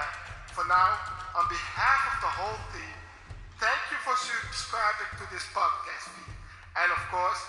for 0.55 0.63
now, 0.71 1.03
on 1.35 1.51
behalf 1.51 2.15
of 2.15 2.23
the 2.23 2.31
whole 2.31 2.63
team, 2.71 2.95
thank 3.59 3.91
you 3.91 3.99
for 4.07 4.15
subscribing 4.15 5.11
to 5.19 5.27
this 5.35 5.43
podcast 5.51 6.15
feed. 6.15 6.32
And 6.75 6.91
of 6.91 6.99
course, 7.11 7.43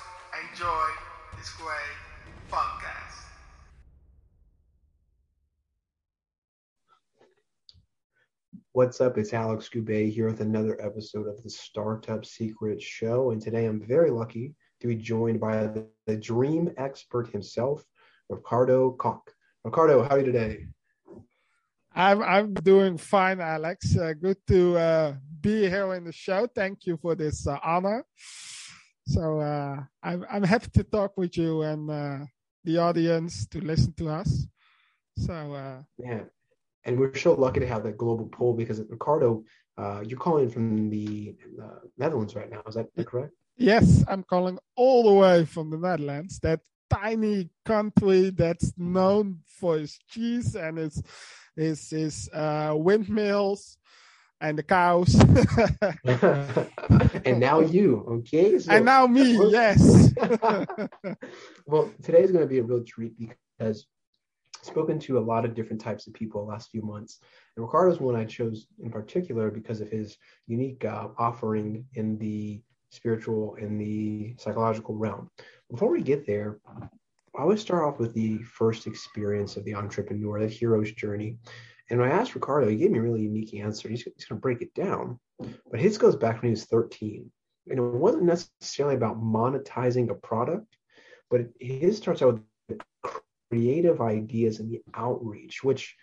enjoy 0.51 0.85
this 1.37 1.49
great 1.53 2.51
podcast. 2.51 3.23
What's 8.73 8.99
up? 8.99 9.17
It's 9.17 9.33
Alex 9.33 9.69
Goubet 9.73 10.11
here 10.11 10.25
with 10.25 10.41
another 10.41 10.77
episode 10.81 11.27
of 11.27 11.41
the 11.41 11.49
Startup 11.49 12.25
Secret 12.25 12.81
Show. 12.81 13.31
And 13.31 13.41
today 13.41 13.65
I'm 13.65 13.79
very 13.79 14.11
lucky 14.11 14.55
to 14.81 14.87
be 14.87 14.95
joined 14.95 15.39
by 15.39 15.67
the, 15.67 15.87
the 16.05 16.17
dream 16.17 16.73
expert 16.75 17.29
himself, 17.29 17.81
Ricardo 18.27 18.91
Koch. 18.91 19.31
Ricardo, 19.63 20.03
how 20.03 20.15
are 20.15 20.19
you 20.19 20.25
today? 20.25 20.65
I'm 21.95 22.21
I'm 22.23 22.53
doing 22.55 22.97
fine, 22.97 23.39
Alex. 23.39 23.95
Uh, 23.95 24.13
good 24.19 24.37
to 24.47 24.77
uh, 24.77 25.13
be 25.39 25.69
here 25.69 25.93
in 25.93 26.03
the 26.03 26.11
show. 26.11 26.45
Thank 26.53 26.85
you 26.85 26.97
for 26.97 27.15
this 27.15 27.47
uh, 27.47 27.59
honor. 27.63 28.03
So 29.05 29.39
uh, 29.39 29.83
I'm 30.01 30.25
I'm 30.29 30.43
happy 30.43 30.69
to 30.75 30.83
talk 30.83 31.17
with 31.17 31.37
you 31.37 31.61
and 31.63 31.89
uh, 31.89 32.19
the 32.63 32.77
audience 32.77 33.45
to 33.47 33.59
listen 33.59 33.93
to 33.97 34.09
us. 34.09 34.47
So 35.17 35.33
uh, 35.33 35.83
yeah, 35.97 36.21
and 36.85 36.99
we're 36.99 37.15
so 37.15 37.33
lucky 37.33 37.59
to 37.59 37.67
have 37.67 37.83
that 37.83 37.97
global 37.97 38.27
pool 38.27 38.53
because 38.53 38.81
Ricardo, 38.89 39.43
you're 40.05 40.19
calling 40.19 40.49
from 40.49 40.89
the 40.89 41.35
Netherlands 41.97 42.35
right 42.35 42.49
now. 42.49 42.61
Is 42.67 42.75
that 42.75 42.87
correct? 43.05 43.33
Yes, 43.57 44.03
I'm 44.07 44.23
calling 44.23 44.57
all 44.75 45.03
the 45.03 45.13
way 45.13 45.45
from 45.45 45.69
the 45.69 45.77
Netherlands. 45.77 46.39
That 46.39 46.61
tiny 46.89 47.49
country 47.65 48.29
that's 48.29 48.73
known 48.77 49.39
for 49.45 49.77
its 49.77 49.99
cheese 50.09 50.55
and 50.55 50.79
its 50.79 51.01
its, 51.55 51.93
its 51.93 52.29
uh, 52.33 52.73
windmills 52.75 53.77
and 54.43 54.57
the 54.57 54.63
cows. 54.63 55.15
and 57.25 57.39
now 57.39 57.61
you, 57.61 58.05
okay? 58.09 58.59
So, 58.59 58.73
and 58.73 58.85
now 58.85 59.07
me, 59.07 59.39
yes. 59.49 60.13
well, 61.65 61.89
today 62.03 62.21
is 62.21 62.31
going 62.31 62.43
to 62.43 62.49
be 62.49 62.59
a 62.59 62.63
real 62.63 62.83
treat 62.83 63.17
because 63.17 63.87
I've 64.59 64.67
spoken 64.67 64.99
to 64.99 65.17
a 65.17 65.21
lot 65.21 65.45
of 65.45 65.55
different 65.55 65.81
types 65.81 66.07
of 66.07 66.13
people 66.13 66.45
the 66.45 66.51
last 66.51 66.69
few 66.69 66.81
months. 66.81 67.21
And 67.55 67.65
Ricardo's 67.65 68.01
one 68.01 68.17
I 68.17 68.25
chose 68.25 68.67
in 68.83 68.91
particular 68.91 69.49
because 69.49 69.79
of 69.79 69.89
his 69.89 70.17
unique 70.45 70.83
uh, 70.83 71.07
offering 71.17 71.85
in 71.93 72.17
the 72.17 72.61
spiritual 72.89 73.55
and 73.59 73.79
the 73.79 74.35
psychological 74.37 74.95
realm. 74.95 75.29
Before 75.71 75.89
we 75.89 76.01
get 76.01 76.27
there, 76.27 76.59
I 77.35 77.41
always 77.41 77.61
start 77.61 77.85
off 77.85 77.97
with 77.97 78.13
the 78.13 78.39
first 78.39 78.87
experience 78.87 79.57
of 79.57 79.63
the 79.63 79.73
entrepreneur, 79.73 80.39
the 80.39 80.47
hero's 80.47 80.91
journey. 80.91 81.37
And 81.93 82.01
when 82.01 82.11
I 82.11 82.15
asked 82.15 82.33
Ricardo, 82.33 82.67
he 82.67 82.77
gave 82.77 82.89
me 82.89 82.97
a 82.97 83.03
really 83.03 83.21
unique 83.21 83.53
answer. 83.53 83.87
He's, 83.87 84.01
he's 84.01 84.25
going 84.25 84.39
to 84.39 84.41
break 84.41 84.63
it 84.63 84.73
down. 84.73 85.19
But 85.37 85.79
his 85.79 85.99
goes 85.99 86.15
back 86.15 86.41
when 86.41 86.49
he 86.49 86.49
was 86.49 86.65
13. 86.65 87.31
And 87.69 87.77
it 87.77 87.81
wasn't 87.83 88.23
necessarily 88.23 88.95
about 88.95 89.21
monetizing 89.21 90.09
a 90.09 90.15
product, 90.15 90.75
but 91.29 91.41
it, 91.41 91.53
his 91.59 91.97
starts 91.97 92.23
out 92.23 92.41
with 92.67 92.81
creative 93.51 94.01
ideas 94.01 94.59
and 94.59 94.71
the 94.71 94.81
outreach, 94.95 95.63
which 95.63 95.95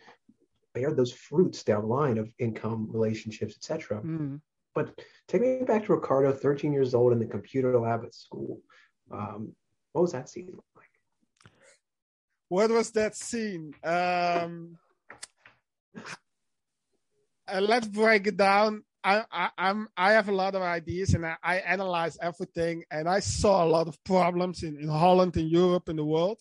bear 0.75 0.93
those 0.93 1.13
fruits 1.13 1.65
down 1.65 1.81
the 1.81 1.89
line 1.89 2.19
of 2.19 2.33
income, 2.39 2.87
relationships, 2.93 3.57
etc. 3.57 4.01
Mm. 4.01 4.41
But 4.77 4.97
take 5.27 5.41
me 5.41 5.65
back 5.65 5.87
to 5.87 5.95
Ricardo, 5.95 6.33
13 6.33 6.73
years 6.73 6.95
old 6.95 7.13
in 7.13 7.19
the 7.19 7.27
computer 7.27 7.77
lab 7.77 8.05
at 8.05 8.15
school. 8.15 8.61
Um, 9.11 9.57
what 9.91 10.03
was 10.03 10.13
that 10.13 10.29
scene 10.29 10.57
like? 10.77 10.87
What 12.47 12.71
was 12.71 12.93
that 12.93 13.17
scene? 13.17 13.75
Um, 13.83 14.79
uh, 15.97 17.61
let's 17.61 17.87
break 17.87 18.27
it 18.27 18.37
down. 18.37 18.85
I, 19.03 19.25
I, 19.33 19.49
I'm 19.57 19.89
I 19.97 20.13
have 20.13 20.29
a 20.29 20.35
lot 20.35 20.55
of 20.55 20.63
ideas 20.63 21.15
and 21.15 21.25
I, 21.25 21.37
I 21.43 21.57
analyze 21.57 22.19
everything 22.21 22.85
and 22.91 23.09
I 23.09 23.21
saw 23.21 23.65
a 23.65 23.69
lot 23.69 23.89
of 23.89 24.03
problems 24.05 24.63
in, 24.63 24.77
in 24.79 24.89
Holland, 24.89 25.37
in 25.37 25.49
Europe, 25.49 25.89
in 25.89 25.97
the 25.97 26.05
world, 26.05 26.39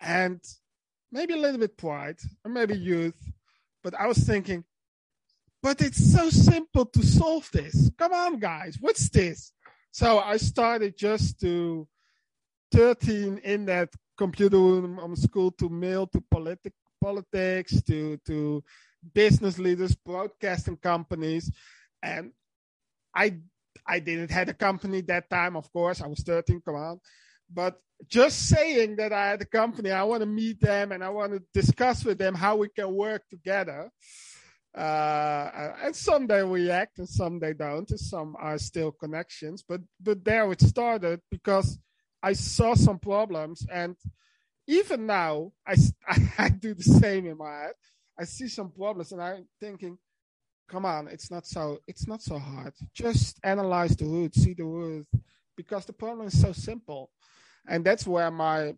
and 0.00 0.40
maybe 1.12 1.34
a 1.34 1.36
little 1.36 1.60
bit 1.60 1.76
pride 1.76 2.18
or 2.44 2.50
maybe 2.50 2.76
youth, 2.76 3.14
but 3.82 3.94
I 3.94 4.06
was 4.06 4.18
thinking, 4.18 4.64
but 5.62 5.80
it's 5.80 6.12
so 6.12 6.30
simple 6.30 6.86
to 6.86 7.04
solve 7.04 7.48
this. 7.52 7.90
Come 7.98 8.12
on, 8.12 8.38
guys, 8.38 8.76
what's 8.80 9.08
this? 9.10 9.52
So 9.90 10.18
I 10.18 10.36
started 10.36 10.96
just 10.96 11.40
to 11.40 11.86
13 12.72 13.38
in 13.44 13.66
that 13.66 13.90
computer 14.16 14.58
room 14.58 14.98
of 14.98 15.18
school 15.18 15.50
to 15.52 15.68
mail 15.68 16.06
to 16.08 16.20
politic 16.30 16.72
politics 17.00 17.82
to 17.82 18.18
to 18.26 18.62
business 19.14 19.58
leaders, 19.58 19.94
broadcasting 19.94 20.76
companies, 20.76 21.50
and 22.02 22.32
I 23.14 23.36
I 23.86 23.98
didn't 24.00 24.30
have 24.30 24.48
a 24.48 24.54
company 24.54 25.00
that 25.02 25.30
time. 25.30 25.56
Of 25.56 25.72
course, 25.72 26.00
I 26.00 26.06
was 26.06 26.20
13. 26.20 26.60
Come 26.64 26.74
on, 26.76 27.00
but 27.52 27.80
just 28.08 28.48
saying 28.48 28.96
that 28.96 29.12
I 29.12 29.28
had 29.28 29.42
a 29.42 29.46
company, 29.46 29.90
I 29.90 30.04
want 30.04 30.20
to 30.20 30.26
meet 30.26 30.60
them 30.60 30.92
and 30.92 31.04
I 31.04 31.10
want 31.10 31.32
to 31.32 31.42
discuss 31.52 32.04
with 32.04 32.18
them 32.18 32.34
how 32.34 32.56
we 32.56 32.68
can 32.68 32.94
work 32.94 33.22
together. 33.28 33.90
Uh, 34.76 35.72
and 35.82 35.94
some 35.96 36.26
they 36.26 36.42
react 36.42 36.98
and 36.98 37.08
some 37.08 37.40
they 37.40 37.52
don't. 37.52 37.90
And 37.90 38.00
some 38.00 38.36
are 38.38 38.58
still 38.58 38.92
connections, 38.92 39.64
but 39.68 39.80
but 40.00 40.24
there 40.24 40.50
it 40.52 40.60
started 40.60 41.20
because 41.30 41.78
I 42.22 42.34
saw 42.34 42.74
some 42.74 42.98
problems 42.98 43.66
and 43.70 43.96
even 44.70 45.04
now, 45.04 45.52
I, 45.66 45.74
I, 46.38 46.48
do 46.48 46.74
the 46.74 46.84
same 46.84 47.26
in 47.26 47.36
my 47.36 47.50
head. 47.50 47.72
I 48.18 48.24
see 48.24 48.46
some 48.46 48.70
problems 48.70 49.10
and 49.10 49.20
I'm 49.20 49.46
thinking, 49.58 49.98
come 50.68 50.84
on, 50.84 51.08
it's 51.08 51.30
not 51.30 51.46
so 51.46 51.80
it's 51.88 52.06
not 52.06 52.22
so 52.22 52.38
hard. 52.38 52.72
Just 52.94 53.40
analyze 53.42 53.96
the 53.96 54.04
root, 54.04 54.34
see 54.34 54.54
the 54.54 54.64
root, 54.64 55.06
because 55.56 55.84
the 55.86 55.92
problem 55.92 56.28
is 56.28 56.40
so 56.40 56.52
simple, 56.52 57.10
and 57.66 57.84
that's 57.84 58.06
where 58.06 58.30
my 58.30 58.74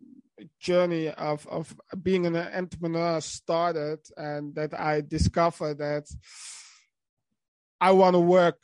journey 0.59 1.09
of 1.09 1.45
of 1.47 1.75
being 2.01 2.25
an 2.25 2.35
entrepreneur 2.35 3.21
started, 3.21 3.99
and 4.17 4.55
that 4.55 4.79
I 4.79 5.01
discovered 5.01 5.77
that 5.77 6.05
I 7.79 7.91
want 7.91 8.15
to 8.15 8.19
work. 8.19 8.57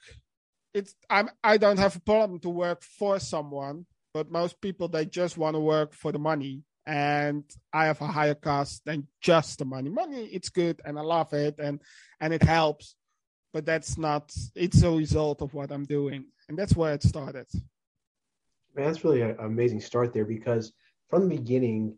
It's 0.74 0.96
I'm 1.10 1.30
I 1.44 1.58
don't 1.58 1.80
have 1.80 1.96
a 1.96 2.02
problem 2.02 2.40
to 2.40 2.50
work 2.50 2.82
for 2.82 3.20
someone, 3.20 3.86
but 4.14 4.32
most 4.32 4.60
people 4.62 4.88
they 4.88 5.06
just 5.06 5.38
want 5.38 5.56
to 5.56 5.60
work 5.60 5.94
for 5.94 6.12
the 6.12 6.20
money 6.20 6.64
and 6.90 7.44
I 7.72 7.86
have 7.86 8.02
a 8.02 8.08
higher 8.08 8.34
cost 8.34 8.82
than 8.84 9.08
just 9.22 9.60
the 9.60 9.66
money. 9.66 9.92
Money, 9.92 10.26
it's 10.26 10.50
good 10.50 10.82
and 10.84 10.98
I 10.98 11.04
love 11.04 11.32
it 11.34 11.60
and 11.60 11.80
and 12.20 12.34
it 12.34 12.42
helps, 12.42 12.96
but 13.54 13.64
that's 13.64 13.96
not. 13.98 14.34
It's 14.56 14.82
a 14.82 14.90
result 14.90 15.44
of 15.44 15.54
what 15.54 15.72
I'm 15.72 15.86
doing, 15.86 16.26
and 16.48 16.58
that's 16.58 16.76
where 16.76 16.96
it 16.96 17.04
started. 17.04 17.46
Man, 18.76 18.88
that's 18.88 19.04
really 19.04 19.22
an 19.22 19.36
amazing 19.40 19.82
start 19.82 20.14
there 20.14 20.26
because 20.26 20.74
from 21.10 21.30
the 21.30 21.36
beginning, 21.38 21.96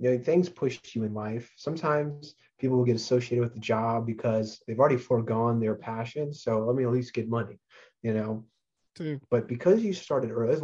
you 0.00 0.10
know, 0.10 0.18
things 0.18 0.48
push 0.48 0.80
you 0.94 1.04
in 1.04 1.14
life. 1.14 1.52
Sometimes 1.56 2.34
people 2.58 2.76
will 2.76 2.84
get 2.84 2.96
associated 2.96 3.42
with 3.44 3.54
the 3.54 3.60
job 3.60 4.04
because 4.04 4.60
they've 4.66 4.80
already 4.80 4.96
foregone 4.96 5.60
their 5.60 5.76
passion. 5.76 6.34
So 6.34 6.58
let 6.66 6.74
me 6.74 6.82
at 6.82 6.90
least 6.90 7.14
get 7.14 7.28
money, 7.28 7.58
you 8.02 8.12
know. 8.14 8.44
But 9.30 9.46
because 9.46 9.84
you 9.84 9.92
started 9.92 10.32
early, 10.32 10.60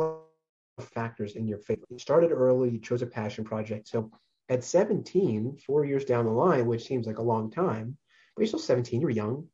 factors 0.78 1.36
in 1.36 1.46
your 1.46 1.58
favor. 1.58 1.82
You 1.90 1.98
started 1.98 2.32
early, 2.32 2.70
you 2.70 2.78
chose 2.78 3.02
a 3.02 3.06
passion 3.06 3.44
project. 3.44 3.88
So 3.88 4.10
at 4.48 4.64
17, 4.64 5.58
four 5.66 5.84
years 5.84 6.04
down 6.04 6.26
the 6.26 6.32
line, 6.32 6.66
which 6.66 6.84
seems 6.84 7.06
like 7.06 7.18
a 7.18 7.22
long 7.22 7.50
time, 7.50 7.96
but 8.34 8.42
you're 8.42 8.48
still 8.48 8.58
17, 8.58 9.00
you're 9.00 9.10
young. 9.10 9.46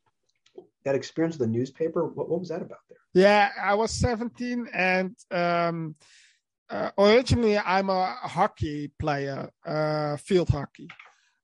That 0.84 0.94
experience 0.94 1.38
with 1.38 1.48
the 1.48 1.52
newspaper, 1.52 2.06
what, 2.06 2.28
what 2.28 2.40
was 2.40 2.48
that 2.48 2.62
about 2.62 2.78
there? 2.88 2.98
Yeah, 3.14 3.50
I 3.60 3.74
was 3.74 3.90
17 3.92 4.68
and 4.72 5.16
um, 5.30 5.96
uh, 6.70 6.90
originally 6.98 7.58
I'm 7.58 7.90
a 7.90 8.06
hockey 8.22 8.92
player, 8.98 9.50
uh, 9.64 10.16
field 10.16 10.48
hockey. 10.48 10.88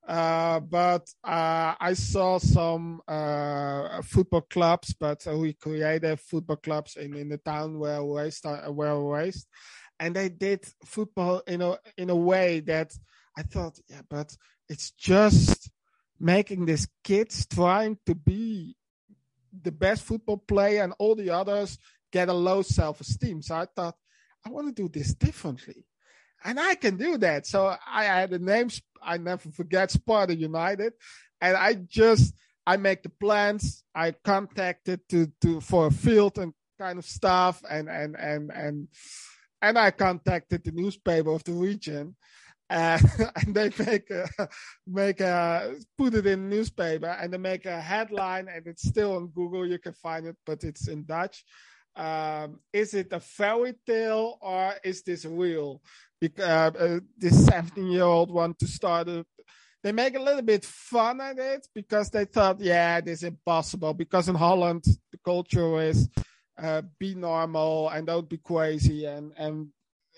Uh, 0.07 0.59
but 0.59 1.09
uh, 1.23 1.75
I 1.79 1.93
saw 1.95 2.39
some 2.39 3.01
uh, 3.07 4.03
football 4.03 4.41
clubs, 4.41 4.95
but 4.99 5.25
we 5.33 5.53
created 5.53 6.19
football 6.19 6.57
clubs 6.57 6.97
in, 6.97 7.15
in 7.15 7.29
the 7.29 7.39
town 7.39 7.79
where 7.79 8.03
we 8.03 8.31
uh, 8.45 8.73
where 8.73 8.99
we 8.99 9.13
raised, 9.13 9.47
and 10.01 10.17
they 10.17 10.29
did 10.29 10.65
football 10.85 11.43
in 11.47 11.63
a 11.63 11.79
in 11.97 12.11
a 12.11 12.17
way 12.17 12.61
that 12.61 12.93
I 13.37 13.43
thought, 13.43 13.79
yeah, 13.89 14.03
but 14.11 14.37
it's 14.69 14.91
just 14.91 15.71
making 16.19 16.67
these 16.67 16.89
kids 17.05 17.47
trying 17.47 17.99
to 18.07 18.15
be 18.17 18.77
the 19.63 19.73
best 19.73 20.03
football 20.03 20.39
player, 20.39 20.83
and 20.83 20.95
all 20.99 21.15
the 21.15 21.31
others 21.31 21.79
get 22.11 22.29
a 22.29 22.33
low 22.33 22.63
self 22.63 23.01
esteem. 23.01 23.41
So 23.41 23.55
I 23.55 23.67
thought, 23.67 23.95
I 24.45 24.51
want 24.51 24.67
to 24.67 24.83
do 24.83 24.89
this 24.89 25.15
differently 25.15 25.87
and 26.45 26.59
I 26.59 26.75
can 26.75 26.97
do 26.97 27.19
that. 27.19 27.47
So 27.47 27.75
I 27.87 28.05
had 28.05 28.31
the 28.31 28.39
names. 28.39 28.83
I 29.05 29.19
never 29.19 29.51
forget 29.51 29.91
Sparta 29.91 30.35
United, 30.35 30.93
and 31.41 31.57
I 31.57 31.75
just 31.75 32.35
I 32.67 32.77
make 32.77 33.03
the 33.03 33.09
plans. 33.09 33.85
I 33.95 34.13
contacted 34.13 35.01
to 35.11 35.31
to 35.43 35.61
for 35.61 35.89
a 35.89 35.91
field 35.91 36.39
and 36.39 36.53
kind 36.79 36.99
of 36.99 37.05
stuff, 37.05 37.63
and 37.69 37.89
and 37.89 38.17
and 38.17 38.51
and 38.53 38.89
and 39.61 39.79
I 39.79 39.91
contacted 39.91 40.65
the 40.65 40.73
newspaper 40.73 41.31
of 41.31 41.45
the 41.45 41.53
region. 41.53 42.17
Uh, 42.71 42.99
and 43.37 43.55
they 43.55 43.71
make 43.79 44.09
a, 44.11 44.49
make 44.87 45.21
a 45.21 45.75
put 45.99 46.15
it 46.15 46.27
in 46.27 46.49
newspaper 46.49 47.19
and 47.21 47.31
they 47.31 47.37
make 47.37 47.67
a 47.67 47.79
headline 47.79 48.49
and 48.49 48.67
it's 48.67 48.89
still 48.89 49.17
on 49.17 49.27
Google. 49.27 49.67
You 49.67 49.79
can 49.79 49.93
find 49.93 50.27
it, 50.27 50.37
but 50.47 50.65
it's 50.65 50.89
in 50.89 51.05
Dutch. 51.05 51.45
Um, 51.95 52.61
is 52.73 52.95
it 52.95 53.13
a 53.13 53.21
fairy 53.21 53.75
tale 53.87 54.39
or 54.41 54.75
is 54.83 55.03
this 55.03 55.25
real? 55.25 55.83
because 56.23 56.77
uh, 56.77 57.01
this 57.19 57.47
17 57.47 57.91
year 57.91 58.05
old 58.05 58.31
want 58.31 58.57
to 58.61 58.67
start 58.69 59.09
a, 59.09 59.27
they 59.83 59.91
make 59.91 60.15
a 60.15 60.23
little 60.23 60.43
bit 60.43 60.65
fun 60.65 61.21
at 61.21 61.37
it 61.37 61.67
because 61.75 62.11
they 62.11 62.25
thought, 62.25 62.61
yeah, 62.61 63.01
this 63.01 63.19
is 63.19 63.25
impossible. 63.25 63.93
Because 63.93 64.29
in 64.29 64.37
Holland, 64.37 64.85
the 64.85 65.19
culture 65.25 65.83
is 65.83 66.09
uh, 66.63 66.83
be 67.01 67.17
normal 67.17 67.89
and 67.89 68.07
don't 68.07 68.29
be 68.29 68.39
crazy 68.39 69.05
and, 69.05 69.33
and 69.37 69.67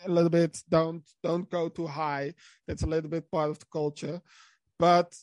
a 0.04 0.10
little 0.10 0.28
bit 0.28 0.58
don't 0.68 1.02
don't 1.22 1.48
go 1.48 1.70
too 1.70 1.86
high. 1.86 2.34
That's 2.68 2.82
a 2.82 2.86
little 2.86 3.08
bit 3.08 3.30
part 3.30 3.48
of 3.48 3.58
the 3.58 3.66
culture. 3.72 4.20
But 4.78 5.16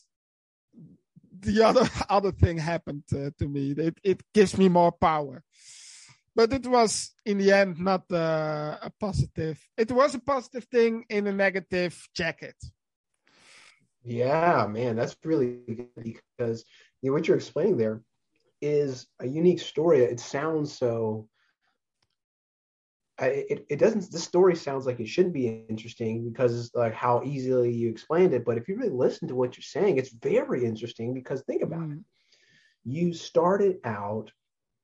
the 1.38 1.62
other 1.62 1.88
other 2.08 2.32
thing 2.32 2.58
happened 2.58 3.04
uh, 3.14 3.30
to 3.38 3.46
me. 3.46 3.70
It 3.70 3.98
it 4.02 4.22
gives 4.34 4.58
me 4.58 4.68
more 4.68 4.90
power 4.90 5.44
but 6.34 6.52
it 6.52 6.66
was 6.66 7.12
in 7.24 7.38
the 7.38 7.52
end 7.52 7.78
not 7.78 8.10
uh, 8.10 8.78
a 8.82 8.90
positive. 8.98 9.58
It 9.76 9.90
was 9.92 10.14
a 10.14 10.20
positive 10.20 10.64
thing 10.64 11.04
in 11.08 11.26
a 11.26 11.32
negative 11.32 12.08
jacket. 12.14 12.56
Yeah, 14.04 14.66
man, 14.68 14.96
that's 14.96 15.16
really 15.24 15.60
good 15.66 15.88
because 16.02 16.64
you 17.00 17.10
know, 17.10 17.14
what 17.14 17.28
you're 17.28 17.36
explaining 17.36 17.76
there 17.76 18.02
is 18.60 19.06
a 19.20 19.26
unique 19.26 19.60
story. 19.60 20.02
It 20.02 20.20
sounds 20.20 20.76
so. 20.76 21.28
it, 23.20 23.66
it 23.68 23.78
doesn't. 23.78 24.10
This 24.10 24.24
story 24.24 24.56
sounds 24.56 24.86
like 24.86 25.00
it 25.00 25.08
shouldn't 25.08 25.34
be 25.34 25.64
interesting 25.68 26.28
because 26.28 26.70
like 26.74 26.94
how 26.94 27.22
easily 27.24 27.72
you 27.72 27.90
explained 27.90 28.32
it. 28.32 28.44
But 28.44 28.58
if 28.58 28.68
you 28.68 28.76
really 28.76 28.90
listen 28.90 29.28
to 29.28 29.36
what 29.36 29.56
you're 29.56 29.62
saying, 29.62 29.98
it's 29.98 30.10
very 30.10 30.64
interesting 30.64 31.14
because 31.14 31.42
think 31.42 31.62
about 31.62 31.88
mm. 31.88 31.98
it. 31.98 32.04
You 32.84 33.12
started 33.12 33.76
out 33.84 34.32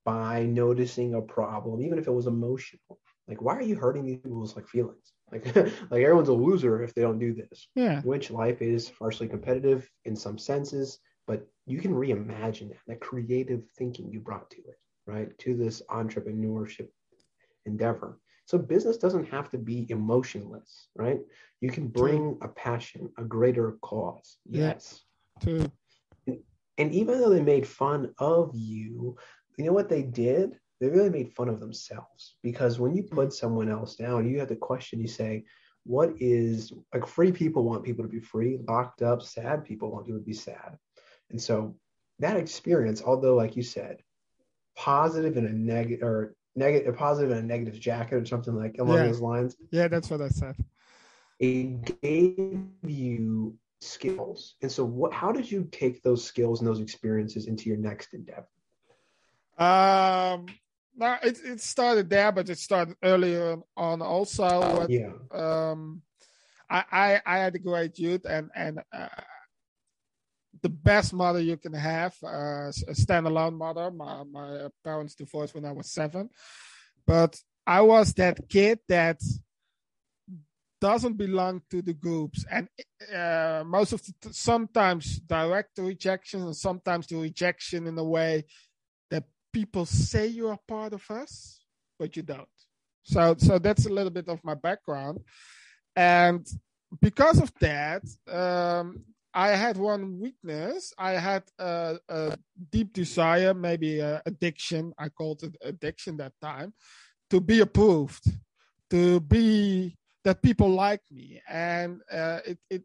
by 0.08 0.46
noticing 0.46 1.12
a 1.12 1.20
problem, 1.20 1.82
even 1.82 1.98
if 1.98 2.06
it 2.06 2.14
was 2.14 2.26
emotional. 2.26 2.98
Like, 3.28 3.42
why 3.42 3.54
are 3.56 3.62
you 3.62 3.76
hurting 3.76 4.06
these 4.06 4.16
people's 4.16 4.56
like 4.56 4.66
feelings? 4.66 5.12
Like, 5.30 5.54
like 5.54 6.02
everyone's 6.02 6.30
a 6.30 6.32
loser 6.32 6.82
if 6.82 6.94
they 6.94 7.02
don't 7.02 7.18
do 7.18 7.34
this. 7.34 7.68
Yeah. 7.74 8.00
Which 8.00 8.30
life 8.30 8.62
is 8.62 8.88
partially 8.88 9.28
competitive 9.28 9.86
in 10.06 10.16
some 10.16 10.38
senses, 10.38 11.00
but 11.26 11.46
you 11.66 11.82
can 11.82 11.92
reimagine 11.92 12.70
that, 12.70 12.78
that 12.86 13.00
creative 13.02 13.64
thinking 13.76 14.10
you 14.10 14.20
brought 14.20 14.48
to 14.52 14.56
it, 14.56 14.78
right? 15.06 15.38
To 15.40 15.54
this 15.54 15.82
entrepreneurship 15.90 16.88
endeavor. 17.66 18.18
So 18.46 18.56
business 18.56 18.96
doesn't 18.96 19.28
have 19.28 19.50
to 19.50 19.58
be 19.58 19.86
emotionless, 19.90 20.88
right? 20.96 21.20
You 21.60 21.68
can 21.68 21.88
bring 21.88 22.38
a 22.40 22.48
passion, 22.48 23.10
a 23.18 23.24
greater 23.24 23.76
cause. 23.82 24.38
Yes. 24.48 25.02
Yeah. 25.46 25.66
And 26.78 26.94
even 26.94 27.20
though 27.20 27.30
they 27.30 27.42
made 27.42 27.66
fun 27.66 28.14
of 28.18 28.52
you, 28.54 29.16
you 29.58 29.64
know 29.64 29.72
what 29.72 29.88
they 29.88 30.02
did? 30.02 30.58
They 30.80 30.88
really 30.88 31.10
made 31.10 31.34
fun 31.34 31.48
of 31.48 31.58
themselves 31.58 32.36
because 32.42 32.78
when 32.78 32.94
you 32.94 33.02
put 33.02 33.32
someone 33.32 33.68
else 33.68 33.96
down, 33.96 34.30
you 34.30 34.38
have 34.38 34.48
to 34.48 34.56
question, 34.56 35.00
you 35.00 35.08
say, 35.08 35.44
what 35.84 36.12
is 36.20 36.72
like 36.94 37.06
free 37.06 37.32
people 37.32 37.64
want 37.64 37.82
people 37.82 38.04
to 38.04 38.10
be 38.10 38.20
free, 38.20 38.60
locked 38.68 39.02
up, 39.02 39.22
sad 39.22 39.64
people 39.64 39.90
want 39.90 40.06
people 40.06 40.20
to 40.20 40.24
be 40.24 40.32
sad. 40.32 40.78
And 41.30 41.40
so 41.40 41.74
that 42.20 42.36
experience, 42.36 43.02
although 43.04 43.34
like 43.34 43.56
you 43.56 43.62
said, 43.62 43.98
positive 44.76 45.36
in 45.36 45.46
a 45.46 45.52
negative 45.52 46.06
or 46.06 46.36
negative 46.54 46.96
positive 46.96 47.32
in 47.32 47.38
a 47.38 47.42
negative 47.42 47.80
jacket 47.80 48.14
or 48.14 48.24
something 48.24 48.54
like 48.54 48.76
along 48.78 48.98
yeah. 48.98 49.06
those 49.06 49.20
lines. 49.20 49.56
Yeah, 49.72 49.88
that's 49.88 50.10
what 50.10 50.20
I 50.20 50.28
said. 50.28 50.56
It 51.40 52.00
gave 52.00 52.60
you 52.86 53.56
skills. 53.80 54.54
And 54.62 54.70
so 54.70 54.84
what 54.84 55.12
how 55.12 55.32
did 55.32 55.50
you 55.50 55.68
take 55.72 56.02
those 56.02 56.24
skills 56.24 56.60
and 56.60 56.68
those 56.68 56.80
experiences 56.80 57.46
into 57.46 57.68
your 57.68 57.78
next 57.78 58.14
endeavor? 58.14 58.46
Um, 59.58 60.46
no, 60.94 61.16
it 61.22 61.38
it 61.44 61.60
started 61.60 62.08
there, 62.08 62.32
but 62.32 62.48
it 62.48 62.58
started 62.58 62.96
earlier 63.02 63.56
on 63.76 64.02
also. 64.02 64.44
Oh, 64.44 64.86
yeah. 64.88 65.12
Um, 65.32 66.02
I, 66.70 66.84
I 66.90 67.20
I 67.26 67.38
had 67.38 67.54
a 67.54 67.58
great 67.58 67.98
youth 67.98 68.24
and 68.28 68.50
and 68.54 68.80
uh, 68.92 69.08
the 70.62 70.68
best 70.68 71.12
mother 71.12 71.40
you 71.40 71.56
can 71.56 71.72
have, 71.72 72.14
uh, 72.22 72.68
a 72.68 72.94
standalone 72.94 73.56
mother. 73.56 73.90
My 73.90 74.24
my 74.24 74.68
parents 74.84 75.14
divorced 75.14 75.54
when 75.54 75.64
I 75.64 75.72
was 75.72 75.90
seven, 75.90 76.30
but 77.06 77.36
I 77.66 77.80
was 77.82 78.14
that 78.14 78.48
kid 78.48 78.80
that 78.88 79.20
doesn't 80.80 81.16
belong 81.16 81.60
to 81.70 81.82
the 81.82 81.92
groups 81.92 82.44
and 82.50 82.68
uh, 83.12 83.64
most 83.66 83.92
of 83.92 84.00
the 84.02 84.32
sometimes 84.32 85.18
direct 85.20 85.76
rejection 85.78 86.42
and 86.42 86.56
sometimes 86.56 87.06
the 87.08 87.16
rejection 87.16 87.88
in 87.88 87.98
a 87.98 88.04
way 88.04 88.44
people 89.52 89.86
say 89.86 90.26
you 90.26 90.48
are 90.48 90.58
part 90.66 90.92
of 90.92 91.08
us, 91.10 91.60
but 91.98 92.16
you 92.16 92.22
don't. 92.22 92.48
So, 93.02 93.34
so 93.38 93.58
that's 93.58 93.86
a 93.86 93.92
little 93.92 94.10
bit 94.10 94.28
of 94.28 94.42
my 94.44 94.54
background, 94.54 95.20
and 95.96 96.46
because 97.00 97.40
of 97.40 97.52
that, 97.60 98.02
um, 98.30 99.04
I 99.34 99.48
had 99.50 99.76
one 99.76 100.18
weakness. 100.18 100.92
I 100.98 101.12
had 101.12 101.44
a, 101.58 101.98
a 102.08 102.36
deep 102.70 102.92
desire, 102.92 103.54
maybe 103.54 104.00
addiction. 104.00 104.92
I 104.98 105.08
called 105.08 105.42
it 105.42 105.56
addiction 105.62 106.16
that 106.18 106.32
time, 106.42 106.74
to 107.30 107.40
be 107.40 107.60
approved, 107.60 108.24
to 108.90 109.20
be 109.20 109.96
that 110.24 110.42
people 110.42 110.70
like 110.70 111.02
me, 111.10 111.40
and 111.48 112.00
uh, 112.12 112.40
it, 112.44 112.58
it 112.68 112.82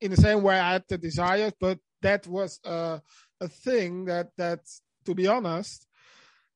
in 0.00 0.10
the 0.10 0.16
same 0.16 0.42
way 0.42 0.58
I 0.58 0.72
had 0.72 0.84
the 0.88 0.98
desires, 0.98 1.52
but 1.60 1.78
that 2.02 2.26
was 2.26 2.60
a, 2.64 3.00
a 3.40 3.48
thing 3.48 4.04
that 4.06 4.28
that 4.36 4.60
to 5.04 5.14
be 5.14 5.26
honest 5.26 5.85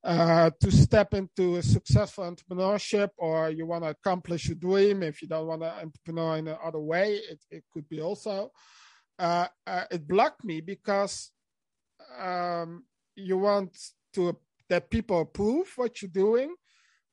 uh, 0.03 0.51
to 0.61 0.71
step 0.71 1.15
into 1.15 1.57
a 1.57 1.63
successful 1.63 2.25
entrepreneurship 2.25 3.11
or 3.19 3.51
you 3.51 3.67
want 3.67 3.85
to 3.85 3.91
accomplish 3.91 4.49
your 4.49 4.57
dream. 4.57 5.03
If 5.03 5.21
you 5.23 5.29
don't 5.29 5.47
want 5.47 5.63
to 5.63 5.71
entrepreneur 5.71 6.39
in 6.39 6.49
another 6.49 6.81
way 6.81 7.17
it, 7.17 7.41
it 7.51 7.65
could 7.73 7.89
be 7.89 8.01
also 8.01 8.51
uh, 9.19 9.47
uh, 9.67 9.85
it 9.91 10.09
blocked 10.09 10.45
me 10.45 10.61
because 10.61 11.31
um, 12.19 12.85
you 13.15 13.37
want 13.39 13.77
to 14.15 14.37
that 14.69 14.89
people 14.91 15.21
approve 15.21 15.73
what 15.77 16.01
you're 16.01 16.11
doing 16.11 16.55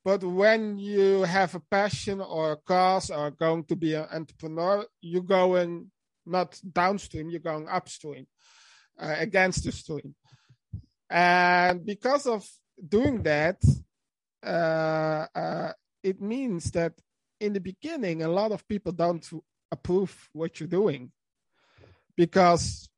but 0.06 0.24
when 0.24 0.78
you 0.78 1.24
have 1.24 1.54
a 1.56 1.60
passion 1.72 2.22
or 2.22 2.54
a 2.54 2.58
cause 2.58 3.10
or 3.10 3.32
going 3.32 3.64
to 3.66 3.76
be 3.76 3.94
an 3.96 4.08
entrepreneur 4.12 4.86
you're 5.02 5.22
going 5.22 5.92
not 6.26 6.60
downstream 6.72 7.30
you're 7.30 7.40
going 7.40 7.68
upstream 7.68 8.26
uh, 9.00 9.16
against 9.20 9.64
the 9.64 9.72
stream. 9.72 10.16
And 11.10 11.86
because 11.86 12.28
of 12.28 12.48
doing 12.88 13.24
that, 13.24 13.62
uh, 14.46 15.26
uh, 15.36 15.72
it 16.04 16.22
means 16.22 16.72
that 16.72 16.94
in 17.40 17.54
the 17.54 17.60
beginning, 17.60 18.24
a 18.24 18.28
lot 18.28 18.52
of 18.52 18.68
people 18.68 18.92
don't 18.92 19.28
approve 19.72 20.30
what 20.34 20.60
you're 20.60 20.68
doing 20.68 21.12
because 22.16 22.90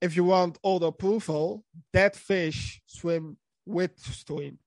if 0.00 0.16
you 0.16 0.24
want 0.24 0.58
all 0.62 0.78
the 0.78 0.88
approval, 0.88 1.64
that 1.92 2.16
fish 2.16 2.82
swim 2.86 3.36
with 3.64 3.98
stream. 3.98 4.58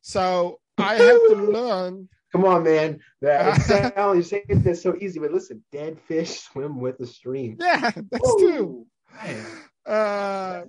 So 0.00 0.60
I 0.78 0.94
have 0.94 1.20
to 1.30 1.34
learn. 1.52 2.08
Come 2.32 2.44
on, 2.44 2.62
man. 2.62 3.00
That 3.22 3.68
you're 3.68 4.22
saying 4.22 4.62
this 4.62 4.82
so 4.82 4.94
easy, 5.00 5.18
but 5.18 5.32
listen, 5.32 5.64
dead 5.72 5.98
fish 6.06 6.40
swim 6.52 6.80
with 6.80 6.98
the 6.98 7.06
stream. 7.06 7.56
Yeah, 7.58 7.90
that's 8.10 8.22
Whoa. 8.22 8.38
true. 8.38 8.86
Uh, 9.84 10.62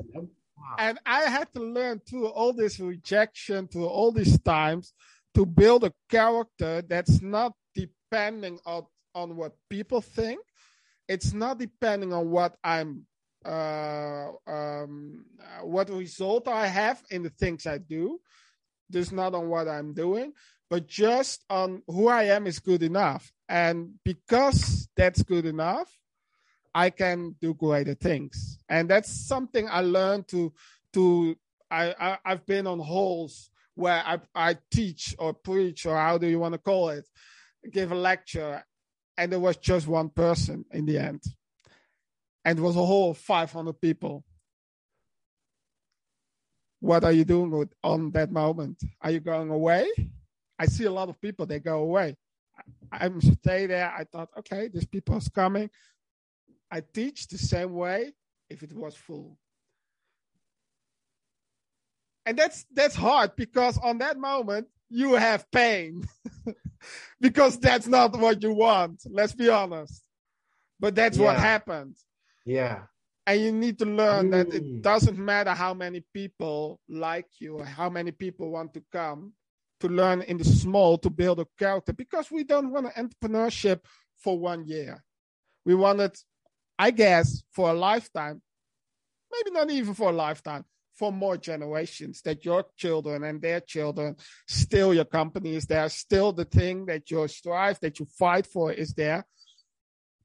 and 0.77 0.99
I 1.05 1.21
had 1.23 1.53
to 1.53 1.61
learn 1.61 1.99
through 1.99 2.27
all 2.27 2.53
this 2.53 2.79
rejection, 2.79 3.67
through 3.67 3.87
all 3.87 4.11
these 4.11 4.39
times, 4.39 4.93
to 5.35 5.45
build 5.45 5.83
a 5.83 5.93
character 6.09 6.81
that's 6.81 7.21
not 7.21 7.53
depending 7.75 8.59
on, 8.65 8.85
on 9.15 9.35
what 9.35 9.53
people 9.69 10.01
think. 10.01 10.39
It's 11.07 11.33
not 11.33 11.59
depending 11.59 12.13
on 12.13 12.29
what 12.29 12.55
I'm 12.63 13.05
uh, 13.43 14.29
um, 14.47 15.25
what 15.63 15.89
result 15.89 16.47
I 16.47 16.67
have 16.67 17.01
in 17.09 17.23
the 17.23 17.29
things 17.31 17.65
I 17.65 17.79
do. 17.79 18.19
Just 18.91 19.11
not 19.11 19.33
on 19.33 19.49
what 19.49 19.67
I'm 19.67 19.93
doing, 19.93 20.33
but 20.69 20.87
just 20.87 21.43
on 21.49 21.81
who 21.87 22.07
I 22.07 22.23
am 22.25 22.45
is 22.45 22.59
good 22.59 22.83
enough. 22.83 23.31
And 23.49 23.93
because 24.03 24.87
that's 24.95 25.23
good 25.23 25.45
enough, 25.45 25.89
I 26.73 26.89
can 26.89 27.35
do 27.41 27.53
greater 27.53 27.93
things. 27.93 28.59
And 28.69 28.89
that's 28.89 29.09
something 29.09 29.67
I 29.69 29.81
learned 29.81 30.27
to 30.29 30.53
to 30.93 31.35
I, 31.69 31.95
I 31.99 32.29
have 32.29 32.45
been 32.45 32.67
on 32.67 32.79
halls 32.79 33.49
where 33.75 34.03
I 34.05 34.19
I 34.35 34.57
teach 34.71 35.15
or 35.19 35.33
preach 35.33 35.85
or 35.85 35.97
how 35.97 36.17
do 36.17 36.27
you 36.27 36.39
want 36.39 36.53
to 36.53 36.59
call 36.59 36.89
it, 36.89 37.07
give 37.71 37.91
a 37.91 37.95
lecture, 37.95 38.63
and 39.17 39.31
there 39.31 39.39
was 39.39 39.57
just 39.57 39.87
one 39.87 40.09
person 40.09 40.65
in 40.71 40.85
the 40.85 40.97
end, 40.97 41.23
and 42.45 42.59
it 42.59 42.61
was 42.61 42.75
a 42.75 42.85
whole 42.85 43.13
500 43.13 43.79
people. 43.79 44.23
What 46.79 47.03
are 47.03 47.11
you 47.11 47.25
doing 47.25 47.51
with, 47.51 47.71
on 47.83 48.09
that 48.11 48.31
moment? 48.31 48.81
Are 49.01 49.11
you 49.11 49.19
going 49.19 49.51
away? 49.51 49.87
I 50.57 50.65
see 50.65 50.85
a 50.85 50.91
lot 50.91 51.09
of 51.09 51.21
people 51.21 51.45
they 51.45 51.59
go 51.59 51.79
away. 51.79 52.17
I'm 52.91 53.21
stay 53.21 53.67
there. 53.67 53.93
I 53.95 54.03
thought, 54.03 54.29
okay, 54.39 54.67
these 54.67 54.85
people 54.85 55.17
is 55.17 55.27
coming. 55.27 55.69
I 56.71 56.81
teach 56.81 57.27
the 57.27 57.37
same 57.37 57.73
way 57.73 58.13
if 58.49 58.63
it 58.63 58.73
was 58.73 58.95
full 58.95 59.37
and 62.25 62.37
that's 62.37 62.65
that's 62.73 62.95
hard 62.95 63.35
because 63.35 63.77
on 63.79 63.97
that 63.99 64.17
moment 64.17 64.67
you 64.89 65.13
have 65.13 65.49
pain 65.51 66.03
because 67.21 67.57
that's 67.59 67.87
not 67.87 68.17
what 68.17 68.41
you 68.43 68.53
want 68.53 69.01
let's 69.09 69.33
be 69.33 69.49
honest 69.49 70.03
but 70.79 70.95
that's 70.95 71.17
yeah. 71.17 71.25
what 71.25 71.37
happened 71.37 71.95
yeah 72.45 72.83
and 73.27 73.41
you 73.41 73.51
need 73.51 73.77
to 73.79 73.85
learn 73.85 74.27
mm. 74.27 74.31
that 74.31 74.53
it 74.53 74.63
mm. 74.63 74.81
doesn't 74.81 75.17
matter 75.17 75.51
how 75.51 75.73
many 75.73 76.03
people 76.13 76.79
like 76.89 77.27
you 77.39 77.57
or 77.57 77.65
how 77.65 77.89
many 77.89 78.11
people 78.11 78.49
want 78.49 78.73
to 78.73 78.83
come 78.91 79.33
to 79.79 79.87
learn 79.87 80.21
in 80.23 80.37
the 80.37 80.43
small 80.43 80.97
to 80.97 81.09
build 81.09 81.39
a 81.39 81.45
character 81.57 81.93
because 81.93 82.29
we 82.29 82.43
don't 82.43 82.71
want 82.71 82.91
an 82.95 83.07
entrepreneurship 83.09 83.79
for 84.17 84.37
one 84.37 84.65
year 84.65 85.03
we 85.65 85.73
want 85.73 85.99
it 85.99 86.19
i 86.87 86.91
guess 86.91 87.43
for 87.51 87.69
a 87.69 87.73
lifetime 87.73 88.41
maybe 89.31 89.51
not 89.51 89.69
even 89.71 89.93
for 89.93 90.09
a 90.09 90.19
lifetime 90.25 90.65
for 91.01 91.11
more 91.11 91.37
generations 91.37 92.21
that 92.21 92.45
your 92.45 92.63
children 92.77 93.23
and 93.23 93.41
their 93.41 93.61
children 93.61 94.15
still 94.47 94.93
your 94.93 95.09
company 95.19 95.55
is 95.55 95.65
there 95.65 95.89
still 95.89 96.31
the 96.31 96.45
thing 96.45 96.85
that 96.85 97.09
you 97.09 97.27
strive 97.27 97.79
that 97.79 97.99
you 97.99 98.05
fight 98.05 98.45
for 98.45 98.71
is 98.71 98.93
there. 98.93 99.25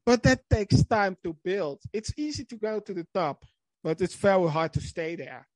But 0.05 0.23
that 0.25 0.41
takes 0.51 0.85
time 0.85 1.17
to 1.25 1.35
build. 1.43 1.81
It's 1.93 2.13
easy 2.17 2.45
to 2.45 2.57
go 2.57 2.81
to 2.81 2.93
the 2.93 3.07
top 3.15 3.45
but 3.87 4.01
it's 4.01 4.17
very 4.17 4.51
hard 4.51 4.73
to 4.73 4.81
stay 4.81 5.15
there. 5.15 5.47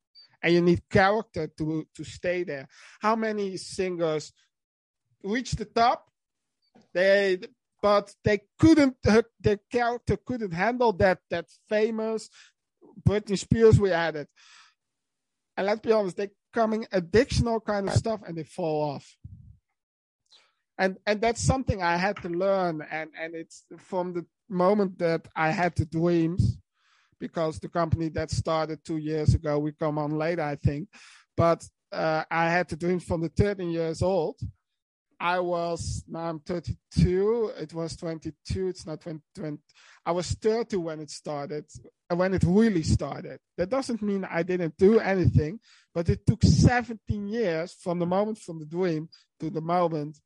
And 0.41 0.55
you 0.55 0.63
need 0.63 0.89
character 0.89 1.49
to 1.59 1.87
to 1.97 2.05
stay 2.05 2.45
there. 2.45 2.69
How 3.01 3.17
many 3.17 3.57
singers 3.57 4.33
reach 5.25 5.51
the 5.53 5.65
top? 5.65 6.09
They 6.95 7.41
but 7.83 8.15
they 8.25 8.41
couldn't 8.59 8.97
their 9.41 9.61
character 9.71 10.17
couldn't 10.17 10.53
handle 10.53 10.93
that 10.93 11.19
that 11.31 11.47
famous 11.69 12.29
Britney 13.07 13.39
Spears 13.39 13.81
we 13.81 13.93
added 13.93 14.27
and 15.61 15.67
let's 15.67 15.81
be 15.81 15.93
honest, 15.93 16.17
they're 16.17 16.31
coming 16.55 16.87
addictional 16.91 17.63
kind 17.63 17.87
of 17.87 17.95
stuff 17.95 18.21
and 18.27 18.35
they 18.35 18.45
fall 18.45 18.93
off. 18.93 19.17
And 20.79 20.97
and 21.07 21.21
that's 21.21 21.43
something 21.43 21.83
I 21.83 21.99
had 21.99 22.17
to 22.23 22.31
learn. 22.31 22.81
And 22.91 23.11
and 23.21 23.35
it's 23.35 23.65
from 23.77 24.15
the 24.15 24.25
moment 24.49 24.99
that 25.01 25.29
I 25.37 25.51
had 25.51 25.77
the 25.77 25.85
dreams, 25.85 26.57
because 27.19 27.59
the 27.59 27.69
company 27.69 28.09
that 28.09 28.31
started 28.31 28.83
two 28.83 28.97
years 28.97 29.35
ago, 29.35 29.59
we 29.59 29.73
come 29.73 29.99
on 29.99 30.13
later, 30.17 30.41
I 30.41 30.57
think. 30.57 30.89
But 31.37 31.69
uh, 31.93 32.25
I 32.31 32.49
had 32.49 32.69
the 32.71 32.77
dreams 32.77 33.05
from 33.05 33.21
the 33.21 33.29
13 33.29 33.71
years 33.71 34.01
old. 34.01 34.41
I 35.21 35.39
was 35.39 36.03
now 36.09 36.31
I'm 36.31 36.41
32. 36.41 37.53
It 37.61 37.75
was 37.75 37.95
22. 37.97 38.69
It's 38.69 38.87
not 38.87 39.03
20, 39.03 39.21
20. 39.35 39.59
I 40.07 40.13
was 40.13 40.33
30 40.33 40.79
when 40.79 41.01
it 41.01 41.11
started 41.11 41.67
uh, 42.11 42.17
when 42.17 42.33
it 42.33 42.43
really 42.47 42.83
started. 42.83 43.39
That 43.59 43.69
doesn't 43.69 44.01
mean 44.01 44.25
I 44.25 44.43
didn't 44.43 44.79
do 44.79 44.99
anything, 44.99 45.61
but 45.95 46.09
it 46.09 46.25
took 46.25 46.43
17 46.43 47.29
years 47.29 47.75
from 47.75 47.99
the 47.99 48.07
moment 48.07 48.39
from 48.39 48.59
the 48.59 48.65
dream 48.65 49.11
to 49.41 49.51
the 49.51 49.61
moment 49.61 50.19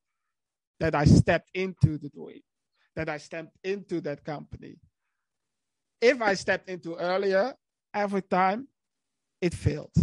that 0.79 0.95
I 0.95 1.05
stepped 1.07 1.51
into 1.55 1.99
the 1.99 2.09
dream, 2.11 2.43
that 2.95 3.09
I 3.09 3.19
stepped 3.19 3.57
into 3.65 4.01
that 4.03 4.25
company. 4.25 4.77
If 6.01 6.23
I 6.23 6.35
stepped 6.35 6.69
into 6.69 6.95
earlier, 6.95 7.55
every 7.93 8.23
time 8.23 8.69
it 9.41 9.55
failed 9.55 9.95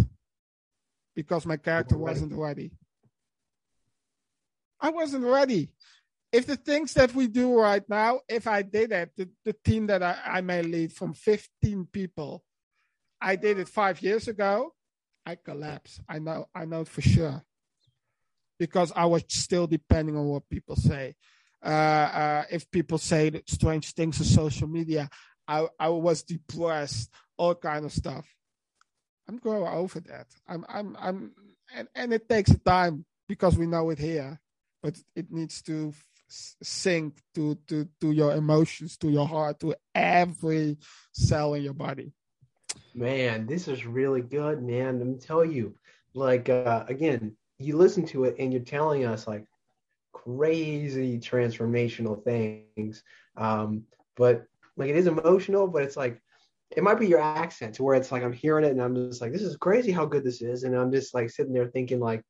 because 1.16 1.46
my 1.46 1.58
character 1.58 1.98
wasn't 1.98 2.34
ready. 2.34 2.72
I 4.82 4.90
wasn't 4.90 5.26
ready 5.26 5.70
if 6.32 6.48
the 6.48 6.56
things 6.56 6.94
that 6.94 7.14
we 7.14 7.28
do 7.28 7.60
right 7.60 7.84
now, 7.90 8.22
if 8.30 8.48
I 8.48 8.62
did 8.62 8.92
it, 8.92 9.12
the, 9.18 9.30
the 9.44 9.54
team 9.66 9.88
that 9.88 10.02
I, 10.02 10.18
I 10.26 10.42
may 10.42 10.62
lead 10.62 10.94
from 10.94 11.14
15 11.14 11.88
people, 11.92 12.44
I 13.20 13.36
did 13.36 13.60
it 13.60 13.68
five 13.68 14.02
years 14.02 14.28
ago, 14.28 14.74
I 15.26 15.36
collapse. 15.36 16.00
I 16.08 16.20
know, 16.20 16.48
I 16.56 16.66
know 16.66 16.86
for 16.86 17.02
sure. 17.02 17.44
Because 18.58 18.92
I 18.96 19.06
was 19.06 19.24
still 19.28 19.68
depending 19.68 20.16
on 20.16 20.26
what 20.26 20.48
people 20.50 20.76
say. 20.76 21.16
Uh, 21.64 21.68
uh, 21.68 22.44
if 22.50 22.70
people 22.72 22.98
say 22.98 23.32
strange 23.46 23.94
things 23.94 24.20
on 24.20 24.26
social 24.26 24.68
media, 24.68 25.10
I, 25.48 25.68
I 25.80 25.90
was 25.90 26.24
depressed, 26.24 27.12
all 27.38 27.56
kind 27.56 27.86
of 27.86 27.92
stuff. 27.92 28.26
I'm 29.28 29.38
going 29.38 29.68
over 29.68 30.00
that. 30.02 30.28
I'm, 30.48 30.66
I'm, 30.70 30.98
I'm, 31.00 31.32
and, 31.76 31.88
and 31.94 32.14
it 32.14 32.30
takes 32.30 32.56
time 32.60 33.06
because 33.28 33.58
we 33.58 33.68
know 33.68 33.90
it 33.90 34.00
here, 34.00 34.40
but 34.82 34.98
it 35.16 35.32
needs 35.32 35.62
to 35.64 35.94
sync 36.32 37.22
to 37.36 37.56
to 37.68 37.88
to 38.00 38.12
your 38.12 38.34
emotions, 38.34 38.98
to 38.98 39.10
your 39.10 39.28
heart, 39.28 39.60
to 39.60 39.76
every 39.94 40.78
cell 41.12 41.54
in 41.54 41.64
your 41.64 41.74
body. 41.74 42.14
Man, 42.94 43.46
this 43.48 43.68
is 43.68 43.86
really 43.86 44.22
good, 44.22 44.64
man. 44.64 45.00
Let 45.00 45.08
me 45.08 45.18
tell 45.18 45.44
you, 45.44 45.76
like 46.14 46.50
uh, 46.50 46.86
again, 46.88 47.36
you 47.60 47.78
listen 47.78 48.06
to 48.08 48.26
it 48.26 48.36
and 48.40 48.52
you're 48.52 48.64
telling 48.64 49.06
us 49.06 49.28
like 49.28 49.46
crazy 50.14 51.20
transformational 51.20 52.24
things, 52.24 53.04
um, 53.38 53.84
but 54.16 54.46
like 54.78 54.90
it 54.90 54.96
is 54.96 55.08
emotional, 55.08 55.68
but 55.68 55.84
it's 55.84 55.98
like 55.98 56.22
it 56.76 56.84
might 56.84 57.00
be 57.00 57.08
your 57.08 57.22
accent 57.22 57.76
to 57.76 57.84
where 57.84 57.96
it's 57.96 58.12
like 58.12 58.24
I'm 58.24 58.34
hearing 58.34 58.64
it 58.64 58.72
and 58.72 58.82
I'm 58.82 58.96
just 58.96 59.22
like, 59.22 59.34
this 59.34 59.42
is 59.42 59.58
crazy 59.58 59.92
how 59.92 60.06
good 60.06 60.24
this 60.24 60.42
is, 60.42 60.64
and 60.64 60.76
I'm 60.76 60.92
just 60.92 61.14
like 61.14 61.30
sitting 61.30 61.54
there 61.54 61.68
thinking 61.68 62.00
like 62.00 62.24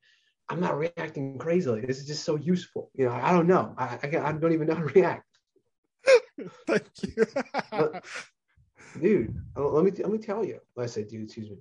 I'm 0.51 0.59
not 0.59 0.77
reacting 0.77 1.37
crazily. 1.37 1.79
This 1.79 1.99
is 1.99 2.05
just 2.05 2.25
so 2.25 2.35
useful. 2.35 2.91
You 2.93 3.05
know, 3.05 3.13
I 3.13 3.31
don't 3.31 3.47
know. 3.47 3.73
I, 3.77 3.97
I, 4.03 4.07
I 4.19 4.31
don't 4.33 4.51
even 4.51 4.67
know 4.67 4.75
how 4.75 4.81
to 4.81 4.93
react. 4.93 5.25
Thank 6.67 6.83
you. 7.03 7.25
but, 7.71 8.03
dude, 8.99 9.33
let 9.55 9.85
me 9.85 9.91
let 9.91 10.11
me 10.11 10.17
tell 10.17 10.43
you. 10.43 10.59
I 10.77 10.87
said, 10.87 11.07
dude, 11.07 11.23
excuse 11.23 11.49
me. 11.49 11.57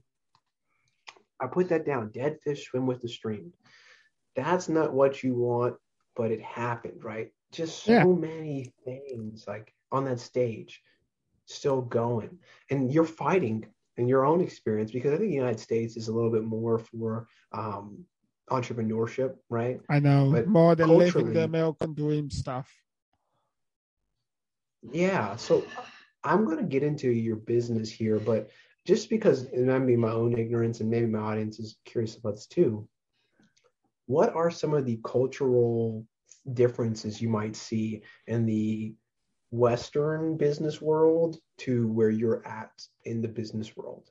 I 1.38 1.46
put 1.46 1.68
that 1.68 1.86
down. 1.86 2.10
Dead 2.10 2.38
fish 2.42 2.66
swim 2.66 2.88
with 2.88 3.00
the 3.00 3.08
stream. 3.08 3.52
That's 4.34 4.68
not 4.68 4.92
what 4.92 5.22
you 5.22 5.36
want, 5.36 5.76
but 6.16 6.32
it 6.32 6.42
happened, 6.42 7.04
right? 7.04 7.30
Just 7.52 7.84
so 7.84 7.92
yeah. 7.92 8.04
many 8.04 8.72
things 8.84 9.44
like 9.46 9.72
on 9.92 10.04
that 10.06 10.18
stage, 10.18 10.82
still 11.46 11.80
going, 11.80 12.40
and 12.70 12.92
you're 12.92 13.04
fighting 13.04 13.66
in 13.98 14.08
your 14.08 14.26
own 14.26 14.40
experience 14.40 14.90
because 14.90 15.12
I 15.12 15.16
think 15.16 15.30
the 15.30 15.36
United 15.36 15.60
States 15.60 15.96
is 15.96 16.08
a 16.08 16.12
little 16.12 16.32
bit 16.32 16.44
more 16.44 16.80
for 16.80 17.28
um, 17.52 18.04
entrepreneurship, 18.50 19.36
right? 19.48 19.80
I 19.88 20.00
know 20.00 20.30
but 20.32 20.46
more 20.46 20.74
than 20.74 20.88
living 20.88 21.32
the 21.32 21.44
American 21.44 21.94
dream 21.94 22.30
stuff. 22.30 22.70
Yeah, 24.92 25.36
so 25.36 25.64
I'm 26.24 26.44
going 26.44 26.58
to 26.58 26.64
get 26.64 26.82
into 26.82 27.10
your 27.10 27.36
business 27.36 27.90
here, 27.90 28.18
but 28.18 28.50
just 28.86 29.10
because 29.10 29.44
it 29.44 29.66
might 29.66 29.86
be 29.86 29.96
my 29.96 30.10
own 30.10 30.38
ignorance 30.38 30.80
and 30.80 30.90
maybe 30.90 31.06
my 31.06 31.20
audience 31.20 31.58
is 31.58 31.76
curious 31.84 32.16
about 32.16 32.36
this 32.36 32.46
too. 32.46 32.88
What 34.06 34.34
are 34.34 34.50
some 34.50 34.74
of 34.74 34.86
the 34.86 34.98
cultural 35.04 36.06
differences 36.54 37.20
you 37.20 37.28
might 37.28 37.54
see 37.54 38.02
in 38.26 38.46
the 38.46 38.94
Western 39.50 40.36
business 40.36 40.80
world 40.80 41.38
to 41.58 41.88
where 41.88 42.10
you're 42.10 42.46
at 42.46 42.72
in 43.04 43.20
the 43.20 43.28
business 43.28 43.76
world? 43.76 44.10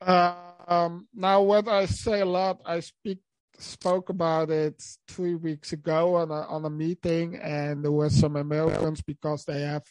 Um, 0.00 1.08
now, 1.14 1.42
what 1.42 1.68
I 1.68 1.86
say 1.86 2.20
a 2.20 2.26
lot, 2.26 2.60
I 2.64 2.80
speak 2.80 3.18
spoke 3.58 4.08
about 4.08 4.50
it 4.50 4.82
three 5.08 5.34
weeks 5.34 5.72
ago 5.72 6.16
on 6.16 6.30
a, 6.30 6.42
on 6.48 6.64
a 6.64 6.70
meeting, 6.70 7.36
and 7.36 7.84
there 7.84 7.92
were 7.92 8.10
some 8.10 8.36
Americans 8.36 9.02
because 9.02 9.44
they 9.44 9.62
have 9.62 9.84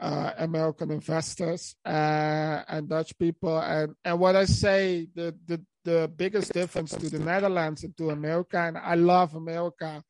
uh, 0.00 0.32
American 0.38 0.90
investors 0.90 1.74
uh, 1.84 2.62
and 2.68 2.88
Dutch 2.88 3.16
people. 3.18 3.58
And, 3.58 3.94
and 4.04 4.18
what 4.18 4.36
I 4.36 4.44
say, 4.44 5.08
the, 5.14 5.34
the, 5.46 5.60
the 5.84 6.10
biggest 6.14 6.52
difference 6.52 6.94
to 6.94 7.08
the 7.08 7.18
Netherlands 7.18 7.84
and 7.84 7.96
to 7.96 8.10
America, 8.10 8.58
and 8.58 8.76
I 8.76 8.94
love 8.94 9.34
America 9.34 10.02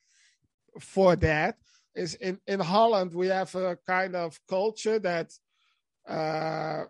for 0.80 1.16
that, 1.16 1.56
is 1.94 2.14
in, 2.14 2.38
in 2.46 2.60
Holland, 2.60 3.14
we 3.14 3.28
have 3.28 3.54
a 3.54 3.78
kind 3.86 4.16
of 4.16 4.38
culture 4.48 4.98
that 4.98 5.32
uh, 6.08 6.84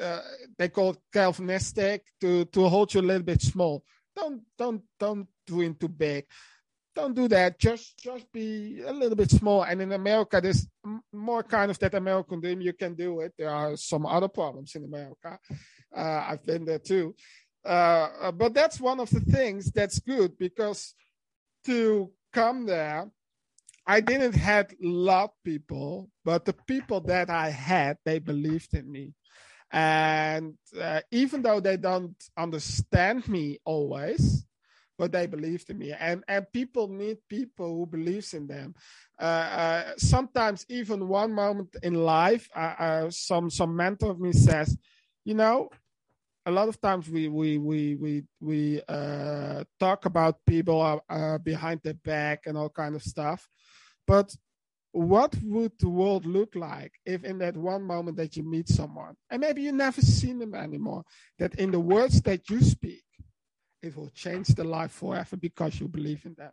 uh, 0.00 0.20
they 0.56 0.68
call 0.68 0.96
Calvinistic 1.12 2.04
to 2.20 2.44
to 2.46 2.68
hold 2.68 2.94
you 2.94 3.00
a 3.00 3.02
little 3.02 3.22
bit 3.22 3.42
small. 3.42 3.82
Don't 4.18 4.42
don't 4.56 4.82
don't 4.98 5.28
dream 5.46 5.74
too 5.74 5.88
big. 5.88 6.26
Don't 6.94 7.14
do 7.14 7.28
that. 7.28 7.58
Just 7.58 7.98
just 7.98 8.30
be 8.32 8.82
a 8.84 8.92
little 8.92 9.16
bit 9.16 9.30
small. 9.30 9.62
And 9.62 9.80
in 9.80 9.92
America, 9.92 10.40
there's 10.40 10.66
more 11.12 11.42
kind 11.42 11.70
of 11.70 11.78
that 11.78 11.94
American 11.94 12.40
dream. 12.40 12.60
You 12.60 12.72
can 12.72 12.94
do 12.94 13.20
it. 13.20 13.32
There 13.38 13.50
are 13.50 13.76
some 13.76 14.06
other 14.06 14.28
problems 14.28 14.74
in 14.74 14.84
America. 14.84 15.38
Uh, 15.96 16.24
I've 16.28 16.44
been 16.44 16.64
there 16.64 16.80
too. 16.80 17.14
Uh, 17.64 18.08
uh 18.20 18.32
but 18.32 18.54
that's 18.54 18.80
one 18.80 19.00
of 19.00 19.10
the 19.10 19.20
things 19.20 19.70
that's 19.70 20.00
good 20.00 20.38
because 20.38 20.94
to 21.64 22.10
come 22.32 22.66
there 22.66 23.10
I 23.88 24.02
didn't 24.02 24.34
had 24.34 24.72
a 24.72 24.86
lot 24.86 25.32
people, 25.42 26.10
but 26.22 26.44
the 26.44 26.52
people 26.52 27.00
that 27.08 27.30
I 27.30 27.48
had, 27.48 27.96
they 28.04 28.18
believed 28.18 28.74
in 28.74 28.92
me. 28.92 29.14
And 29.70 30.54
uh, 30.80 31.00
even 31.10 31.42
though 31.42 31.60
they 31.60 31.76
don't 31.76 32.16
understand 32.36 33.28
me 33.28 33.58
always, 33.64 34.44
but 34.96 35.12
they 35.12 35.26
believed 35.26 35.70
in 35.70 35.78
me. 35.78 35.92
And 35.92 36.24
and 36.26 36.46
people 36.52 36.88
need 36.88 37.18
people 37.28 37.76
who 37.76 37.86
believes 37.86 38.34
in 38.34 38.46
them. 38.46 38.74
Uh, 39.20 39.24
uh, 39.24 39.92
sometimes 39.96 40.64
even 40.68 41.08
one 41.08 41.32
moment 41.32 41.76
in 41.82 41.94
life, 41.94 42.48
uh, 42.54 42.74
uh, 42.78 43.10
some 43.10 43.50
some 43.50 43.76
mentor 43.76 44.10
of 44.10 44.20
me 44.20 44.32
says, 44.32 44.76
you 45.24 45.34
know, 45.34 45.68
a 46.46 46.50
lot 46.50 46.68
of 46.68 46.80
times 46.80 47.08
we 47.08 47.28
we 47.28 47.58
we 47.58 47.94
we 47.94 48.24
we 48.40 48.82
uh, 48.88 49.62
talk 49.78 50.06
about 50.06 50.44
people 50.46 51.00
behind 51.44 51.80
their 51.84 51.94
back 51.94 52.46
and 52.46 52.56
all 52.56 52.70
kind 52.70 52.96
of 52.96 53.02
stuff 53.02 53.48
but 54.08 54.34
what 54.92 55.34
would 55.42 55.72
the 55.78 55.88
world 55.88 56.24
look 56.24 56.54
like 56.54 56.92
if 57.04 57.24
in 57.24 57.38
that 57.38 57.56
one 57.56 57.82
moment 57.82 58.16
that 58.16 58.36
you 58.36 58.42
meet 58.42 58.68
someone 58.68 59.14
and 59.30 59.40
maybe 59.40 59.62
you 59.62 59.72
never 59.72 60.00
seen 60.00 60.38
them 60.38 60.54
anymore 60.54 61.04
that 61.38 61.54
in 61.56 61.70
the 61.70 61.80
words 61.80 62.22
that 62.22 62.48
you 62.48 62.60
speak 62.60 63.04
it 63.82 63.96
will 63.96 64.10
change 64.10 64.48
the 64.48 64.64
life 64.64 64.92
forever 64.92 65.36
because 65.36 65.78
you 65.78 65.88
believe 65.88 66.24
in 66.26 66.34
them? 66.34 66.50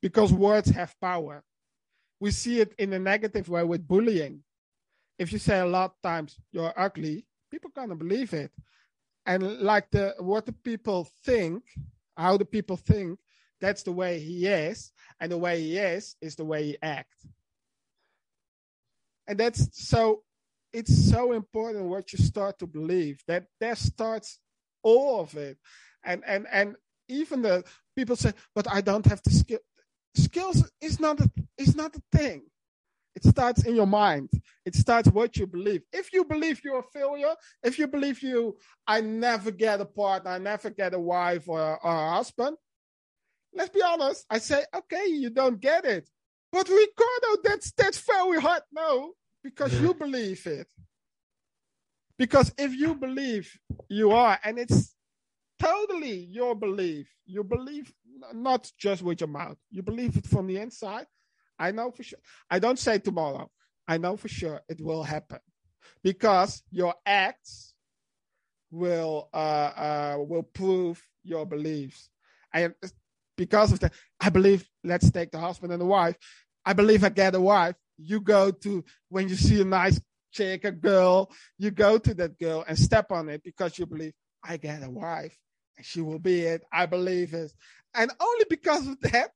Because 0.00 0.32
words 0.32 0.70
have 0.70 0.98
power. 1.00 1.44
We 2.20 2.30
see 2.30 2.60
it 2.60 2.74
in 2.78 2.92
a 2.92 2.98
negative 2.98 3.48
way 3.48 3.64
with 3.64 3.86
bullying. 3.86 4.42
If 5.18 5.32
you 5.32 5.38
say 5.38 5.60
a 5.60 5.66
lot 5.66 5.92
of 5.92 6.02
times 6.02 6.38
you're 6.52 6.72
ugly 6.76 7.26
people 7.50 7.70
gonna 7.74 7.96
believe 7.96 8.32
it. 8.32 8.52
And 9.26 9.58
like 9.60 9.90
the 9.90 10.14
what 10.18 10.46
the 10.46 10.52
people 10.52 11.08
think 11.24 11.64
how 12.16 12.36
the 12.36 12.44
people 12.44 12.76
think 12.76 13.18
that's 13.60 13.82
the 13.82 13.92
way 13.92 14.20
he 14.20 14.46
is 14.46 14.92
and 15.20 15.30
the 15.30 15.38
way 15.38 15.60
he 15.60 15.78
is 15.78 16.16
is 16.20 16.36
the 16.36 16.44
way 16.44 16.64
he 16.64 16.78
acts 16.82 17.26
and 19.30 19.38
that's 19.38 19.68
so 19.72 20.22
it's 20.72 21.10
so 21.10 21.32
important 21.32 21.84
what 21.86 22.12
you 22.12 22.18
start 22.18 22.58
to 22.58 22.66
believe 22.66 23.22
that 23.26 23.44
that 23.60 23.78
starts 23.78 24.38
all 24.82 25.20
of 25.20 25.36
it. 25.36 25.56
And 26.04 26.22
and 26.26 26.46
and 26.50 26.76
even 27.08 27.42
the 27.42 27.64
people 27.96 28.16
say 28.16 28.32
but 28.54 28.70
i 28.70 28.80
don't 28.80 29.06
have 29.06 29.22
the 29.22 29.30
skill. 29.30 29.58
Skills 30.14 30.68
is 30.80 30.98
not 30.98 31.20
a, 31.20 31.30
is 31.56 31.76
not 31.76 31.94
a 31.94 32.02
thing. 32.16 32.42
It 33.14 33.24
starts 33.24 33.64
in 33.64 33.76
your 33.76 33.86
mind. 33.86 34.30
It 34.64 34.74
starts 34.74 35.08
what 35.08 35.36
you 35.36 35.46
believe. 35.46 35.82
If 35.92 36.12
you 36.12 36.24
believe 36.24 36.60
you're 36.64 36.80
a 36.80 36.98
failure 36.98 37.34
if 37.62 37.78
you 37.78 37.86
believe 37.86 38.22
you 38.22 38.56
i 38.86 39.00
never 39.00 39.50
get 39.50 39.80
a 39.80 39.84
partner 39.84 40.32
i 40.32 40.38
never 40.38 40.70
get 40.70 40.94
a 40.94 40.98
wife 40.98 41.48
or, 41.48 41.60
or 41.60 41.94
a 41.94 42.10
husband 42.16 42.56
let's 43.54 43.70
be 43.70 43.82
honest. 43.82 44.24
I 44.30 44.38
say, 44.38 44.64
okay, 44.74 45.06
you 45.06 45.30
don't 45.30 45.60
get 45.60 45.84
it. 45.84 46.08
But 46.52 46.68
Ricardo, 46.68 47.42
that's 47.44 47.72
that's 47.72 47.98
very 48.00 48.40
hard. 48.40 48.62
No, 48.72 49.12
because 49.42 49.78
you 49.80 49.94
believe 49.94 50.46
it. 50.46 50.66
Because 52.18 52.52
if 52.58 52.74
you 52.74 52.94
believe 52.94 53.50
you 53.88 54.10
are, 54.10 54.38
and 54.44 54.58
it's 54.58 54.94
totally 55.58 56.16
your 56.30 56.54
belief, 56.54 57.08
you 57.24 57.44
believe 57.44 57.92
not 58.34 58.70
just 58.78 59.02
with 59.02 59.20
your 59.20 59.28
mouth, 59.28 59.56
you 59.70 59.82
believe 59.82 60.16
it 60.16 60.26
from 60.26 60.46
the 60.46 60.58
inside. 60.58 61.06
I 61.58 61.70
know 61.70 61.90
for 61.90 62.02
sure. 62.02 62.18
I 62.50 62.58
don't 62.58 62.78
say 62.78 62.98
tomorrow. 62.98 63.50
I 63.86 63.98
know 63.98 64.16
for 64.16 64.28
sure 64.28 64.60
it 64.68 64.80
will 64.80 65.02
happen 65.02 65.40
because 66.02 66.62
your 66.70 66.94
acts 67.06 67.74
will 68.70 69.28
uh, 69.32 69.36
uh, 69.36 70.16
will 70.18 70.42
prove 70.42 71.02
your 71.22 71.46
beliefs. 71.46 72.08
And 72.52 72.74
because 73.40 73.72
of 73.72 73.80
that, 73.80 73.94
I 74.20 74.28
believe, 74.28 74.68
let's 74.84 75.10
take 75.10 75.30
the 75.30 75.38
husband 75.38 75.72
and 75.72 75.80
the 75.80 75.86
wife. 75.86 76.14
I 76.62 76.74
believe 76.74 77.02
I 77.02 77.08
get 77.08 77.34
a 77.34 77.40
wife. 77.40 77.74
You 77.96 78.20
go 78.20 78.50
to, 78.50 78.84
when 79.08 79.30
you 79.30 79.34
see 79.34 79.62
a 79.62 79.64
nice 79.64 79.98
chick, 80.30 80.66
a 80.66 80.70
girl, 80.70 81.30
you 81.56 81.70
go 81.70 81.96
to 81.96 82.12
that 82.16 82.38
girl 82.38 82.66
and 82.68 82.78
step 82.78 83.10
on 83.10 83.30
it 83.30 83.42
because 83.42 83.78
you 83.78 83.86
believe, 83.86 84.12
I 84.44 84.58
get 84.58 84.84
a 84.84 84.90
wife 84.90 85.34
and 85.78 85.86
she 85.86 86.02
will 86.02 86.18
be 86.18 86.40
it. 86.42 86.64
I 86.70 86.84
believe 86.84 87.32
it. 87.32 87.50
And 87.94 88.12
only 88.20 88.44
because 88.50 88.86
of 88.86 89.00
that, 89.00 89.30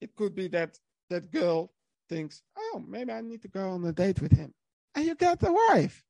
it 0.00 0.16
could 0.16 0.34
be 0.34 0.48
that 0.48 0.78
that 1.10 1.30
girl 1.30 1.70
thinks, 2.08 2.40
oh, 2.56 2.82
maybe 2.88 3.12
I 3.12 3.20
need 3.20 3.42
to 3.42 3.48
go 3.48 3.72
on 3.72 3.84
a 3.84 3.92
date 3.92 4.22
with 4.22 4.32
him. 4.32 4.54
And 4.94 5.04
you 5.04 5.14
get 5.16 5.42
a 5.42 5.52
wife 5.52 6.02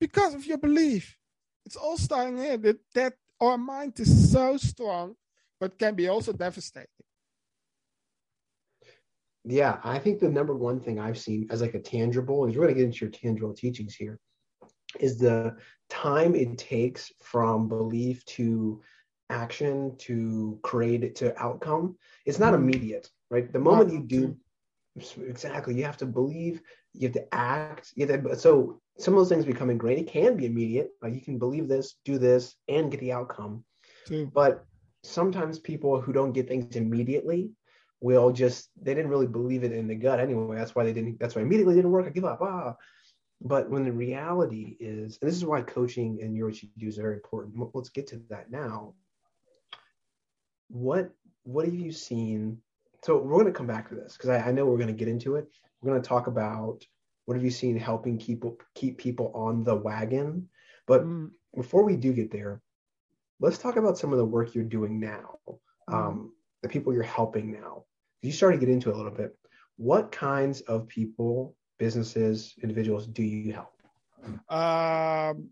because 0.00 0.32
of 0.32 0.46
your 0.46 0.58
belief. 0.58 1.14
It's 1.66 1.76
all 1.76 1.98
starting 1.98 2.38
here 2.38 2.56
that, 2.56 2.78
that 2.94 3.12
our 3.38 3.58
mind 3.58 4.00
is 4.00 4.32
so 4.32 4.56
strong 4.56 5.14
but 5.60 5.78
can 5.78 5.94
be 5.94 6.08
also 6.08 6.32
devastating. 6.32 6.88
Yeah, 9.44 9.78
I 9.82 9.98
think 9.98 10.20
the 10.20 10.28
number 10.28 10.54
one 10.54 10.80
thing 10.80 10.98
I've 10.98 11.18
seen 11.18 11.46
as 11.50 11.62
like 11.62 11.74
a 11.74 11.80
tangible, 11.80 12.44
and 12.44 12.54
we're 12.54 12.64
going 12.64 12.74
to 12.74 12.80
get 12.80 12.86
into 12.86 13.04
your 13.04 13.10
tangible 13.10 13.54
teachings 13.54 13.94
here, 13.94 14.18
is 15.00 15.18
the 15.18 15.56
time 15.88 16.34
it 16.34 16.58
takes 16.58 17.12
from 17.22 17.68
belief 17.68 18.24
to 18.26 18.82
action 19.30 19.94
to 19.98 20.58
create 20.62 21.14
to 21.16 21.38
outcome. 21.42 21.96
It's 22.26 22.38
not 22.38 22.52
mm-hmm. 22.52 22.64
immediate, 22.64 23.10
right? 23.30 23.50
The 23.52 23.58
moment 23.58 23.92
you 23.92 24.02
do, 24.02 24.36
exactly, 25.26 25.76
you 25.76 25.84
have 25.84 25.98
to 25.98 26.06
believe, 26.06 26.60
you 26.92 27.08
have 27.08 27.14
to 27.14 27.34
act. 27.34 27.92
You 27.94 28.06
have 28.06 28.24
to, 28.24 28.36
so 28.36 28.80
some 28.98 29.14
of 29.14 29.20
those 29.20 29.28
things 29.28 29.44
become 29.44 29.70
ingrained. 29.70 30.00
It 30.00 30.08
can 30.08 30.36
be 30.36 30.46
immediate, 30.46 30.90
like 31.00 31.14
you 31.14 31.20
can 31.20 31.38
believe 31.38 31.68
this, 31.68 31.96
do 32.04 32.18
this, 32.18 32.54
and 32.68 32.90
get 32.90 33.00
the 33.00 33.12
outcome. 33.12 33.64
But 34.32 34.64
sometimes 35.02 35.58
people 35.58 36.00
who 36.00 36.12
don't 36.12 36.32
get 36.32 36.48
things 36.48 36.76
immediately 36.76 37.50
will 38.00 38.30
just 38.30 38.70
they 38.80 38.94
didn't 38.94 39.10
really 39.10 39.26
believe 39.26 39.64
it 39.64 39.72
in 39.72 39.88
the 39.88 39.94
gut 39.94 40.20
anyway. 40.20 40.56
That's 40.56 40.74
why 40.74 40.84
they 40.84 40.92
didn't. 40.92 41.18
That's 41.18 41.34
why 41.34 41.42
immediately 41.42 41.74
didn't 41.74 41.90
work. 41.90 42.06
I 42.06 42.10
give 42.10 42.24
up. 42.24 42.40
Ah. 42.42 42.74
But 43.40 43.70
when 43.70 43.84
the 43.84 43.92
reality 43.92 44.76
is, 44.80 45.18
and 45.20 45.28
this 45.28 45.36
is 45.36 45.44
why 45.44 45.62
coaching 45.62 46.18
and 46.22 46.36
your 46.36 46.46
what 46.46 46.62
you 46.62 46.68
do 46.76 46.88
is 46.88 46.96
very 46.96 47.14
important. 47.14 47.54
Let's 47.72 47.88
get 47.88 48.08
to 48.08 48.20
that 48.30 48.50
now. 48.50 48.94
What 50.68 51.10
what 51.44 51.64
have 51.64 51.74
you 51.74 51.92
seen? 51.92 52.58
So 53.04 53.16
we're 53.16 53.40
going 53.40 53.46
to 53.46 53.52
come 53.52 53.68
back 53.68 53.88
to 53.88 53.94
this 53.94 54.16
because 54.16 54.30
I, 54.30 54.38
I 54.38 54.52
know 54.52 54.66
we're 54.66 54.76
going 54.76 54.88
to 54.88 54.92
get 54.92 55.08
into 55.08 55.36
it. 55.36 55.46
We're 55.80 55.90
going 55.92 56.02
to 56.02 56.08
talk 56.08 56.26
about 56.26 56.84
what 57.26 57.34
have 57.34 57.44
you 57.44 57.50
seen 57.50 57.76
helping 57.76 58.18
keep 58.18 58.42
keep 58.74 58.98
people 58.98 59.30
on 59.34 59.62
the 59.62 59.76
wagon. 59.76 60.48
But 60.86 61.04
mm. 61.04 61.30
before 61.54 61.84
we 61.84 61.94
do 61.96 62.12
get 62.12 62.32
there, 62.32 62.60
let's 63.40 63.58
talk 63.58 63.76
about 63.76 63.98
some 63.98 64.12
of 64.12 64.18
the 64.18 64.24
work 64.24 64.54
you're 64.54 64.64
doing 64.64 64.98
now, 65.00 65.38
mm-hmm. 65.48 65.94
um, 65.94 66.32
the 66.62 66.68
people 66.68 66.92
you're 66.92 67.02
helping 67.02 67.52
now. 67.52 67.84
You 68.22 68.32
started 68.32 68.60
to 68.60 68.66
get 68.66 68.72
into 68.72 68.90
it 68.90 68.94
a 68.94 68.96
little 68.96 69.12
bit. 69.12 69.36
What 69.76 70.10
kinds 70.10 70.60
of 70.62 70.88
people, 70.88 71.54
businesses, 71.78 72.54
individuals 72.62 73.06
do 73.06 73.22
you 73.22 73.52
help? 73.52 73.72
Um, 74.50 75.50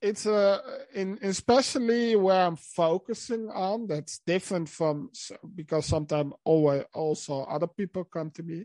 it's 0.00 0.26
a 0.26 0.60
in 0.94 1.18
especially 1.22 2.16
where 2.16 2.46
I'm 2.46 2.56
focusing 2.56 3.48
on. 3.50 3.86
That's 3.86 4.20
different 4.26 4.68
from 4.68 5.10
because 5.54 5.86
sometimes 5.86 6.34
always 6.44 6.84
also 6.94 7.42
other 7.44 7.66
people 7.66 8.04
come 8.04 8.30
to 8.32 8.42
me. 8.42 8.64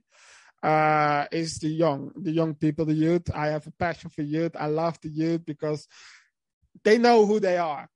Uh, 0.62 1.25
is 1.29 1.60
the 1.60 1.67
young, 1.67 2.10
the 2.15 2.32
young 2.32 2.56
people, 2.56 2.86
the 2.86 2.93
youth. 2.93 3.29
I 3.36 3.47
have 3.47 3.67
a 3.67 3.71
passion 3.71 4.10
for 4.10 4.21
youth. 4.21 4.56
I 4.58 4.67
love 4.67 4.97
the 5.01 5.10
youth 5.10 5.45
because 5.45 5.88
they 6.83 6.97
know 6.97 7.25
who 7.25 7.39
they 7.39 7.57
are. 7.57 7.89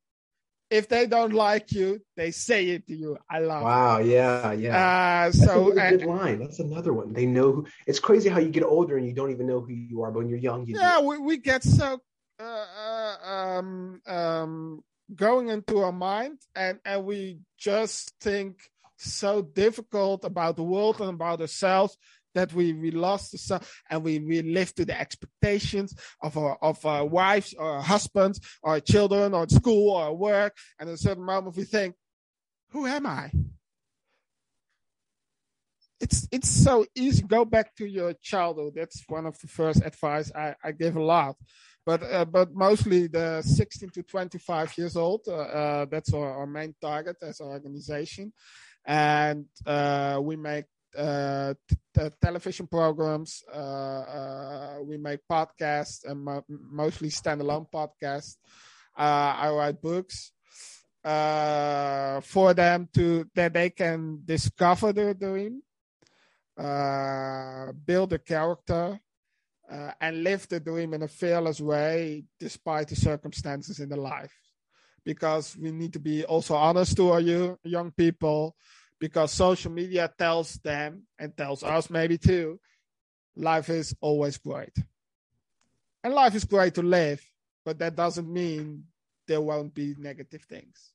If 0.69 0.89
they 0.89 1.07
don't 1.07 1.33
like 1.33 1.71
you, 1.71 2.01
they 2.17 2.31
say 2.31 2.67
it 2.69 2.87
to 2.87 2.95
you. 2.95 3.17
I 3.29 3.39
love. 3.39 3.63
Wow! 3.63 3.99
It. 3.99 4.07
Yeah, 4.07 4.51
yeah. 4.51 5.27
Uh, 5.27 5.31
so 5.31 5.71
That's 5.73 5.93
a 5.93 5.97
good 5.97 6.07
line. 6.07 6.39
That's 6.39 6.59
another 6.59 6.91
one. 6.91 7.13
They 7.13 7.25
know 7.25 7.53
who. 7.53 7.67
It's 7.85 7.99
crazy 7.99 8.27
how 8.27 8.39
you 8.39 8.49
get 8.49 8.63
older 8.63 8.97
and 8.97 9.07
you 9.07 9.13
don't 9.13 9.31
even 9.31 9.47
know 9.47 9.61
who 9.61 9.71
you 9.71 10.01
are, 10.03 10.11
but 10.11 10.19
when 10.19 10.29
you're 10.29 10.39
young, 10.39 10.65
you. 10.65 10.77
Yeah, 10.77 10.99
we, 10.99 11.17
we 11.19 11.37
get 11.37 11.63
so 11.63 12.01
uh, 12.39 12.43
uh, 12.43 13.15
um, 13.25 14.01
um, 14.05 14.83
going 15.15 15.47
into 15.47 15.79
our 15.79 15.93
mind, 15.93 16.39
and 16.53 16.79
and 16.83 17.05
we 17.05 17.39
just 17.57 18.13
think 18.19 18.59
so 18.97 19.41
difficult 19.41 20.25
about 20.25 20.55
the 20.55 20.63
world 20.63 20.99
and 20.99 21.11
about 21.11 21.39
ourselves 21.39 21.97
that 22.37 22.53
we 22.53 22.73
we 22.73 22.91
lost 22.91 23.31
the 23.31 23.37
son 23.37 23.61
and 23.89 24.03
we 24.03 24.19
we 24.19 24.41
live 24.41 24.73
to 24.75 24.85
the 24.85 24.99
expectations 24.99 25.95
of 26.21 26.37
our 26.37 26.57
of 26.61 26.85
our 26.85 27.05
wives 27.05 27.53
or 27.57 27.71
our 27.71 27.81
husbands 27.81 28.39
or 28.63 28.73
our 28.73 28.79
children 28.79 29.33
or 29.33 29.47
school 29.49 29.91
or 29.91 30.15
work 30.15 30.55
and 30.79 30.89
at 30.89 30.95
a 30.95 30.97
certain 30.97 31.23
moment 31.23 31.55
we 31.55 31.63
think 31.63 31.95
who 32.71 32.85
am 32.85 33.05
i 33.05 33.31
it's 35.99 36.27
it's 36.31 36.49
so 36.49 36.85
easy. 36.95 37.23
Go 37.23 37.45
back 37.45 37.75
to 37.77 37.85
your 37.85 38.13
childhood. 38.21 38.73
That's 38.75 39.03
one 39.07 39.25
of 39.25 39.39
the 39.39 39.47
first 39.47 39.83
advice 39.83 40.31
I, 40.35 40.55
I 40.63 40.71
give 40.71 40.95
a 40.95 41.03
lot. 41.03 41.35
But 41.85 42.03
uh, 42.03 42.25
but 42.25 42.53
mostly 42.53 43.07
the 43.07 43.41
16 43.41 43.89
to 43.91 44.03
25 44.03 44.77
years 44.77 44.95
old. 44.95 45.21
Uh, 45.27 45.35
uh, 45.35 45.85
that's 45.85 46.13
our, 46.13 46.39
our, 46.39 46.47
main 46.47 46.75
target 46.81 47.17
as 47.21 47.39
an 47.39 47.47
organization, 47.47 48.33
and 48.85 49.45
uh, 49.65 50.19
we 50.21 50.35
make 50.35 50.65
uh, 50.95 51.53
t- 51.67 52.09
television 52.21 52.67
programs. 52.67 53.43
Uh, 53.51 54.77
we 54.83 54.97
make 54.97 55.19
podcasts 55.29 56.05
and 56.05 56.23
mo- 56.23 56.45
mostly 56.47 57.09
standalone 57.09 57.67
podcasts. 57.69 58.37
I 58.95 59.49
write 59.49 59.81
books 59.81 60.31
Uh 61.03 62.19
for 62.21 62.53
them 62.53 62.89
to 62.91 63.29
that 63.35 63.53
they 63.53 63.69
can 63.69 64.21
discover 64.25 64.91
their 64.91 65.13
dream 65.13 65.61
uh, 66.57 67.71
build 67.85 68.13
a 68.13 68.19
character, 68.19 68.99
uh, 69.71 69.91
and 70.01 70.23
live 70.23 70.47
the 70.47 70.59
dream 70.59 70.93
in 70.93 71.03
a 71.03 71.07
fearless 71.07 71.61
way 71.61 72.23
despite 72.39 72.87
the 72.87 72.95
circumstances 72.95 73.79
in 73.79 73.89
the 73.89 73.95
life. 73.95 74.33
Because 75.05 75.55
we 75.55 75.71
need 75.71 75.93
to 75.93 75.99
be 75.99 76.25
also 76.25 76.55
honest 76.55 76.97
to 76.97 77.11
our 77.11 77.21
young 77.21 77.91
people, 77.95 78.55
because 78.99 79.31
social 79.31 79.71
media 79.71 80.11
tells 80.17 80.55
them 80.55 81.03
and 81.19 81.35
tells 81.35 81.63
us 81.63 81.89
maybe 81.89 82.17
too, 82.17 82.59
life 83.35 83.69
is 83.69 83.95
always 84.01 84.37
great. 84.37 84.75
And 86.03 86.13
life 86.13 86.35
is 86.35 86.45
great 86.45 86.75
to 86.75 86.81
live, 86.81 87.23
but 87.65 87.79
that 87.79 87.95
doesn't 87.95 88.31
mean 88.31 88.85
there 89.27 89.41
won't 89.41 89.73
be 89.73 89.95
negative 89.97 90.43
things. 90.43 90.93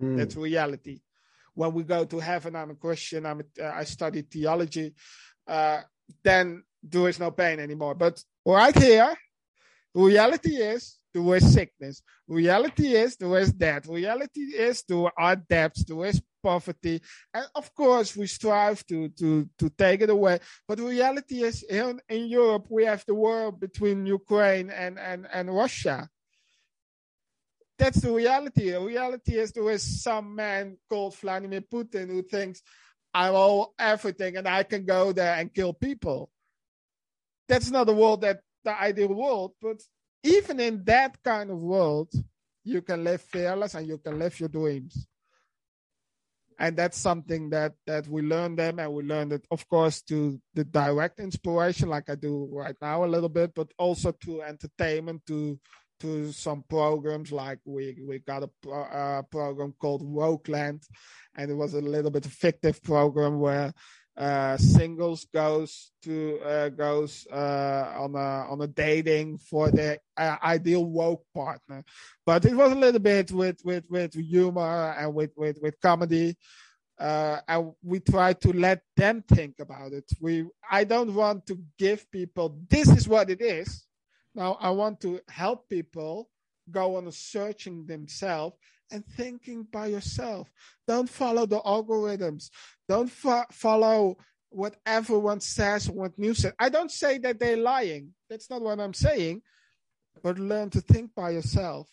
Mm. 0.00 0.16
That's 0.16 0.36
reality 0.36 1.00
when 1.54 1.72
we 1.72 1.84
go 1.84 2.04
to 2.04 2.18
heaven, 2.18 2.56
I'm 2.56 2.70
a 2.70 2.74
Christian, 2.74 3.24
I'm 3.24 3.40
a, 3.40 3.64
uh, 3.64 3.72
I 3.74 3.84
study 3.84 4.22
theology, 4.22 4.94
uh, 5.46 5.80
then 6.22 6.64
there 6.82 7.08
is 7.08 7.18
no 7.18 7.30
pain 7.30 7.60
anymore. 7.60 7.94
But 7.94 8.22
right 8.44 8.76
here, 8.76 9.14
reality 9.94 10.56
is 10.56 10.98
there 11.14 11.36
is 11.36 11.52
sickness. 11.52 12.02
Reality 12.26 12.94
is 12.94 13.16
there 13.16 13.38
is 13.38 13.52
death. 13.52 13.86
Reality 13.86 14.40
is 14.40 14.82
there 14.88 15.10
are 15.16 15.36
debts. 15.36 15.84
There 15.84 16.04
is 16.04 16.20
poverty. 16.48 16.96
And 17.32 17.46
of 17.54 17.66
course, 17.74 18.16
we 18.16 18.26
strive 18.26 18.80
to, 18.86 19.08
to, 19.20 19.48
to 19.60 19.66
take 19.70 20.00
it 20.02 20.10
away. 20.10 20.36
But 20.68 20.78
the 20.78 20.84
reality 20.96 21.42
is 21.42 21.62
in, 21.62 22.00
in 22.08 22.22
Europe, 22.40 22.66
we 22.68 22.84
have 22.84 23.02
the 23.06 23.14
war 23.14 23.52
between 23.52 24.06
Ukraine 24.06 24.68
and, 24.70 24.98
and, 24.98 25.26
and 25.32 25.54
Russia 25.62 25.98
that's 27.78 28.00
the 28.00 28.12
reality. 28.12 28.70
The 28.70 28.80
reality 28.80 29.34
is 29.36 29.52
there 29.52 29.70
is 29.70 30.02
some 30.02 30.34
man 30.34 30.76
called 30.88 31.16
Vladimir 31.16 31.62
Putin 31.62 32.08
who 32.08 32.22
thinks 32.22 32.62
I'm 33.12 33.34
all 33.34 33.74
everything 33.78 34.36
and 34.36 34.48
I 34.48 34.62
can 34.64 34.84
go 34.84 35.12
there 35.12 35.34
and 35.34 35.52
kill 35.52 35.72
people. 35.72 36.30
That's 37.48 37.70
not 37.70 37.86
the 37.86 37.94
world 37.94 38.22
that 38.22 38.40
the 38.64 38.80
ideal 38.80 39.14
world, 39.14 39.52
but 39.60 39.80
even 40.22 40.58
in 40.58 40.84
that 40.84 41.22
kind 41.22 41.50
of 41.50 41.58
world, 41.58 42.10
you 42.64 42.80
can 42.80 43.04
live 43.04 43.20
fearless 43.20 43.74
and 43.74 43.86
you 43.86 43.98
can 43.98 44.18
live 44.18 44.38
your 44.40 44.48
dreams. 44.48 45.06
And 46.58 46.76
that's 46.76 46.98
something 46.98 47.50
that 47.50 47.72
that 47.86 48.06
we 48.06 48.22
learn 48.22 48.56
them 48.56 48.78
and 48.78 48.92
we 48.92 49.02
learn 49.02 49.32
it, 49.32 49.44
of 49.50 49.68
course, 49.68 50.02
to 50.02 50.40
the 50.54 50.64
direct 50.64 51.18
inspiration, 51.18 51.88
like 51.88 52.08
I 52.08 52.14
do 52.14 52.48
right 52.52 52.76
now 52.80 53.04
a 53.04 53.06
little 53.06 53.28
bit, 53.28 53.54
but 53.54 53.68
also 53.78 54.12
to 54.24 54.42
entertainment, 54.42 55.26
to 55.26 55.58
to 56.00 56.32
some 56.32 56.64
programs 56.68 57.32
like 57.32 57.58
we 57.64 57.98
we 58.06 58.18
got 58.20 58.44
a, 58.44 58.70
a 58.70 59.22
program 59.30 59.74
called 59.80 60.02
Wokeland, 60.02 60.82
and 61.36 61.50
it 61.50 61.54
was 61.54 61.74
a 61.74 61.80
little 61.80 62.10
bit 62.10 62.26
fictive 62.26 62.82
program 62.82 63.40
where 63.40 63.72
uh, 64.16 64.56
singles 64.56 65.26
goes 65.32 65.92
to 66.02 66.38
uh, 66.40 66.68
goes 66.68 67.26
uh, 67.32 67.94
on 67.98 68.14
a 68.14 68.46
on 68.50 68.60
a 68.62 68.66
dating 68.66 69.38
for 69.38 69.70
their 69.70 69.98
uh, 70.16 70.36
ideal 70.42 70.84
woke 70.84 71.24
partner, 71.34 71.84
but 72.24 72.44
it 72.44 72.54
was 72.54 72.72
a 72.72 72.76
little 72.76 73.00
bit 73.00 73.32
with 73.32 73.60
with 73.64 73.84
with 73.90 74.14
humor 74.14 74.94
and 74.98 75.14
with 75.14 75.32
with 75.36 75.58
with 75.60 75.80
comedy. 75.80 76.36
Uh, 76.96 77.40
and 77.48 77.72
we 77.82 77.98
try 77.98 78.32
to 78.32 78.52
let 78.52 78.80
them 78.96 79.20
think 79.26 79.56
about 79.58 79.92
it. 79.92 80.08
We 80.20 80.46
I 80.70 80.84
don't 80.84 81.12
want 81.12 81.44
to 81.46 81.58
give 81.76 82.08
people 82.12 82.56
this 82.68 82.88
is 82.88 83.08
what 83.08 83.30
it 83.30 83.40
is 83.40 83.84
now, 84.34 84.58
I 84.60 84.70
want 84.70 85.00
to 85.02 85.20
help 85.28 85.68
people 85.68 86.28
go 86.70 86.96
on 86.96 87.06
a 87.06 87.12
searching 87.12 87.86
themselves 87.86 88.56
and 88.90 89.04
thinking 89.04 89.64
by 89.70 89.86
yourself. 89.86 90.50
Don't 90.86 91.08
follow 91.08 91.46
the 91.46 91.60
algorithms. 91.60 92.50
Don't 92.88 93.10
fo- 93.10 93.46
follow 93.50 94.16
what 94.50 94.76
everyone 94.86 95.40
says 95.40 95.90
what 95.90 96.16
news 96.18 96.38
says. 96.38 96.52
I 96.58 96.68
don't 96.68 96.90
say 96.90 97.18
that 97.18 97.40
they're 97.40 97.56
lying. 97.56 98.14
That's 98.30 98.48
not 98.50 98.62
what 98.62 98.78
I'm 98.78 98.94
saying. 98.94 99.42
But 100.22 100.38
learn 100.38 100.70
to 100.70 100.80
think 100.80 101.14
by 101.14 101.30
yourself. 101.30 101.90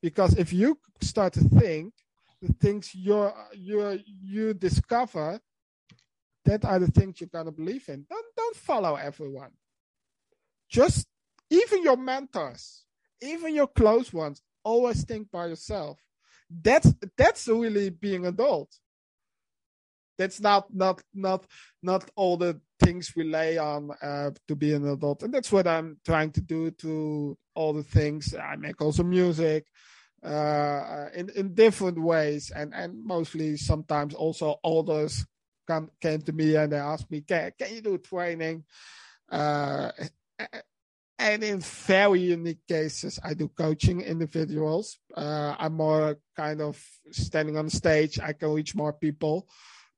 Because 0.00 0.36
if 0.38 0.52
you 0.52 0.78
start 1.00 1.32
to 1.34 1.40
think, 1.40 1.92
the 2.40 2.52
things 2.54 2.94
you 2.94 3.30
you 3.54 3.98
you 4.06 4.54
discover, 4.54 5.40
that 6.44 6.64
are 6.64 6.78
the 6.78 6.90
things 6.90 7.20
you're 7.20 7.28
gonna 7.32 7.50
believe 7.50 7.88
in. 7.88 8.06
Don't 8.08 8.26
don't 8.36 8.56
follow 8.56 8.96
everyone. 8.96 9.50
Just 10.68 11.06
even 11.50 11.82
your 11.82 11.96
mentors, 11.96 12.84
even 13.22 13.54
your 13.54 13.66
close 13.66 14.12
ones, 14.12 14.42
always 14.62 15.04
think 15.04 15.30
by 15.30 15.46
yourself. 15.46 16.03
That's 16.62 16.92
that's 17.16 17.48
really 17.48 17.90
being 17.90 18.26
adult. 18.26 18.70
That's 20.16 20.40
not 20.40 20.72
not 20.72 21.02
not 21.12 21.46
not 21.82 22.08
all 22.14 22.36
the 22.36 22.60
things 22.80 23.12
we 23.16 23.24
lay 23.24 23.58
on 23.58 23.90
uh, 24.00 24.30
to 24.46 24.54
be 24.54 24.72
an 24.72 24.86
adult, 24.86 25.22
and 25.22 25.34
that's 25.34 25.50
what 25.50 25.66
I'm 25.66 25.98
trying 26.04 26.30
to 26.32 26.40
do 26.40 26.70
to 26.70 27.36
all 27.54 27.72
the 27.72 27.82
things. 27.82 28.34
I 28.34 28.56
make 28.56 28.80
also 28.80 29.02
music 29.02 29.66
uh, 30.22 31.06
in 31.14 31.30
in 31.30 31.54
different 31.54 31.98
ways, 31.98 32.52
and 32.52 32.72
and 32.74 33.04
mostly 33.04 33.56
sometimes 33.56 34.14
also 34.14 34.60
others 34.64 35.26
come 35.66 35.90
came 36.00 36.22
to 36.22 36.32
me 36.32 36.54
and 36.54 36.72
they 36.72 36.78
asked 36.78 37.10
me, 37.10 37.22
"Can 37.22 37.52
can 37.58 37.74
you 37.74 37.80
do 37.80 37.98
training?" 37.98 38.64
Uh, 39.28 39.90
and 41.18 41.44
in 41.44 41.60
very 41.60 42.20
unique 42.20 42.66
cases, 42.66 43.20
I 43.22 43.34
do 43.34 43.48
coaching 43.48 44.00
individuals. 44.00 44.98
Uh, 45.16 45.54
I'm 45.58 45.74
more 45.74 46.18
kind 46.36 46.60
of 46.60 46.82
standing 47.12 47.56
on 47.56 47.70
stage. 47.70 48.18
I 48.18 48.32
can 48.32 48.52
reach 48.52 48.74
more 48.74 48.92
people, 48.92 49.48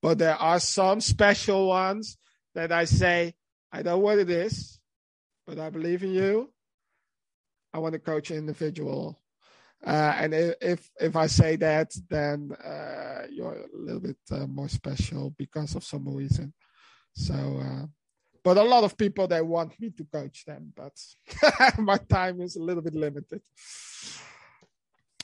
but 0.03 0.19
there 0.19 0.37
are 0.37 0.61
some 0.61 1.01
special 1.01 1.69
ones 1.69 2.19
that 2.55 2.71
I 2.71 2.85
say, 2.85 3.35
I 3.73 3.83
don't 3.83 3.95
know 3.95 3.99
what 3.99 4.19
it 4.19 4.31
is, 4.31 4.79
but 5.47 5.59
I 5.59 5.71
believe 5.71 6.03
in 6.03 6.13
you. 6.13 6.53
I 7.73 7.79
want 7.79 7.95
to 7.95 7.99
coach 7.99 8.31
an 8.31 8.39
individual. 8.39 9.21
Uh, 9.85 10.15
and 10.17 10.35
if 10.35 10.91
if 10.99 11.17
I 11.17 11.27
say 11.27 11.57
that, 11.57 11.93
then 12.09 12.53
uh, 12.53 13.27
you're 13.31 13.53
a 13.53 13.67
little 13.79 14.01
bit 14.01 14.17
uh, 14.31 14.47
more 14.47 14.69
special 14.69 15.35
because 15.37 15.75
of 15.75 15.85
some 15.85 16.09
reason. 16.09 16.55
So 17.15 17.35
uh, 17.35 17.87
but 18.47 18.59
a 18.59 18.63
lot 18.63 18.85
of 18.85 18.97
people 18.97 19.27
they 19.27 19.43
want 19.43 19.79
me 19.81 19.91
to 19.91 20.05
coach 20.05 20.45
them 20.45 20.73
but 20.77 20.97
my 21.79 21.99
time 22.09 22.41
is 22.41 22.55
a 22.55 22.63
little 22.63 22.81
bit 22.81 22.95
limited. 22.95 23.43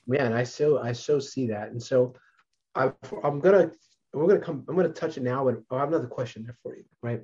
Man 0.08 0.32
i 0.32 0.42
so 0.42 0.80
i 0.82 0.90
so 0.90 1.20
see 1.20 1.46
that. 1.46 1.68
And 1.70 1.80
so 1.80 2.14
I, 2.74 2.90
i'm 3.22 3.38
gonna 3.38 3.70
we're 4.12 4.26
gonna 4.26 4.40
come 4.48 4.64
i'm 4.68 4.74
gonna 4.74 4.88
touch 4.88 5.18
it 5.18 5.22
now 5.22 5.44
but 5.44 5.62
i 5.70 5.78
have 5.78 5.88
another 5.88 6.08
question 6.08 6.42
there 6.42 6.56
for 6.64 6.74
you 6.74 6.84
right? 7.00 7.22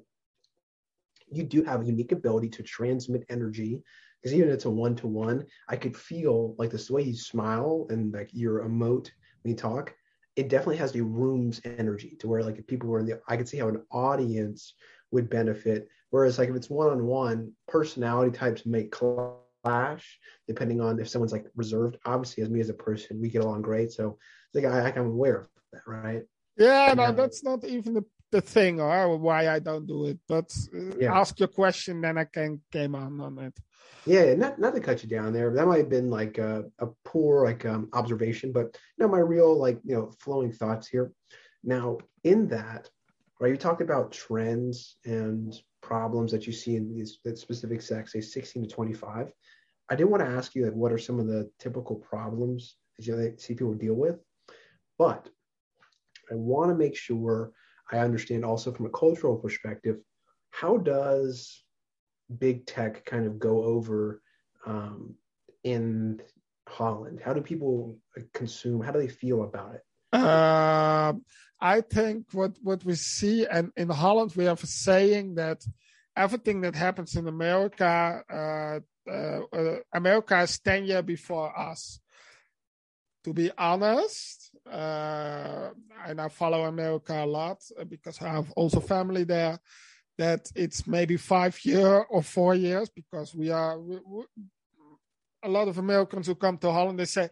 You 1.30 1.42
do 1.42 1.64
have 1.64 1.82
a 1.82 1.86
unique 1.94 2.12
ability 2.12 2.50
to 2.50 2.62
transmit 2.62 3.24
energy 3.28 3.82
because 4.22 4.32
even 4.34 4.48
if 4.48 4.54
it's 4.54 4.66
a 4.66 4.70
one-to-one 4.70 5.46
i 5.68 5.76
could 5.76 5.96
feel 5.96 6.54
like 6.58 6.70
this 6.70 6.90
way 6.90 7.02
you 7.02 7.16
smile 7.16 7.88
and 7.90 8.14
like 8.14 8.30
your 8.32 8.60
emote 8.60 9.10
when 9.42 9.50
you 9.52 9.56
talk 9.56 9.92
it 10.36 10.48
definitely 10.48 10.76
has 10.76 10.92
the 10.92 11.00
room's 11.00 11.60
energy 11.64 12.16
to 12.20 12.28
where 12.28 12.44
like 12.44 12.58
if 12.58 12.66
people 12.68 12.88
were 12.88 13.00
in 13.00 13.06
the 13.06 13.20
i 13.26 13.36
could 13.36 13.48
see 13.48 13.58
how 13.58 13.66
an 13.66 13.82
audience 13.90 14.74
would 15.10 15.30
benefit. 15.30 15.88
Whereas 16.10 16.38
like 16.38 16.48
if 16.48 16.56
it's 16.56 16.70
one 16.70 16.88
on 16.88 17.06
one, 17.06 17.52
personality 17.66 18.36
types 18.36 18.64
may 18.64 18.84
clash 18.84 20.18
depending 20.46 20.80
on 20.80 20.98
if 20.98 21.08
someone's 21.08 21.32
like 21.32 21.46
reserved. 21.54 21.98
Obviously, 22.04 22.42
as 22.42 22.50
me 22.50 22.60
as 22.60 22.70
a 22.70 22.74
person, 22.74 23.20
we 23.20 23.28
get 23.28 23.42
along 23.42 23.62
great. 23.62 23.92
So 23.92 24.18
like 24.54 24.64
I, 24.64 24.92
I'm 24.96 25.06
aware 25.06 25.40
of 25.40 25.48
that, 25.72 25.82
right? 25.86 26.22
Yeah, 26.56 26.94
no, 26.96 27.12
that's 27.12 27.44
not 27.44 27.64
even 27.64 27.94
the, 27.94 28.04
the 28.32 28.40
thing 28.40 28.80
or 28.80 29.16
why 29.16 29.48
I 29.48 29.58
don't 29.58 29.86
do 29.86 30.06
it. 30.06 30.18
But 30.26 30.52
uh, 30.74 30.96
yeah. 30.98 31.18
ask 31.18 31.38
your 31.38 31.48
question, 31.48 32.00
then 32.00 32.18
I 32.18 32.24
can 32.24 32.60
came 32.72 32.94
on 32.94 33.20
on 33.20 33.38
it. 33.38 33.54
Yeah, 34.06 34.34
not 34.34 34.58
not 34.58 34.74
to 34.74 34.80
cut 34.80 35.02
you 35.02 35.08
down 35.08 35.32
there. 35.32 35.52
That 35.52 35.66
might 35.66 35.78
have 35.78 35.90
been 35.90 36.10
like 36.10 36.38
a, 36.38 36.64
a 36.78 36.86
poor 37.04 37.44
like 37.44 37.64
um, 37.66 37.88
observation, 37.92 38.52
but 38.52 38.76
you 38.96 39.04
know 39.04 39.08
my 39.08 39.18
real 39.18 39.56
like 39.56 39.80
you 39.84 39.94
know 39.94 40.12
flowing 40.18 40.52
thoughts 40.52 40.88
here. 40.88 41.12
Now 41.62 41.98
in 42.24 42.48
that, 42.48 42.88
right? 43.40 43.50
You 43.50 43.56
talked 43.56 43.80
about 43.80 44.12
trends 44.12 44.96
and 45.04 45.54
problems 45.80 46.32
that 46.32 46.46
you 46.46 46.52
see 46.52 46.76
in 46.76 46.92
these 46.92 47.18
that 47.24 47.38
specific 47.38 47.82
sex, 47.82 48.12
say 48.12 48.20
16 48.20 48.64
to 48.64 48.68
25. 48.68 49.32
I 49.90 49.94
did 49.94 50.04
want 50.04 50.22
to 50.22 50.28
ask 50.28 50.54
you 50.54 50.64
like 50.64 50.74
what 50.74 50.92
are 50.92 50.98
some 50.98 51.18
of 51.18 51.26
the 51.26 51.50
typical 51.58 51.96
problems 51.96 52.76
that 52.98 53.06
you 53.06 53.34
see 53.38 53.54
people 53.54 53.74
deal 53.74 53.94
with, 53.94 54.18
but 54.98 55.28
I 56.30 56.34
want 56.34 56.70
to 56.70 56.74
make 56.74 56.96
sure 56.96 57.52
I 57.90 57.98
understand 57.98 58.44
also 58.44 58.72
from 58.72 58.86
a 58.86 58.90
cultural 58.90 59.36
perspective, 59.36 59.96
how 60.50 60.76
does 60.76 61.64
big 62.38 62.66
tech 62.66 63.04
kind 63.06 63.26
of 63.26 63.38
go 63.38 63.64
over 63.64 64.20
um, 64.66 65.14
in 65.64 66.20
Holland? 66.68 67.20
How 67.24 67.32
do 67.32 67.40
people 67.40 67.96
consume? 68.34 68.82
How 68.82 68.92
do 68.92 68.98
they 68.98 69.08
feel 69.08 69.42
about 69.42 69.74
it? 69.74 69.82
Uh, 70.12 71.12
I 71.60 71.80
think 71.80 72.26
what 72.32 72.52
what 72.62 72.84
we 72.84 72.94
see, 72.94 73.46
and 73.46 73.72
in 73.76 73.88
Holland 73.88 74.32
we 74.36 74.44
have 74.44 74.62
a 74.62 74.66
saying 74.66 75.34
that 75.34 75.64
everything 76.16 76.60
that 76.62 76.74
happens 76.74 77.16
in 77.16 77.26
America, 77.26 78.22
uh, 78.30 79.10
uh, 79.10 79.40
uh 79.52 79.78
America 79.92 80.40
is 80.40 80.58
ten 80.58 80.84
years 80.84 81.02
before 81.02 81.58
us. 81.58 82.00
To 83.24 83.34
be 83.34 83.50
honest, 83.58 84.50
uh, 84.70 85.70
and 86.06 86.20
I 86.20 86.28
follow 86.28 86.64
America 86.64 87.24
a 87.24 87.26
lot 87.26 87.60
because 87.88 88.22
I 88.22 88.28
have 88.28 88.50
also 88.52 88.80
family 88.80 89.24
there. 89.24 89.58
That 90.16 90.50
it's 90.54 90.86
maybe 90.86 91.16
five 91.16 91.58
year 91.64 92.06
or 92.08 92.22
four 92.22 92.54
years 92.54 92.88
because 92.88 93.34
we 93.34 93.50
are 93.50 93.78
we, 93.78 93.98
we, 94.06 94.24
a 95.42 95.48
lot 95.48 95.68
of 95.68 95.78
Americans 95.78 96.26
who 96.26 96.34
come 96.34 96.58
to 96.58 96.72
Holland. 96.72 96.98
They 96.98 97.04
say 97.04 97.28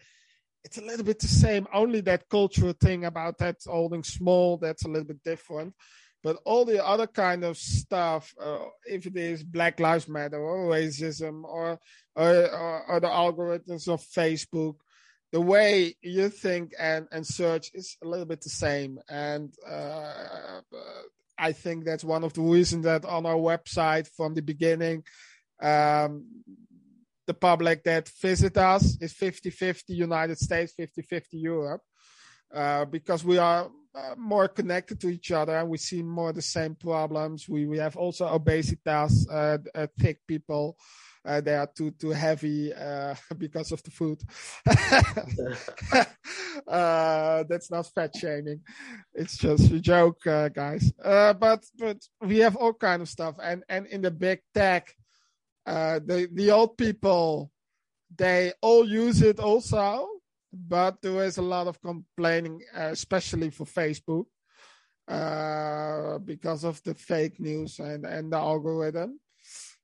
it's 0.66 0.79
a 0.79 0.85
little 0.85 1.05
bit 1.05 1.20
the 1.20 1.29
same. 1.29 1.68
Only 1.72 2.00
that 2.02 2.29
cultural 2.29 2.72
thing 2.72 3.05
about 3.05 3.38
that 3.38 3.59
holding 3.64 4.02
small 4.02 4.57
that's 4.57 4.85
a 4.85 4.88
little 4.88 5.07
bit 5.07 5.22
different. 5.22 5.74
But 6.24 6.38
all 6.44 6.64
the 6.64 6.85
other 6.85 7.07
kind 7.07 7.44
of 7.44 7.57
stuff, 7.57 8.35
uh, 8.42 8.64
if 8.85 9.07
it 9.07 9.16
is 9.16 9.44
Black 9.44 9.79
Lives 9.79 10.09
Matter 10.09 10.40
or 10.40 10.68
racism 10.68 11.44
or, 11.44 11.79
or, 12.16 12.29
or, 12.29 12.90
or 12.90 13.00
the 13.00 13.07
algorithms 13.07 13.87
of 13.87 14.02
Facebook, 14.02 14.74
the 15.31 15.40
way 15.40 15.94
you 16.02 16.31
think 16.31 16.72
and, 16.81 17.07
and 17.12 17.24
search 17.24 17.70
is 17.72 17.96
a 18.02 18.09
little 18.09 18.26
bit 18.26 18.40
the 18.40 18.48
same. 18.48 18.98
And 19.09 19.55
uh, 19.64 20.62
I 21.38 21.52
think 21.52 21.85
that's 21.85 22.02
one 22.02 22.24
of 22.24 22.33
the 22.33 22.42
reasons 22.42 22.87
that 22.87 23.05
on 23.05 23.24
our 23.24 23.37
website 23.37 24.09
from 24.16 24.35
the 24.35 24.42
beginning, 24.42 25.05
um, 25.62 26.24
the 27.26 27.34
public 27.34 27.82
that 27.84 28.08
visit 28.20 28.56
us 28.56 28.96
is 29.00 29.14
50-50 29.14 29.82
United 29.88 30.38
States, 30.38 30.74
50-50 30.78 31.22
Europe, 31.32 31.82
uh, 32.54 32.84
because 32.84 33.24
we 33.24 33.38
are 33.38 33.68
uh, 33.96 34.14
more 34.16 34.48
connected 34.48 35.00
to 35.00 35.08
each 35.08 35.32
other 35.32 35.56
and 35.56 35.68
we 35.68 35.78
see 35.78 36.02
more 36.02 36.32
the 36.32 36.42
same 36.42 36.74
problems. 36.74 37.48
We 37.48 37.66
we 37.66 37.78
have 37.78 37.96
also 37.96 38.28
obesity, 38.28 38.80
uh, 38.86 39.08
uh, 39.74 39.86
thick 39.98 40.20
people. 40.26 40.76
Uh, 41.24 41.40
they 41.40 41.56
are 41.56 41.66
too 41.66 41.90
too 41.92 42.10
heavy 42.10 42.72
because 43.38 43.72
of 43.72 43.82
the 43.82 43.90
food. 43.90 44.20
that's 47.48 47.70
not 47.70 47.86
fat 47.94 48.14
shaming; 48.14 48.60
it's 49.14 49.38
just 49.38 49.72
a 49.72 49.80
joke, 49.80 50.20
guys. 50.22 50.92
But 51.02 51.64
but 51.78 51.96
we 52.20 52.38
have 52.40 52.54
all 52.54 52.74
kind 52.74 53.02
of 53.02 53.08
stuff, 53.08 53.36
and 53.42 53.64
and 53.68 53.86
in 53.86 54.02
the 54.02 54.10
big 54.10 54.40
tech, 54.54 54.94
uh, 55.66 55.98
the 56.05 56.29
the 56.33 56.50
old 56.50 56.79
people 56.79 57.50
they 58.14 58.52
all 58.62 58.88
use 58.88 59.22
it 59.22 59.40
also, 59.40 60.09
but 60.52 61.02
there 61.02 61.24
is 61.24 61.38
a 61.38 61.42
lot 61.42 61.66
of 61.66 61.81
complaining, 61.83 62.62
uh, 62.74 62.90
especially 62.92 63.50
for 63.50 63.64
Facebook, 63.66 64.26
uh, 65.09 66.18
because 66.18 66.64
of 66.64 66.83
the 66.85 66.94
fake 66.94 67.40
news 67.40 67.79
and 67.79 68.07
and 68.07 68.33
the 68.33 68.37
algorithm. 68.37 69.20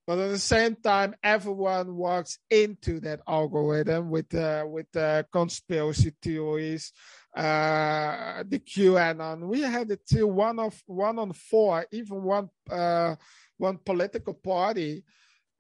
But 0.06 0.18
at 0.18 0.30
the 0.30 0.38
same 0.38 0.74
time, 0.76 1.14
everyone 1.22 1.94
walks 1.94 2.38
into 2.50 2.98
that 3.00 3.20
algorithm 3.28 4.10
with 4.10 4.34
uh, 4.34 4.64
with 4.66 4.90
the 4.92 5.26
conspiracy 5.32 6.12
theories, 6.20 6.92
uh, 7.36 8.42
the 8.48 8.58
QAnon. 8.58 9.46
We 9.46 9.60
had 9.60 9.90
it 9.90 10.06
till 10.06 10.30
one 10.30 10.58
of 10.58 10.80
one 10.86 11.18
on 11.18 11.32
four, 11.32 11.86
even 11.92 12.22
one 12.22 12.50
uh, 12.70 13.14
one 13.58 13.78
political 13.78 14.34
party 14.34 15.04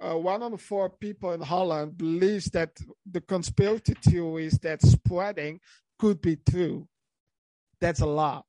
uh, 0.02 0.16
one 0.16 0.42
of 0.42 0.60
four 0.60 0.90
people 0.90 1.32
in 1.32 1.40
Holland 1.40 1.96
believes 1.96 2.46
that 2.46 2.70
the 3.10 3.20
conspiracy 3.20 3.94
theories 4.02 4.58
that's 4.58 4.90
spreading 4.90 5.60
could 5.98 6.20
be 6.20 6.36
true. 6.36 6.88
That's 7.80 8.00
a 8.00 8.06
lot. 8.06 8.44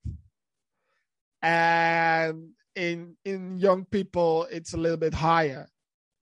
And 1.42 2.52
in 2.76 3.16
in 3.26 3.58
young 3.58 3.86
people, 3.86 4.48
it's 4.52 4.74
a 4.74 4.78
little 4.78 4.98
bit 4.98 5.14
higher 5.14 5.68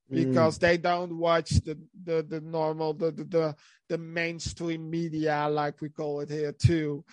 because 0.10 0.58
mm. 0.58 0.62
they 0.62 0.78
don't 0.78 1.18
watch 1.18 1.52
the, 1.62 1.78
the, 2.04 2.22
the 2.28 2.42
normal 2.42 2.94
the, 2.94 3.12
the, 3.12 3.24
the 3.24 3.56
the 3.90 3.98
mainstream 3.98 4.90
media 4.90 5.48
like 5.50 5.80
we 5.82 5.90
call 5.90 6.20
it 6.22 6.30
here 6.30 6.52
too. 6.52 7.06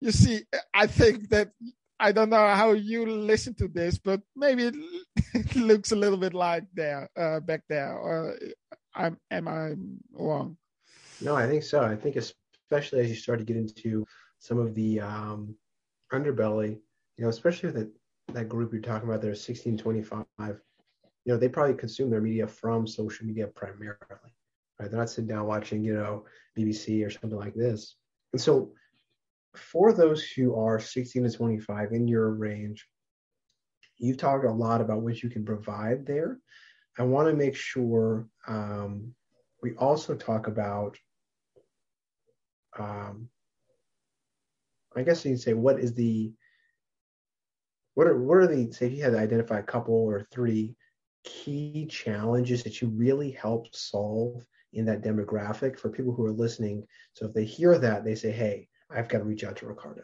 You 0.00 0.12
see, 0.12 0.42
I 0.72 0.86
think 0.86 1.28
that 1.28 1.50
I 2.00 2.12
don't 2.12 2.30
know 2.30 2.48
how 2.48 2.72
you 2.72 3.04
listen 3.06 3.54
to 3.56 3.68
this, 3.68 3.98
but 3.98 4.20
maybe 4.34 4.64
it, 4.64 4.74
looks 5.56 5.92
a 5.92 5.96
little 5.96 6.16
bit 6.16 6.34
like 6.34 6.64
there 6.74 7.08
uh, 7.16 7.40
back 7.40 7.62
there. 7.68 7.96
Or 7.96 8.38
I'm, 8.94 9.18
am 9.30 9.46
I 9.46 9.74
wrong? 10.12 10.56
No, 11.20 11.36
I 11.36 11.46
think 11.46 11.62
so. 11.62 11.82
I 11.82 11.94
think 11.94 12.16
especially 12.16 13.00
as 13.00 13.10
you 13.10 13.16
start 13.16 13.38
to 13.38 13.44
get 13.44 13.58
into 13.58 14.06
some 14.38 14.58
of 14.58 14.74
the 14.74 15.00
um, 15.00 15.54
underbelly, 16.12 16.78
you 17.18 17.24
know, 17.24 17.28
especially 17.28 17.70
that 17.72 17.90
that 18.32 18.48
group 18.48 18.72
you're 18.72 18.80
talking 18.80 19.08
about, 19.08 19.20
there, 19.20 19.30
1625. 19.30 20.60
You 21.26 21.32
know, 21.32 21.38
they 21.38 21.48
probably 21.48 21.74
consume 21.74 22.10
their 22.10 22.20
media 22.20 22.46
from 22.46 22.86
social 22.86 23.26
media 23.26 23.46
primarily. 23.46 23.96
Right? 24.78 24.90
They're 24.90 24.98
not 24.98 25.10
sitting 25.10 25.28
down 25.28 25.46
watching, 25.46 25.84
you 25.84 25.94
know, 25.94 26.24
BBC 26.58 27.06
or 27.06 27.10
something 27.10 27.38
like 27.38 27.54
this. 27.54 27.96
And 28.32 28.40
so 28.40 28.72
for 29.54 29.92
those 29.92 30.22
who 30.22 30.54
are 30.54 30.78
16 30.78 31.24
to 31.24 31.30
25 31.30 31.92
in 31.92 32.08
your 32.08 32.30
range, 32.30 32.86
you've 33.98 34.18
talked 34.18 34.44
a 34.44 34.50
lot 34.50 34.80
about 34.80 35.02
what 35.02 35.22
you 35.22 35.28
can 35.28 35.44
provide 35.44 36.06
there. 36.06 36.38
I 36.98 37.02
want 37.04 37.28
to 37.28 37.34
make 37.34 37.56
sure 37.56 38.28
um, 38.46 39.14
we 39.62 39.74
also 39.76 40.14
talk 40.14 40.46
about, 40.46 40.96
um, 42.78 43.28
I 44.96 45.02
guess 45.02 45.24
you'd 45.24 45.40
say, 45.40 45.54
what 45.54 45.78
is 45.78 45.94
the, 45.94 46.32
what 47.94 48.06
are, 48.06 48.18
what 48.18 48.38
are 48.38 48.46
the, 48.46 48.72
say 48.72 48.86
if 48.86 48.92
you 48.92 49.02
had 49.02 49.12
to 49.12 49.18
identify 49.18 49.58
a 49.58 49.64
couple 49.64 49.94
or 49.94 50.26
three 50.32 50.74
key 51.24 51.86
challenges 51.90 52.62
that 52.62 52.80
you 52.80 52.88
really 52.88 53.30
help 53.30 53.74
solve 53.74 54.44
in 54.72 54.86
that 54.86 55.02
demographic 55.02 55.78
for 55.78 55.90
people 55.90 56.14
who 56.14 56.24
are 56.24 56.32
listening. 56.32 56.86
So 57.14 57.26
if 57.26 57.34
they 57.34 57.44
hear 57.44 57.78
that, 57.78 58.04
they 58.04 58.14
say, 58.14 58.30
hey, 58.30 58.68
I've 58.94 59.08
got 59.08 59.18
to 59.18 59.24
reach 59.24 59.44
out 59.44 59.56
to 59.56 59.66
Ricardo? 59.66 60.02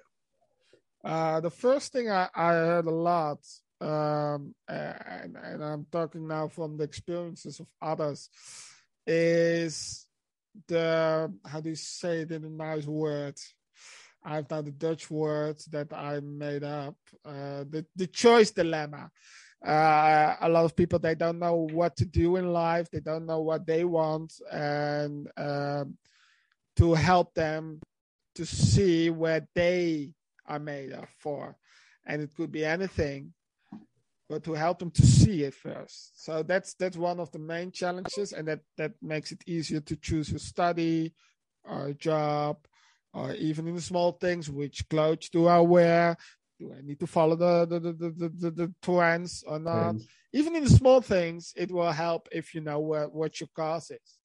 Uh, 1.04 1.40
the 1.40 1.50
first 1.50 1.92
thing 1.92 2.10
I, 2.10 2.28
I 2.34 2.52
heard 2.52 2.86
a 2.86 2.90
lot, 2.90 3.38
um, 3.80 4.54
and, 4.68 5.36
and 5.36 5.64
I'm 5.64 5.86
talking 5.90 6.26
now 6.26 6.48
from 6.48 6.76
the 6.76 6.84
experiences 6.84 7.60
of 7.60 7.66
others, 7.80 8.28
is 9.06 10.06
the 10.66 11.32
how 11.44 11.60
do 11.60 11.68
you 11.68 11.76
say 11.76 12.22
it 12.22 12.32
in 12.32 12.44
a 12.44 12.50
nice 12.50 12.86
word? 12.86 13.38
I've 14.24 14.48
done 14.48 14.64
the 14.64 14.72
Dutch 14.72 15.08
word 15.08 15.58
that 15.70 15.92
I 15.92 16.18
made 16.20 16.64
up. 16.64 16.96
Uh, 17.24 17.64
the 17.70 17.86
the 17.94 18.08
choice 18.08 18.50
dilemma. 18.50 19.10
Uh, 19.64 20.36
a 20.40 20.48
lot 20.48 20.64
of 20.64 20.74
people 20.74 20.98
they 20.98 21.14
don't 21.14 21.38
know 21.38 21.68
what 21.70 21.96
to 21.96 22.04
do 22.04 22.36
in 22.36 22.52
life. 22.52 22.90
They 22.90 23.00
don't 23.00 23.26
know 23.26 23.42
what 23.42 23.66
they 23.66 23.84
want, 23.84 24.32
and 24.50 25.28
um, 25.36 25.96
to 26.76 26.94
help 26.94 27.34
them 27.34 27.80
to 28.36 28.46
see 28.46 29.10
where 29.10 29.46
they 29.54 30.12
are 30.46 30.58
made 30.58 30.92
of 30.92 31.08
for. 31.18 31.56
And 32.06 32.22
it 32.22 32.30
could 32.36 32.52
be 32.52 32.64
anything, 32.64 33.32
but 34.28 34.44
to 34.44 34.54
help 34.54 34.78
them 34.78 34.90
to 34.92 35.04
see 35.04 35.42
it 35.42 35.54
first. 35.54 36.24
So 36.24 36.42
that's 36.42 36.74
that's 36.74 36.96
one 36.96 37.20
of 37.20 37.30
the 37.32 37.38
main 37.38 37.72
challenges, 37.72 38.32
and 38.32 38.46
that 38.48 38.60
that 38.76 38.92
makes 39.02 39.32
it 39.32 39.42
easier 39.46 39.80
to 39.80 39.96
choose 39.96 40.32
a 40.32 40.38
study 40.38 41.14
or 41.64 41.88
a 41.88 41.94
job, 41.94 42.58
or 43.12 43.32
even 43.34 43.66
in 43.66 43.74
the 43.74 43.80
small 43.80 44.12
things, 44.12 44.48
which 44.48 44.88
clothes 44.88 45.28
do 45.30 45.46
I 45.46 45.60
wear? 45.60 46.16
Do 46.60 46.72
I 46.72 46.80
need 46.82 47.00
to 47.00 47.06
follow 47.06 47.36
the 47.36 47.66
the 47.66 47.80
the 47.80 47.92
the, 47.92 48.28
the, 48.28 48.50
the 48.50 48.74
trends 48.82 49.42
or 49.46 49.58
not? 49.58 49.82
Trends. 49.82 50.06
Even 50.32 50.56
in 50.56 50.64
the 50.64 50.70
small 50.70 51.00
things, 51.00 51.52
it 51.56 51.70
will 51.70 51.90
help 51.92 52.28
if 52.30 52.54
you 52.54 52.60
know 52.60 52.78
what, 52.78 53.12
what 53.12 53.40
your 53.40 53.48
cause 53.54 53.90
is, 53.90 54.18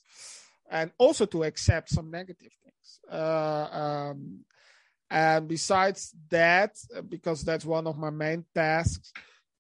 and 0.70 0.92
also 0.98 1.26
to 1.26 1.44
accept 1.44 1.90
some 1.90 2.12
negative 2.12 2.52
um, 3.10 4.40
and 5.10 5.48
besides 5.48 6.16
that, 6.30 6.76
because 7.08 7.44
that's 7.44 7.66
one 7.66 7.88
of 7.88 7.98
my 7.98 8.10
main 8.10 8.46
tasks, 8.56 9.12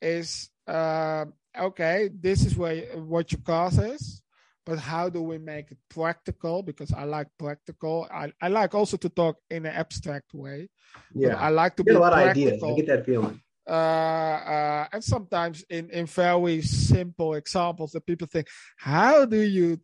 is 0.01 0.49
uh, 0.67 1.25
okay, 1.57 2.09
this 2.13 2.45
is 2.45 2.55
where 2.55 2.97
what 2.97 3.31
your 3.31 3.41
cause 3.41 3.77
is, 3.77 4.21
but 4.65 4.79
how 4.79 5.09
do 5.09 5.21
we 5.21 5.37
make 5.37 5.71
it 5.71 5.77
practical? 5.89 6.63
Because 6.63 6.93
I 6.93 7.03
like 7.03 7.27
practical. 7.37 8.07
I, 8.11 8.31
I 8.41 8.47
like 8.47 8.73
also 8.73 8.97
to 8.97 9.09
talk 9.09 9.37
in 9.49 9.65
an 9.65 9.73
abstract 9.73 10.33
way. 10.33 10.69
Yeah, 11.13 11.35
I 11.35 11.49
like 11.49 11.75
to 11.75 11.83
get 11.83 11.91
be 11.91 11.95
a 11.95 11.99
lot 11.99 12.13
practical. 12.13 12.47
of 12.47 12.53
ideas. 12.53 12.63
I 12.63 12.75
get 12.75 12.87
that 12.87 13.05
feeling. 13.05 13.41
Uh, 13.67 13.73
uh, 13.73 14.87
and 14.91 15.03
sometimes 15.03 15.63
in, 15.69 15.89
in 15.91 16.05
very 16.05 16.61
simple 16.61 17.35
examples 17.35 17.91
that 17.91 18.05
people 18.05 18.27
think, 18.27 18.47
how 18.77 19.23
do 19.25 19.39
you 19.39 19.79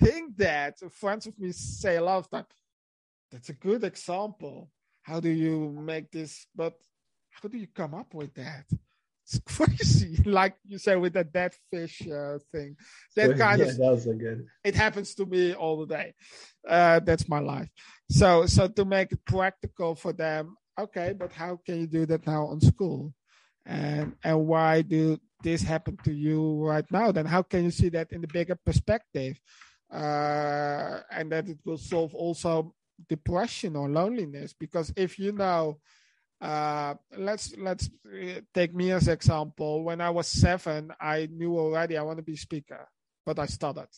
think 0.00 0.36
that? 0.36 0.78
Friends 0.92 1.26
of 1.26 1.38
me 1.38 1.50
say 1.52 1.96
a 1.96 2.02
lot 2.02 2.18
of 2.18 2.30
times, 2.30 2.46
that's 3.32 3.48
a 3.48 3.54
good 3.54 3.82
example. 3.82 4.70
How 5.02 5.18
do 5.18 5.30
you 5.30 5.70
make 5.70 6.10
this? 6.12 6.46
But 6.54 6.74
how 7.30 7.48
do 7.48 7.56
you 7.56 7.66
come 7.66 7.94
up 7.94 8.12
with 8.14 8.34
that? 8.34 8.66
It's 9.24 9.40
crazy, 9.46 10.22
like 10.24 10.56
you 10.66 10.78
said 10.78 11.00
with 11.00 11.14
that 11.14 11.32
dead 11.32 11.54
fish 11.70 12.02
uh, 12.06 12.38
thing. 12.52 12.76
That 13.16 13.38
kind 13.38 13.60
yeah, 13.60 13.68
of 13.68 13.76
that 13.78 14.18
good. 14.18 14.46
it 14.62 14.74
happens 14.74 15.14
to 15.14 15.26
me 15.26 15.54
all 15.54 15.80
the 15.80 15.86
day. 15.86 16.14
Uh, 16.68 17.00
that's 17.00 17.28
my 17.28 17.38
life. 17.38 17.68
So, 18.10 18.46
so 18.46 18.68
to 18.68 18.84
make 18.84 19.12
it 19.12 19.24
practical 19.24 19.94
for 19.94 20.12
them, 20.12 20.56
okay, 20.78 21.14
but 21.18 21.32
how 21.32 21.58
can 21.64 21.80
you 21.80 21.86
do 21.86 22.04
that 22.06 22.26
now 22.26 22.46
on 22.46 22.60
school? 22.60 23.14
And 23.64 24.14
and 24.22 24.46
why 24.46 24.82
do 24.82 25.18
this 25.42 25.62
happen 25.62 25.96
to 26.04 26.12
you 26.12 26.62
right 26.66 26.88
now? 26.90 27.12
Then 27.12 27.26
how 27.26 27.42
can 27.42 27.64
you 27.64 27.70
see 27.70 27.88
that 27.90 28.12
in 28.12 28.20
the 28.20 28.28
bigger 28.28 28.56
perspective? 28.66 29.40
Uh, 29.90 31.00
and 31.10 31.30
that 31.30 31.48
it 31.48 31.58
will 31.64 31.78
solve 31.78 32.14
also 32.14 32.74
depression 33.08 33.76
or 33.76 33.88
loneliness 33.88 34.54
because 34.58 34.92
if 34.96 35.18
you 35.18 35.32
know 35.32 35.78
uh, 36.42 36.94
let's 37.16 37.56
let's 37.56 37.88
uh, 38.04 38.40
take 38.52 38.74
me 38.74 38.90
as 38.90 39.06
example. 39.06 39.84
When 39.84 40.00
I 40.00 40.10
was 40.10 40.26
seven, 40.26 40.92
I 41.00 41.28
knew 41.30 41.56
already 41.56 41.96
I 41.96 42.02
want 42.02 42.18
to 42.18 42.24
be 42.24 42.34
speaker, 42.34 42.88
but 43.24 43.38
I 43.38 43.46
stuttered. 43.46 43.88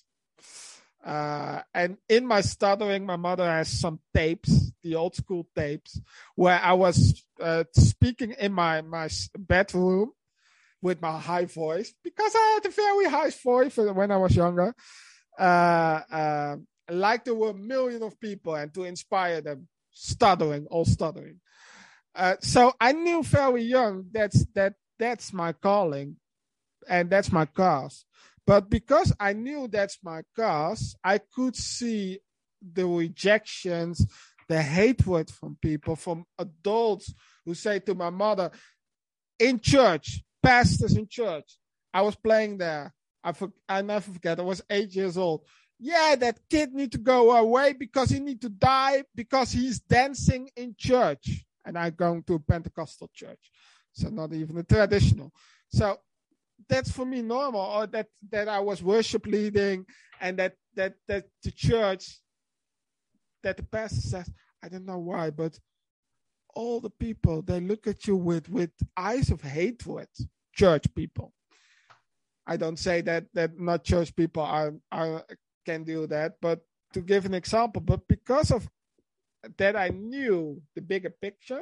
Uh, 1.02 1.60
and 1.72 1.96
in 2.08 2.26
my 2.26 2.42
stuttering, 2.42 3.06
my 3.06 3.16
mother 3.16 3.44
has 3.44 3.68
some 3.68 3.98
tapes, 4.14 4.72
the 4.82 4.94
old 4.94 5.14
school 5.14 5.46
tapes, 5.56 5.98
where 6.34 6.60
I 6.62 6.74
was 6.74 7.24
uh, 7.40 7.64
speaking 7.72 8.34
in 8.38 8.52
my 8.52 8.82
my 8.82 9.08
bedroom 9.38 10.12
with 10.82 11.00
my 11.00 11.18
high 11.18 11.46
voice 11.46 11.94
because 12.04 12.34
I 12.34 12.50
had 12.54 12.66
a 12.66 12.74
very 12.74 13.06
high 13.06 13.30
voice 13.30 13.76
when 13.76 14.10
I 14.10 14.18
was 14.18 14.36
younger. 14.36 14.74
Uh, 15.38 16.00
uh, 16.10 16.56
like 16.90 17.24
there 17.24 17.34
were 17.34 17.50
a 17.50 17.54
million 17.54 18.02
of 18.02 18.18
people, 18.20 18.54
and 18.54 18.72
to 18.74 18.84
inspire 18.84 19.40
them, 19.40 19.68
stuttering, 19.90 20.66
all 20.66 20.84
stuttering. 20.84 21.40
Uh, 22.14 22.36
so 22.40 22.72
I 22.80 22.92
knew 22.92 23.22
very 23.22 23.62
young 23.64 24.06
that's 24.12 24.44
that 24.54 24.74
that's 24.98 25.32
my 25.32 25.52
calling, 25.52 26.16
and 26.88 27.10
that's 27.10 27.32
my 27.32 27.46
cause. 27.46 28.04
But 28.46 28.68
because 28.68 29.12
I 29.18 29.32
knew 29.32 29.68
that's 29.68 29.98
my 30.02 30.22
cause, 30.36 30.94
I 31.02 31.18
could 31.18 31.56
see 31.56 32.20
the 32.60 32.86
rejections, 32.86 34.06
the 34.48 34.62
hatred 34.62 35.30
from 35.30 35.56
people, 35.60 35.96
from 35.96 36.24
adults 36.38 37.14
who 37.44 37.54
say 37.54 37.78
to 37.80 37.94
my 37.94 38.10
mother, 38.10 38.50
in 39.38 39.60
church, 39.60 40.22
pastors 40.42 40.96
in 40.96 41.08
church. 41.08 41.56
I 41.92 42.02
was 42.02 42.16
playing 42.16 42.58
there. 42.58 42.92
I 43.22 43.32
for, 43.32 43.50
I 43.68 43.82
never 43.82 44.12
forget. 44.12 44.38
I 44.38 44.42
was 44.42 44.62
eight 44.68 44.94
years 44.94 45.16
old. 45.16 45.46
Yeah, 45.78 46.16
that 46.16 46.38
kid 46.48 46.72
need 46.72 46.92
to 46.92 46.98
go 46.98 47.36
away 47.36 47.72
because 47.72 48.10
he 48.10 48.20
need 48.20 48.40
to 48.42 48.48
die 48.48 49.04
because 49.14 49.52
he's 49.52 49.80
dancing 49.80 50.48
in 50.56 50.74
church. 50.78 51.44
And 51.64 51.76
I'm 51.78 51.94
going 51.94 52.22
to 52.24 52.34
a 52.34 52.38
Pentecostal 52.38 53.10
church, 53.12 53.50
so 53.92 54.08
not 54.08 54.32
even 54.32 54.58
a 54.58 54.62
traditional. 54.62 55.32
So 55.68 55.98
that's 56.68 56.90
for 56.90 57.04
me 57.04 57.22
normal 57.22 57.60
or 57.60 57.86
that 57.86 58.06
that 58.30 58.48
i 58.48 58.58
was 58.58 58.82
worship 58.82 59.26
leading 59.26 59.84
and 60.20 60.38
that 60.38 60.54
that 60.74 60.94
that 61.08 61.24
the 61.42 61.50
church 61.50 62.20
that 63.42 63.56
the 63.56 63.62
pastor 63.62 64.00
says 64.00 64.30
i 64.62 64.68
don't 64.68 64.86
know 64.86 64.98
why 64.98 65.30
but 65.30 65.58
all 66.54 66.80
the 66.80 66.90
people 66.90 67.42
they 67.42 67.60
look 67.60 67.86
at 67.86 68.06
you 68.06 68.16
with 68.16 68.48
with 68.48 68.70
eyes 68.96 69.30
of 69.30 69.40
hatred 69.42 70.08
church 70.54 70.86
people 70.94 71.32
i 72.46 72.56
don't 72.56 72.78
say 72.78 73.00
that 73.00 73.24
that 73.34 73.58
not 73.58 73.84
church 73.84 74.14
people 74.14 74.42
are 74.42 74.72
are 74.92 75.24
can 75.64 75.84
do 75.84 76.06
that. 76.08 76.34
But 76.40 76.60
to 76.94 77.00
give 77.00 77.26
an 77.26 77.34
example 77.34 77.82
but 77.82 78.06
because 78.08 78.50
of 78.50 78.68
that 79.58 79.76
i 79.76 79.88
knew 79.88 80.62
the 80.74 80.80
bigger 80.80 81.10
picture 81.10 81.60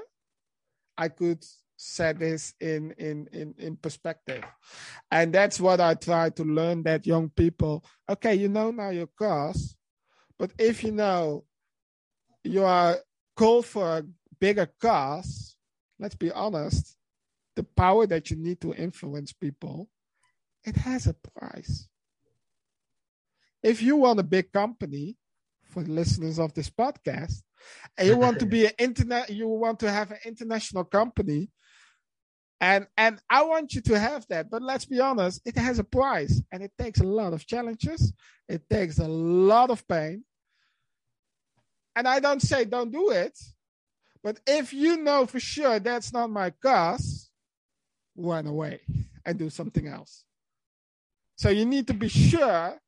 i 0.97 1.09
could 1.09 1.43
set 1.77 2.19
this 2.21 2.55
in, 2.61 2.93
in 2.93 3.27
in 3.33 3.55
in 3.59 3.77
perspective. 3.77 4.45
And 5.11 5.33
that's 5.33 5.59
what 5.59 5.81
i 5.81 5.95
try 5.95 6.31
to 6.31 6.45
learn 6.45 6.85
that 6.85 7.07
young 7.07 7.31
people 7.31 7.85
okay 8.09 8.35
you 8.37 8.49
know 8.49 8.71
now 8.71 8.91
your 8.91 9.09
cause 9.19 9.75
but 10.39 10.53
if 10.59 10.85
you 10.85 10.93
know 10.93 11.45
you 12.45 12.63
are 12.63 12.99
called 13.37 13.67
for 13.67 13.99
a 13.99 14.05
bigger 14.39 14.69
cause 14.81 15.57
let's 15.99 16.15
be 16.15 16.31
honest 16.31 16.97
the 17.57 17.65
power 17.65 18.07
that 18.07 18.31
you 18.31 18.37
need 18.37 18.61
to 18.61 18.75
influence 18.75 19.33
people 19.33 19.89
it 20.65 20.77
has 20.77 21.09
a 21.09 21.15
price 21.15 21.89
if 23.63 23.83
you 23.83 23.97
want 23.97 24.21
a 24.21 24.25
big 24.25 24.53
company 24.53 25.17
for 25.63 25.83
the 25.83 25.91
listeners 25.91 26.39
of 26.39 26.53
this 26.55 26.71
podcast 26.71 27.43
and 27.97 28.09
you 28.09 28.17
want 28.17 28.39
to 28.39 28.47
be 28.47 28.67
an 28.67 28.73
internet 28.79 29.31
you 29.31 29.49
want 29.49 29.81
to 29.81 29.91
have 29.91 30.11
an 30.11 30.19
international 30.25 30.85
company 30.85 31.51
and 32.63 32.87
and 32.97 33.21
I 33.29 33.43
want 33.43 33.75
you 33.75 33.81
to 33.83 33.99
have 33.99 34.25
that. 34.29 34.49
But 34.49 34.63
let's 34.63 34.85
be 34.85 35.01
honest, 35.01 35.43
it 35.45 35.59
has 35.59 35.81
a 35.81 35.85
price 35.85 36.41
and 36.53 36.63
it 36.63 36.71
takes 36.79 37.01
a 37.01 37.05
lot 37.05 37.33
of 37.33 37.45
challenges. 37.45 38.13
It 38.49 38.71
takes 38.71 39.01
a 39.01 39.09
lot 39.09 39.71
of 39.71 39.87
pain. 39.89 40.23
And 41.97 42.07
I 42.07 42.21
don't 42.21 42.41
say 42.41 42.65
don't 42.65 42.93
do 42.93 43.11
it. 43.11 43.37
But 44.23 44.39
if 44.47 44.73
you 44.73 44.97
know 44.97 45.27
for 45.27 45.41
sure 45.41 45.81
that's 45.81 46.13
not 46.13 46.31
my 46.31 46.51
cause, 46.51 47.31
run 48.17 48.47
away 48.47 48.83
and 49.27 49.37
do 49.37 49.51
something 49.51 49.89
else. 49.89 50.25
So 51.35 51.49
you 51.49 51.65
need 51.65 51.89
to 51.89 51.95
be 51.95 52.09
sure 52.09 52.81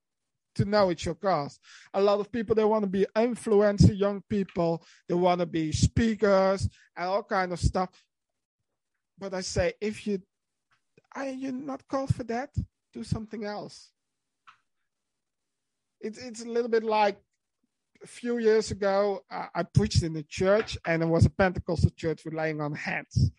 to 0.55 0.65
know 0.65 0.91
it's 0.91 1.05
your 1.05 1.15
cause. 1.15 1.59
A 1.93 2.01
lot 2.01 2.21
of 2.21 2.31
people 2.31 2.55
they 2.55 2.65
want 2.65 2.85
to 2.85 2.91
be 2.91 3.07
influencer 3.17 3.97
young 3.97 4.23
people, 4.29 4.83
they 5.09 5.15
want 5.15 5.41
to 5.41 5.47
be 5.47 5.73
speakers 5.73 6.69
and 6.97 7.07
all 7.07 7.23
kind 7.23 7.53
of 7.53 7.61
stuff. 7.61 7.91
But 9.19 9.35
I 9.35 9.41
say, 9.41 9.75
if 9.81 10.07
you 10.07 10.23
are 11.15 11.27
you 11.27 11.53
not 11.53 11.87
called 11.89 12.15
for 12.15 12.25
that, 12.25 12.51
do 12.93 13.05
something 13.05 13.45
else. 13.45 13.91
It's 16.01 16.19
it's 16.19 16.43
a 16.43 16.49
little 16.49 16.71
bit 16.71 16.85
like 16.85 17.19
a 18.05 18.07
few 18.07 18.39
years 18.39 18.71
ago, 18.71 19.25
uh, 19.31 19.47
I 19.55 19.63
preached 19.63 20.03
in 20.03 20.15
a 20.17 20.23
church, 20.23 20.77
and 20.85 21.03
it 21.03 21.07
was 21.07 21.25
a 21.25 21.31
Pentecostal 21.31 21.91
church 21.97 22.25
with 22.25 22.35
laying 22.35 22.61
on 22.61 22.75
hands. 22.75 23.31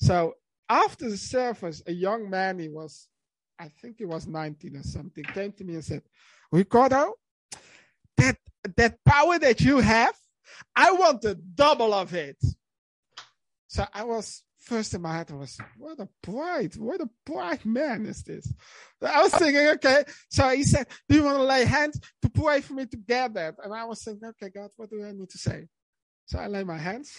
So 0.00 0.34
after 0.68 1.10
the 1.10 1.16
service, 1.16 1.82
a 1.86 1.92
young 1.92 2.30
man, 2.30 2.58
he 2.58 2.68
was, 2.68 3.08
I 3.58 3.68
think 3.80 3.96
he 3.98 4.04
was 4.04 4.26
19 4.26 4.76
or 4.76 4.82
something, 4.84 5.24
came 5.24 5.52
to 5.52 5.64
me 5.64 5.74
and 5.74 5.84
said, 5.84 6.02
Ricardo, 6.52 7.14
that 8.18 8.36
that 8.76 8.98
power 9.04 9.38
that 9.38 9.60
you 9.60 9.78
have, 9.78 10.14
I 10.76 10.92
want 10.92 11.22
the 11.22 11.34
double 11.34 11.92
of 11.92 12.14
it. 12.14 12.36
So 13.66 13.86
I 13.92 14.04
was 14.04 14.42
first 14.62 14.94
in 14.94 15.02
my 15.02 15.16
head 15.16 15.30
I 15.30 15.34
was, 15.34 15.58
what 15.76 15.98
a 15.98 16.08
bright, 16.22 16.76
what 16.76 17.00
a 17.00 17.08
bright 17.26 17.64
man 17.66 18.06
is 18.06 18.22
this? 18.22 18.52
I 19.02 19.22
was 19.22 19.34
thinking, 19.34 19.66
okay. 19.68 20.04
So 20.30 20.48
he 20.50 20.62
said, 20.62 20.86
do 21.08 21.16
you 21.16 21.24
want 21.24 21.38
to 21.38 21.42
lay 21.42 21.64
hands 21.64 22.00
to 22.22 22.30
pray 22.30 22.60
for 22.60 22.74
me 22.74 22.86
to 22.86 22.96
get 22.96 23.34
that? 23.34 23.56
And 23.62 23.74
I 23.74 23.84
was 23.84 24.02
thinking, 24.04 24.28
okay, 24.28 24.50
God, 24.54 24.70
what 24.76 24.90
do 24.90 25.04
I 25.04 25.12
need 25.12 25.30
to 25.30 25.38
say? 25.38 25.66
So 26.26 26.38
I 26.38 26.46
lay 26.46 26.64
my 26.64 26.78
hands 26.78 27.12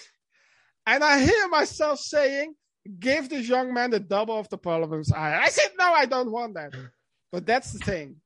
and 0.85 1.03
I 1.03 1.19
hear 1.19 1.47
myself 1.49 1.99
saying, 1.99 2.55
give 2.99 3.29
this 3.29 3.47
young 3.47 3.73
man 3.73 3.91
the 3.91 3.99
double 3.99 4.37
of 4.37 4.49
the 4.49 4.57
problems 4.57 5.11
I 5.11 5.41
I 5.41 5.49
said, 5.49 5.71
no, 5.77 5.91
I 5.93 6.05
don't 6.05 6.31
want 6.31 6.55
that. 6.55 6.73
But 7.31 7.45
that's 7.45 7.73
the 7.73 7.79
thing. 7.79 8.17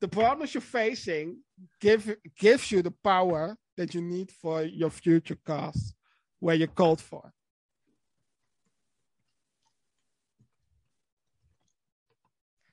The 0.00 0.08
problems 0.08 0.54
you're 0.54 0.62
facing 0.62 1.38
give 1.80 2.16
gives 2.38 2.70
you 2.72 2.82
the 2.82 2.90
power 2.90 3.56
that 3.76 3.94
you 3.94 4.00
need 4.00 4.30
for 4.30 4.62
your 4.62 4.90
future 4.90 5.38
cause 5.46 5.94
where 6.38 6.54
you're 6.54 6.68
called 6.68 7.00
for. 7.00 7.32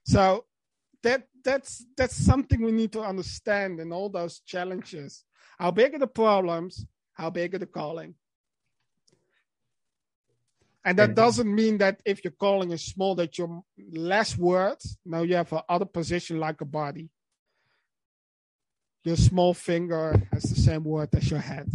So 0.06 0.46
that 1.04 1.28
that's 1.44 1.86
that's 1.98 2.16
something 2.16 2.62
we 2.62 2.72
need 2.72 2.94
to 2.94 3.02
understand 3.02 3.80
in 3.82 3.92
all 3.92 4.10
those 4.10 4.40
challenges. 4.40 5.26
How 5.60 5.72
big 5.72 5.96
are 5.96 6.00
the 6.00 6.08
problems? 6.08 6.86
How 7.14 7.30
big 7.30 7.56
are 7.56 7.60
the 7.60 7.66
calling? 7.66 8.16
And 10.86 10.98
that 11.00 11.16
doesn't 11.16 11.54
mean 11.54 11.80
that 11.80 12.02
if 12.06 12.24
your 12.24 12.32
calling 12.32 12.72
is 12.72 12.86
small, 12.86 13.16
that 13.16 13.38
you're 13.38 13.62
less 13.92 14.38
worth. 14.38 14.86
Now 15.06 15.24
you 15.24 15.36
have 15.36 15.54
other 15.68 15.84
position 15.84 16.40
like 16.40 16.62
a 16.62 16.66
body. 16.66 17.10
Your 19.08 19.16
small 19.16 19.54
finger 19.54 20.22
has 20.34 20.44
the 20.44 20.60
same 20.60 20.84
word 20.84 21.08
as 21.16 21.32
your 21.32 21.40
head. 21.40 21.72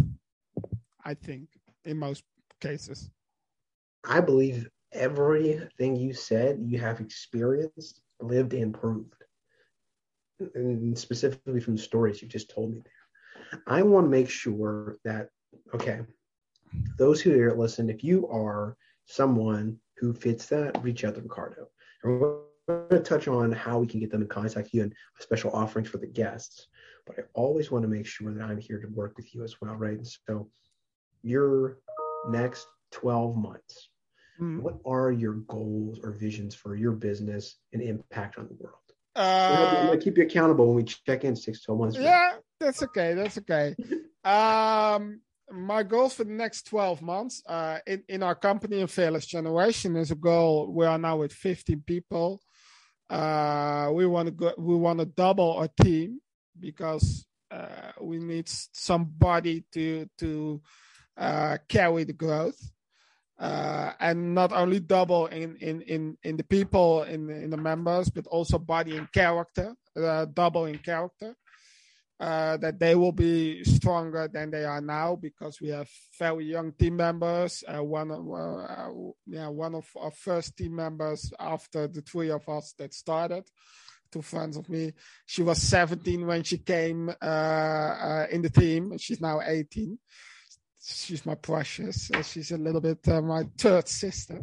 I 1.02 1.14
think 1.14 1.48
in 1.82 1.96
most 1.96 2.24
cases. 2.60 3.10
I 4.06 4.20
believe 4.20 4.68
everything 4.92 5.96
you 5.96 6.12
said 6.12 6.58
you 6.62 6.78
have 6.80 7.00
experienced 7.00 8.02
lived 8.20 8.52
and 8.52 8.74
proved, 8.74 9.24
and 10.54 10.98
specifically 10.98 11.60
from 11.60 11.76
the 11.76 11.80
stories 11.80 12.20
you 12.20 12.28
just 12.28 12.50
told 12.50 12.70
me 12.70 12.82
there. 12.84 13.60
I 13.66 13.80
want 13.80 14.04
to 14.04 14.10
make 14.10 14.28
sure 14.28 14.98
that, 15.06 15.30
okay, 15.74 16.00
those 16.98 17.22
who 17.22 17.40
are 17.40 17.56
listening, 17.56 17.96
if 17.96 18.04
you 18.04 18.28
are 18.28 18.76
someone 19.06 19.78
who 19.96 20.12
fits 20.12 20.44
that, 20.48 20.84
reach 20.84 21.02
out 21.02 21.14
to 21.14 21.22
Ricardo. 21.22 21.68
And 22.04 22.20
we're 22.20 22.40
going 22.68 22.90
to 22.90 23.00
touch 23.00 23.26
on 23.26 23.52
how 23.52 23.78
we 23.78 23.86
can 23.86 24.00
get 24.00 24.10
them 24.10 24.20
in 24.20 24.28
contact 24.28 24.66
with 24.66 24.74
you 24.74 24.82
and 24.82 24.94
special 25.18 25.50
offerings 25.52 25.88
for 25.88 25.96
the 25.96 26.06
guests. 26.06 26.66
But 27.06 27.18
I 27.18 27.22
always 27.34 27.70
want 27.70 27.82
to 27.82 27.88
make 27.88 28.06
sure 28.06 28.32
that 28.32 28.42
I'm 28.44 28.58
here 28.58 28.80
to 28.80 28.88
work 28.88 29.16
with 29.16 29.34
you 29.34 29.42
as 29.42 29.60
well, 29.60 29.74
right? 29.74 29.98
And 29.98 30.06
so 30.06 30.48
your 31.22 31.78
next 32.28 32.66
12 32.92 33.36
months, 33.36 33.88
Mm. 34.40 34.62
What 34.62 34.78
are 34.84 35.12
your 35.12 35.34
goals 35.34 36.00
or 36.02 36.12
visions 36.12 36.54
for 36.54 36.74
your 36.74 36.92
business 36.92 37.58
and 37.72 37.82
impact 37.82 38.38
on 38.38 38.48
the 38.48 38.54
world? 38.54 38.76
Uh, 39.14 39.86
gonna 39.86 39.98
keep 39.98 40.16
you 40.16 40.24
accountable 40.24 40.66
when 40.66 40.76
we 40.76 40.84
check 40.84 41.24
in 41.24 41.36
six 41.36 41.62
to 41.64 41.74
months. 41.74 41.96
Yeah, 41.98 42.32
that's 42.58 42.82
okay. 42.82 43.14
That's 43.14 43.38
okay. 43.38 43.76
um, 44.24 45.20
my 45.50 45.82
goals 45.82 46.14
for 46.14 46.24
the 46.24 46.32
next 46.32 46.66
12 46.68 47.02
months 47.02 47.42
uh, 47.46 47.78
in, 47.86 48.02
in 48.08 48.22
our 48.22 48.34
company 48.34 48.80
in 48.80 48.86
Fearless 48.86 49.26
Generation 49.26 49.96
is 49.96 50.10
a 50.10 50.14
goal. 50.14 50.72
We 50.72 50.86
are 50.86 50.98
now 50.98 51.18
with 51.18 51.32
15 51.32 51.82
people. 51.86 52.40
Uh, 53.10 53.90
we 53.92 54.06
want 54.06 54.28
to 54.28 54.32
go, 54.32 54.52
we 54.56 54.74
want 54.74 54.98
to 55.00 55.04
double 55.04 55.52
our 55.58 55.68
team 55.82 56.20
because 56.58 57.26
uh, 57.50 57.92
we 58.00 58.18
need 58.18 58.48
somebody 58.48 59.64
to 59.72 60.08
to 60.18 60.60
uh, 61.16 61.58
carry 61.68 62.04
the 62.04 62.12
growth. 62.12 62.60
Uh, 63.38 63.92
and 63.98 64.36
not 64.36 64.52
only 64.52 64.78
double 64.78 65.26
in, 65.26 65.56
in, 65.56 65.80
in, 65.82 66.16
in 66.22 66.36
the 66.36 66.44
people 66.44 67.02
in, 67.02 67.28
in 67.28 67.50
the 67.50 67.56
members, 67.56 68.08
but 68.08 68.24
also 68.28 68.56
body 68.56 68.96
and 68.96 69.10
character, 69.10 69.74
uh, 69.96 70.24
double 70.26 70.66
in 70.66 70.78
character 70.78 71.34
uh, 72.22 72.56
that 72.58 72.78
they 72.78 72.94
will 72.94 73.10
be 73.10 73.64
stronger 73.64 74.28
than 74.32 74.48
they 74.48 74.64
are 74.64 74.80
now 74.80 75.16
because 75.16 75.60
we 75.60 75.70
have 75.70 75.88
very 76.16 76.44
young 76.44 76.70
team 76.72 76.94
members. 76.94 77.64
Uh, 77.66 77.82
one, 77.82 78.08
yeah, 79.26 79.48
one 79.48 79.74
of 79.74 79.86
our 80.00 80.12
first 80.12 80.56
team 80.56 80.76
members 80.76 81.32
after 81.40 81.88
the 81.88 82.00
three 82.00 82.30
of 82.30 82.48
us 82.48 82.74
that 82.78 82.94
started, 82.94 83.42
two 84.12 84.22
friends 84.22 84.56
of 84.56 84.68
me. 84.68 84.92
She 85.26 85.42
was 85.42 85.60
17 85.62 86.26
when 86.26 86.42
she 86.42 86.58
came 86.58 87.08
uh, 87.08 87.24
uh, 87.24 88.26
in 88.30 88.42
the 88.42 88.50
team. 88.50 88.96
She's 88.98 89.20
now 89.20 89.40
18. 89.44 89.98
She's 90.84 91.24
my 91.24 91.34
precious. 91.34 92.10
she's 92.24 92.50
a 92.50 92.58
little 92.58 92.80
bit 92.80 93.06
uh, 93.08 93.22
my 93.22 93.44
third 93.56 93.88
sister 93.88 94.42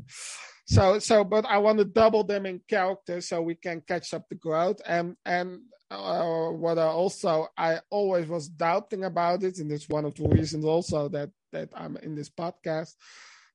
so 0.65 0.99
so 0.99 1.23
but 1.23 1.45
i 1.45 1.57
want 1.57 1.79
to 1.79 1.83
double 1.83 2.23
them 2.23 2.45
in 2.45 2.61
character 2.67 3.19
so 3.21 3.41
we 3.41 3.55
can 3.55 3.81
catch 3.81 4.13
up 4.13 4.29
the 4.29 4.35
growth 4.35 4.79
and 4.85 5.17
and 5.25 5.61
uh, 5.91 6.49
what 6.49 6.77
I 6.77 6.83
also 6.83 7.47
I 7.57 7.79
always 7.89 8.27
was 8.27 8.47
doubting 8.47 9.03
about 9.03 9.43
it, 9.43 9.57
and 9.57 9.71
it's 9.71 9.89
one 9.89 10.05
of 10.05 10.15
the 10.15 10.27
reasons 10.27 10.65
also 10.65 11.09
that 11.09 11.31
that 11.51 11.69
I'm 11.75 11.97
in 11.97 12.15
this 12.15 12.29
podcast. 12.29 12.93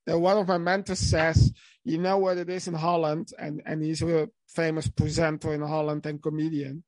That 0.07 0.19
one 0.19 0.39
of 0.39 0.49
my 0.49 0.59
mentors 0.59 0.99
says, 0.99 1.53
"You 1.85 1.99
know 1.99 2.19
what 2.19 2.39
it 2.39 2.51
is 2.51 2.69
in 2.69 2.75
Holland," 2.75 3.29
and 3.39 3.63
and 3.65 3.83
he's 3.83 4.03
a 4.03 4.29
famous 4.49 4.89
presenter 4.89 5.55
in 5.55 5.63
Holland 5.63 6.07
and 6.07 6.23
comedian. 6.23 6.85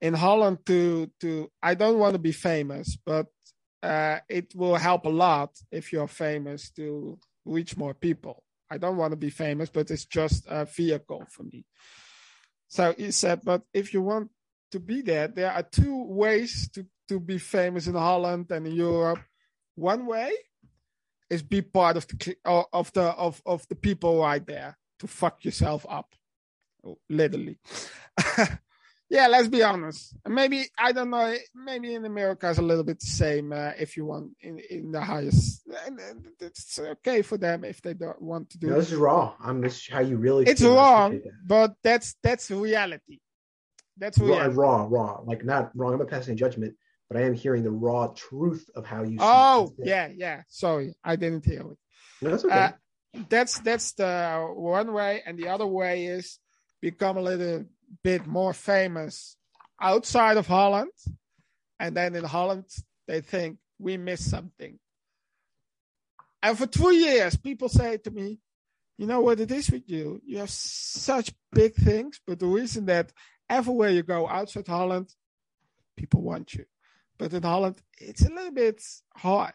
In 0.00 0.14
Holland, 0.14 0.58
to 0.66 1.10
to 1.20 1.50
I 1.62 1.74
don't 1.74 1.98
want 1.98 2.14
to 2.14 2.18
be 2.18 2.32
famous, 2.32 2.96
but 2.96 3.26
uh, 3.82 4.18
it 4.28 4.54
will 4.54 4.76
help 4.76 5.06
a 5.06 5.10
lot 5.10 5.50
if 5.70 5.92
you're 5.92 6.08
famous 6.08 6.70
to 6.70 7.18
reach 7.44 7.76
more 7.76 7.94
people. 7.94 8.42
I 8.70 8.78
don't 8.78 8.96
want 8.96 9.12
to 9.12 9.16
be 9.16 9.30
famous, 9.30 9.70
but 9.70 9.90
it's 9.90 10.04
just 10.04 10.44
a 10.48 10.64
vehicle 10.64 11.24
for 11.30 11.44
me. 11.44 11.64
So 12.68 12.94
he 12.98 13.12
said, 13.12 13.42
but 13.44 13.62
if 13.72 13.94
you 13.94 14.02
want 14.02 14.30
to 14.72 14.80
be 14.80 15.02
there, 15.02 15.28
there 15.28 15.52
are 15.52 15.62
two 15.62 16.04
ways 16.04 16.68
to, 16.74 16.84
to 17.08 17.20
be 17.20 17.38
famous 17.38 17.86
in 17.86 17.94
Holland 17.94 18.50
and 18.50 18.66
in 18.66 18.74
Europe. 18.74 19.20
One 19.76 20.06
way 20.06 20.32
is 21.30 21.42
be 21.42 21.62
part 21.62 21.96
of 21.96 22.06
the 22.08 22.36
of 22.44 22.92
the 22.92 23.02
of, 23.02 23.42
of 23.44 23.66
the 23.68 23.74
people 23.74 24.20
right 24.20 24.44
there 24.46 24.76
to 25.00 25.06
fuck 25.06 25.44
yourself 25.44 25.84
up, 25.88 26.14
literally. 27.08 27.58
yeah, 29.10 29.26
let's 29.26 29.48
be 29.48 29.62
honest. 29.62 30.16
Maybe 30.26 30.66
I 30.78 30.92
don't 30.92 31.10
know. 31.10 31.34
Maybe 31.54 31.94
in 31.94 32.04
America 32.04 32.48
it's 32.48 32.58
a 32.58 32.62
little 32.62 32.84
bit 32.84 33.00
the 33.00 33.06
same. 33.06 33.52
Uh, 33.52 33.72
if 33.78 33.96
you 33.96 34.06
want 34.06 34.32
in 34.40 34.58
in 34.70 34.92
the 34.92 35.00
highest, 35.00 35.62
it's 36.40 36.78
okay 36.78 37.22
for 37.22 37.36
them 37.36 37.64
if 37.64 37.82
they 37.82 37.94
don't 37.94 38.20
want 38.22 38.50
to 38.50 38.58
do. 38.58 38.68
No, 38.68 38.76
this 38.76 38.92
is 38.92 38.98
raw. 38.98 39.34
I'm 39.40 39.60
this 39.60 39.76
is 39.76 39.88
how 39.90 40.00
you 40.00 40.16
really. 40.16 40.46
It's 40.46 40.62
wrong, 40.62 41.20
but 41.44 41.74
that's 41.82 42.14
that's 42.22 42.50
reality. 42.50 43.20
That's 43.98 44.18
raw, 44.18 44.48
raw, 44.50 44.86
raw. 44.88 45.20
Like 45.24 45.44
not 45.44 45.70
wrong. 45.74 45.94
I'm 45.94 45.98
not 45.98 46.08
passing 46.08 46.36
judgment, 46.36 46.74
but 47.08 47.16
I 47.16 47.24
am 47.24 47.34
hearing 47.34 47.62
the 47.62 47.70
raw 47.70 48.08
truth 48.08 48.68
of 48.74 48.84
how 48.84 49.02
you. 49.02 49.18
Oh 49.20 49.72
yeah, 49.78 50.08
yeah. 50.14 50.42
Sorry, 50.48 50.94
I 51.04 51.16
didn't 51.16 51.44
hear 51.44 51.60
it. 51.60 51.78
No, 52.22 52.30
that's 52.30 52.44
okay. 52.44 52.54
Uh, 52.54 52.72
that's 53.28 53.58
that's 53.60 53.92
the 53.92 54.46
one 54.54 54.92
way, 54.92 55.22
and 55.24 55.38
the 55.38 55.48
other 55.48 55.66
way 55.66 56.06
is 56.06 56.38
become 56.80 57.16
a 57.16 57.22
little 57.22 57.64
bit 58.02 58.26
more 58.26 58.52
famous 58.52 59.36
outside 59.80 60.36
of 60.36 60.46
Holland, 60.46 60.90
and 61.78 61.96
then 61.96 62.14
in 62.14 62.24
Holland 62.24 62.64
they 63.06 63.20
think 63.20 63.58
we 63.78 63.96
missed 63.96 64.30
something. 64.30 64.78
And 66.42 66.58
for 66.58 66.66
two 66.66 66.94
years, 66.94 67.36
people 67.36 67.68
say 67.68 67.96
to 67.98 68.10
me, 68.10 68.38
"You 68.98 69.06
know 69.06 69.20
what 69.20 69.40
it 69.40 69.50
is 69.50 69.70
with 69.70 69.88
you? 69.88 70.20
You 70.24 70.38
have 70.38 70.50
such 70.50 71.32
big 71.52 71.74
things, 71.74 72.20
but 72.26 72.38
the 72.38 72.46
reason 72.46 72.86
that 72.86 73.12
everywhere 73.48 73.90
you 73.90 74.02
go 74.02 74.28
outside 74.28 74.66
Holland, 74.66 75.14
people 75.96 76.22
want 76.22 76.54
you. 76.54 76.66
But 77.18 77.32
in 77.32 77.42
Holland, 77.42 77.80
it's 77.98 78.24
a 78.24 78.30
little 78.30 78.52
bit 78.52 78.82
hard. 79.14 79.54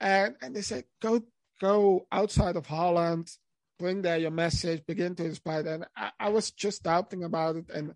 And 0.00 0.36
and 0.40 0.54
they 0.54 0.62
say, 0.62 0.84
go 1.00 1.22
go 1.60 2.06
outside 2.10 2.56
of 2.56 2.66
Holland, 2.66 3.30
bring 3.78 4.02
there 4.02 4.18
your 4.18 4.30
message, 4.30 4.84
begin 4.86 5.14
to 5.16 5.24
inspire. 5.24 5.66
And 5.66 5.86
I, 5.96 6.10
I 6.18 6.28
was 6.28 6.50
just 6.50 6.82
doubting 6.82 7.24
about 7.24 7.56
it. 7.56 7.70
And 7.72 7.94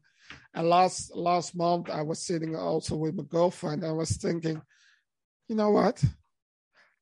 and 0.54 0.68
last 0.68 1.14
last 1.14 1.54
month 1.56 1.90
I 1.90 2.02
was 2.02 2.26
sitting 2.26 2.56
also 2.56 2.96
with 2.96 3.14
my 3.14 3.24
girlfriend. 3.24 3.84
I 3.84 3.92
was 3.92 4.16
thinking, 4.16 4.60
you 5.48 5.56
know 5.56 5.70
what? 5.70 6.02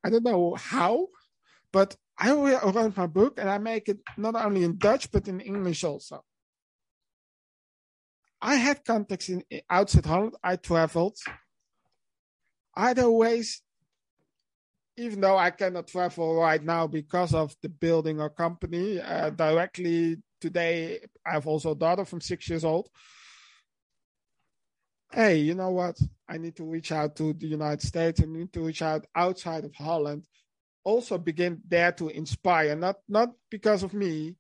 I 0.05 0.11
don't 0.11 0.25
know 0.25 0.55
how, 0.55 1.09
but 1.73 1.97
I 2.19 2.33
wrote 2.33 2.97
my 2.97 3.07
book 3.07 3.39
and 3.39 3.49
I 3.49 3.59
make 3.59 3.89
it 3.89 3.99
not 4.17 4.35
only 4.35 4.65
in 4.65 4.79
Dutch 4.79 5.11
but 5.11 5.29
in 5.29 5.41
English 5.41 5.85
also. 5.85 6.25
I 8.41 8.57
had 8.57 8.85
contacts 8.85 9.29
in 9.29 9.45
outside 9.71 10.07
Holland. 10.07 10.35
I 10.43 10.57
traveled. 10.57 11.17
Either 12.75 13.11
ways, 13.11 13.63
even 14.97 15.21
though 15.21 15.37
I 15.37 15.51
cannot 15.51 15.89
travel 15.89 16.35
right 16.37 16.63
now 16.63 16.87
because 16.87 17.35
of 17.35 17.55
the 17.63 17.69
building 17.69 18.21
or 18.21 18.31
company 18.31 19.01
uh, 19.01 19.31
directly 19.31 20.19
today, 20.41 21.01
I 21.27 21.33
have 21.33 21.47
also 21.47 21.73
a 21.73 21.77
daughter 21.77 22.05
from 22.05 22.21
six 22.21 22.49
years 22.49 22.65
old. 22.65 22.89
Hey, 25.11 25.37
you 25.37 25.55
know 25.55 25.71
what? 25.71 25.99
I 26.29 26.39
need 26.39 26.57
to 26.57 26.65
reach 26.65 26.93
out 26.93 27.17
to 27.17 27.35
the 27.35 27.47
United 27.47 27.83
States. 27.83 28.21
I 28.23 28.27
need 28.27 28.53
to 28.55 28.65
reach 28.65 28.81
out 28.81 29.07
outside 29.15 29.65
of 29.65 29.75
Holland. 29.75 30.23
Also 30.85 31.19
begin 31.19 31.61
there 31.69 31.93
to 31.93 32.09
inspire, 32.09 32.75
not 32.75 32.97
not 33.09 33.31
because 33.51 33.83
of 33.83 33.95
me, 33.95 34.35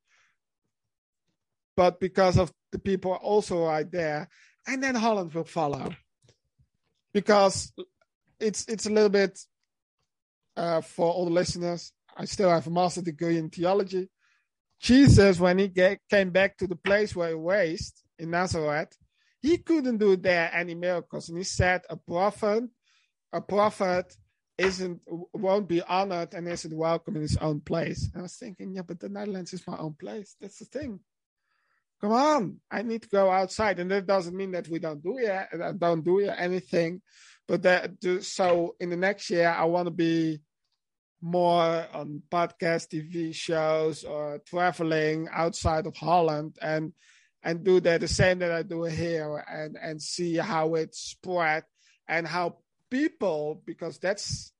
but 1.76 2.00
because 2.00 2.38
of 2.38 2.52
the 2.72 2.78
people 2.78 3.12
also 3.12 3.66
right 3.66 3.88
there, 3.90 4.28
and 4.66 4.82
then 4.82 4.94
Holland 4.94 5.32
will 5.34 5.44
follow 5.44 5.94
because 7.12 7.72
it's 8.42 8.64
it's 8.68 8.86
a 8.86 8.90
little 8.90 9.08
bit 9.08 9.38
uh, 10.56 10.80
for 10.80 11.10
all 11.10 11.24
the 11.24 11.30
listeners. 11.30 11.92
I 12.16 12.26
still 12.26 12.50
have 12.50 12.66
a 12.66 12.70
master 12.70 13.02
degree 13.02 13.38
in 13.38 13.48
theology. 13.48 14.10
Jesus, 14.80 15.38
when 15.38 15.58
he 15.58 15.68
get, 15.68 16.00
came 16.10 16.30
back 16.30 16.58
to 16.58 16.66
the 16.66 16.76
place 16.76 17.14
where 17.14 17.28
he 17.28 17.34
raised 17.34 18.02
in 18.18 18.30
Nazareth, 18.30 18.92
he 19.40 19.58
couldn't 19.58 19.98
do 19.98 20.16
there 20.16 20.50
any 20.52 20.74
miracles, 20.74 21.28
and 21.28 21.38
he 21.38 21.44
said, 21.44 21.82
"A 21.88 21.96
prophet, 21.96 22.64
a 23.32 23.40
prophet." 23.40 24.14
Isn't 24.58 25.00
won't 25.32 25.66
be 25.66 25.82
honored 25.82 26.34
and 26.34 26.46
isn't 26.46 26.76
welcome 26.76 27.16
in 27.16 27.22
his 27.22 27.38
own 27.38 27.62
place. 27.62 28.10
And 28.12 28.20
I 28.20 28.22
was 28.22 28.36
thinking, 28.36 28.74
yeah, 28.74 28.82
but 28.82 29.00
the 29.00 29.08
Netherlands 29.08 29.54
is 29.54 29.66
my 29.66 29.76
own 29.78 29.94
place. 29.94 30.36
That's 30.40 30.58
the 30.58 30.66
thing 30.66 31.00
come 32.02 32.12
on, 32.12 32.60
I 32.70 32.82
need 32.82 33.02
to 33.02 33.08
go 33.08 33.30
outside. 33.30 33.78
And 33.78 33.90
that 33.90 34.06
doesn't 34.06 34.36
mean 34.36 34.52
that 34.52 34.68
we 34.68 34.78
don't 34.78 35.02
do 35.02 35.18
uh, 35.24 35.72
don't 35.72 36.04
do 36.04 36.20
anything, 36.20 37.00
but 37.46 37.62
that 37.62 37.92
so 38.20 38.74
in 38.80 38.90
the 38.90 38.96
next 38.96 39.30
year 39.30 39.48
I 39.48 39.64
want 39.64 39.86
to 39.86 39.92
be 39.92 40.40
more 41.20 41.86
on 41.94 42.22
podcast, 42.30 42.88
TV 42.88 43.32
shows, 43.32 44.02
or 44.02 44.40
traveling 44.44 45.28
outside 45.30 45.86
of 45.86 45.96
Holland 45.96 46.56
and 46.60 46.92
and 47.44 47.64
do 47.64 47.80
that 47.80 48.00
the 48.00 48.08
same 48.08 48.40
that 48.40 48.50
I 48.50 48.62
do 48.62 48.84
here 48.84 49.44
and 49.48 49.76
and 49.80 50.02
see 50.02 50.36
how 50.36 50.74
it 50.74 50.94
spread 50.94 51.64
and 52.08 52.26
how 52.26 52.58
people 52.90 53.62
because 53.64 53.98
that's 53.98 54.52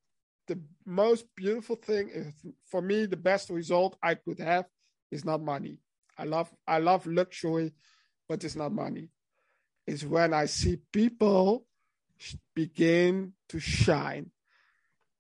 the 0.49 0.61
most 0.86 1.26
beautiful 1.36 1.76
thing 1.76 2.32
for 2.66 2.82
me 2.82 3.07
the 3.07 3.16
best 3.16 3.51
result 3.51 3.97
I 4.03 4.14
could 4.14 4.40
have 4.40 4.66
is 5.11 5.24
not 5.24 5.43
money 5.43 5.78
I 6.22 6.24
love 6.24 6.54
I 6.68 6.78
love 6.78 7.04
luxury, 7.08 7.72
but 8.28 8.44
it's 8.44 8.54
not 8.54 8.70
money. 8.70 9.08
It's 9.88 10.04
when 10.04 10.32
I 10.32 10.44
see 10.44 10.78
people 10.92 11.66
begin 12.54 13.32
to 13.48 13.58
shine. 13.58 14.30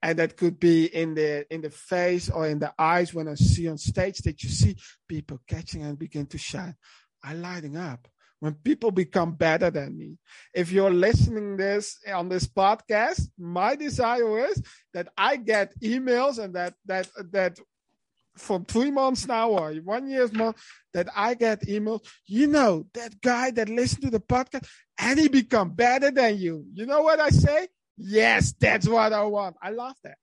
And 0.00 0.20
that 0.20 0.36
could 0.36 0.60
be 0.60 0.86
in 0.86 1.14
the 1.14 1.52
in 1.52 1.60
the 1.60 1.70
face 1.70 2.30
or 2.30 2.46
in 2.46 2.60
the 2.60 2.72
eyes 2.78 3.12
when 3.12 3.26
I 3.26 3.34
see 3.34 3.68
on 3.68 3.78
stage 3.78 4.18
that 4.18 4.44
you 4.44 4.48
see 4.48 4.76
people 5.08 5.40
catching 5.48 5.82
and 5.82 5.98
begin 5.98 6.26
to 6.26 6.38
shine. 6.38 6.76
I 7.24 7.34
lighting 7.34 7.76
up 7.76 8.06
when 8.38 8.54
people 8.54 8.92
become 8.92 9.32
better 9.32 9.70
than 9.70 9.98
me. 9.98 10.18
If 10.54 10.70
you're 10.70 10.92
listening 10.92 11.56
this 11.56 11.98
on 12.12 12.28
this 12.28 12.46
podcast, 12.46 13.28
my 13.36 13.74
desire 13.74 14.46
is 14.46 14.62
that 14.94 15.08
I 15.16 15.34
get 15.34 15.74
emails 15.80 16.38
and 16.38 16.54
that 16.54 16.74
that 16.86 17.08
that 17.32 17.58
for 18.36 18.64
three 18.66 18.90
months 18.90 19.26
now 19.26 19.50
or 19.50 19.72
one 19.74 20.08
year's 20.08 20.32
more 20.32 20.54
that 20.94 21.08
I 21.14 21.34
get 21.34 21.62
emails. 21.62 22.00
You 22.26 22.46
know 22.46 22.86
that 22.94 23.20
guy 23.20 23.50
that 23.52 23.68
listened 23.68 24.02
to 24.02 24.10
the 24.10 24.20
podcast 24.20 24.66
and 24.98 25.18
he 25.18 25.28
become 25.28 25.70
better 25.70 26.10
than 26.10 26.38
you. 26.38 26.64
You 26.72 26.86
know 26.86 27.02
what 27.02 27.20
I 27.20 27.30
say? 27.30 27.68
Yes, 27.96 28.54
that's 28.58 28.88
what 28.88 29.12
I 29.12 29.24
want. 29.24 29.56
I 29.62 29.70
love 29.70 29.96
that. 30.04 30.16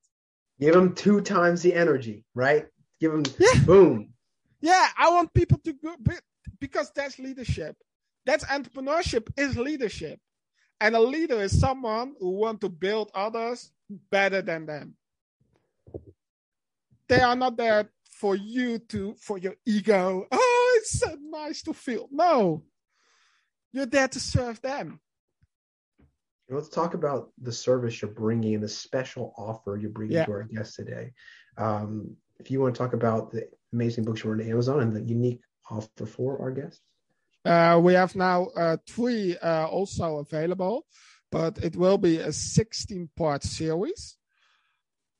Give 0.59 0.75
him 0.75 0.93
two 0.95 1.21
times 1.21 1.61
the 1.61 1.73
energy, 1.73 2.25
right? 2.33 2.65
Give 2.99 3.13
him 3.13 3.23
Yeah. 3.37 3.63
boom. 3.65 4.13
Yeah, 4.59 4.87
I 4.97 5.09
want 5.11 5.33
people 5.33 5.57
to 5.59 5.73
go 5.73 5.95
be- 6.01 6.13
because 6.59 6.91
that's 6.93 7.17
leadership. 7.19 7.75
That's 8.25 8.43
entrepreneurship 8.45 9.29
is 9.37 9.57
leadership. 9.57 10.19
And 10.81 10.95
a 10.95 10.99
leader 10.99 11.41
is 11.41 11.57
someone 11.59 12.15
who 12.19 12.31
want 12.31 12.61
to 12.61 12.69
build 12.69 13.11
others 13.13 13.71
better 14.11 14.41
than 14.41 14.65
them. 14.65 14.95
They 17.07 17.21
are 17.21 17.35
not 17.35 17.57
there 17.57 17.89
for 18.19 18.35
you 18.35 18.79
to 18.79 19.15
for 19.19 19.37
your 19.37 19.55
ego. 19.65 20.25
Oh, 20.31 20.73
it's 20.77 20.99
so 20.99 21.15
nice 21.21 21.61
to 21.63 21.73
feel. 21.73 22.09
No. 22.11 22.63
You're 23.71 23.85
there 23.85 24.07
to 24.09 24.19
serve 24.19 24.61
them. 24.61 24.99
Let's 26.49 26.69
talk 26.69 26.95
about 26.95 27.31
the 27.41 27.51
service 27.51 28.01
you're 28.01 28.11
bringing 28.11 28.55
and 28.55 28.63
the 28.63 28.67
special 28.67 29.33
offer 29.37 29.77
you're 29.77 29.91
bringing 29.91 30.17
Yeah. 30.17 30.25
to 30.25 30.31
our 30.31 30.43
guests 30.43 30.75
today. 30.75 31.13
Um, 31.57 32.17
if 32.39 32.49
you 32.51 32.59
want 32.59 32.75
to 32.75 32.79
talk 32.79 32.93
about 32.93 33.31
the 33.31 33.47
amazing 33.71 34.03
books 34.03 34.23
you're 34.23 34.33
on 34.33 34.41
Amazon 34.41 34.79
and 34.81 34.95
the 34.95 35.03
unique 35.03 35.41
offer 35.69 36.05
for 36.05 36.41
our 36.41 36.51
guests. 36.51 36.81
Uh, 37.45 37.79
we 37.81 37.93
have 37.93 38.15
now 38.15 38.47
uh, 38.57 38.77
three 38.87 39.37
uh, 39.37 39.67
also 39.67 40.17
available, 40.17 40.85
but 41.31 41.57
it 41.59 41.75
will 41.75 41.97
be 41.97 42.17
a 42.17 42.33
16 42.33 43.09
part 43.15 43.43
series. 43.43 44.17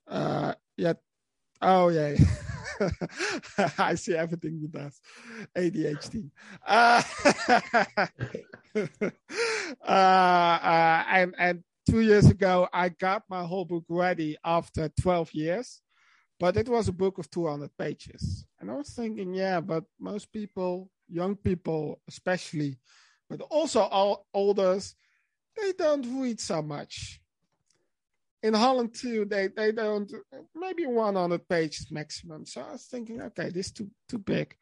Uh, 0.08 0.54
yeah. 0.76 0.94
Oh, 1.62 1.90
yeah. 1.90 2.16
I 3.78 3.96
see 3.96 4.16
everything 4.16 4.62
with 4.62 4.76
us, 4.76 5.00
ADHD. 5.58 6.32
Uh, 6.66 7.04
uh, 9.84 9.92
uh, 9.92 11.04
and, 11.10 11.36
and 11.38 11.64
two 11.90 12.00
years 12.02 12.28
ago, 12.28 12.68
I 12.72 12.90
got 12.90 13.24
my 13.30 13.44
whole 13.44 13.66
book 13.66 13.84
ready 13.90 14.38
after 14.46 14.90
12 15.02 15.34
years, 15.34 15.82
but 16.40 16.56
it 16.56 16.70
was 16.70 16.88
a 16.88 16.94
book 16.94 17.18
of 17.18 17.30
200 17.30 17.70
pages. 17.78 18.46
And 18.60 18.72
I 18.72 18.76
was 18.76 18.90
thinking, 18.92 19.34
yeah, 19.34 19.60
but 19.60 19.84
most 20.00 20.32
people, 20.32 20.90
young 21.10 21.36
people 21.36 22.00
especially, 22.08 22.78
but 23.30 23.42
also 23.42 23.82
all 23.82 24.26
olders, 24.34 24.96
they 25.58 25.74
don't 25.74 26.22
read 26.22 26.40
so 26.40 26.62
much. 26.62 27.20
In 28.42 28.54
Holland 28.54 28.94
too, 28.94 29.26
they, 29.26 29.48
they 29.48 29.72
don't 29.72 30.12
maybe 30.56 30.86
100 30.86 31.48
pages 31.48 31.88
maximum. 31.92 32.46
So 32.46 32.62
I 32.62 32.72
was 32.74 32.86
thinking, 32.86 33.22
okay, 33.22 33.50
this 33.50 33.68
is 33.68 33.72
too 33.74 33.90
too 34.08 34.20
big. 34.20 34.56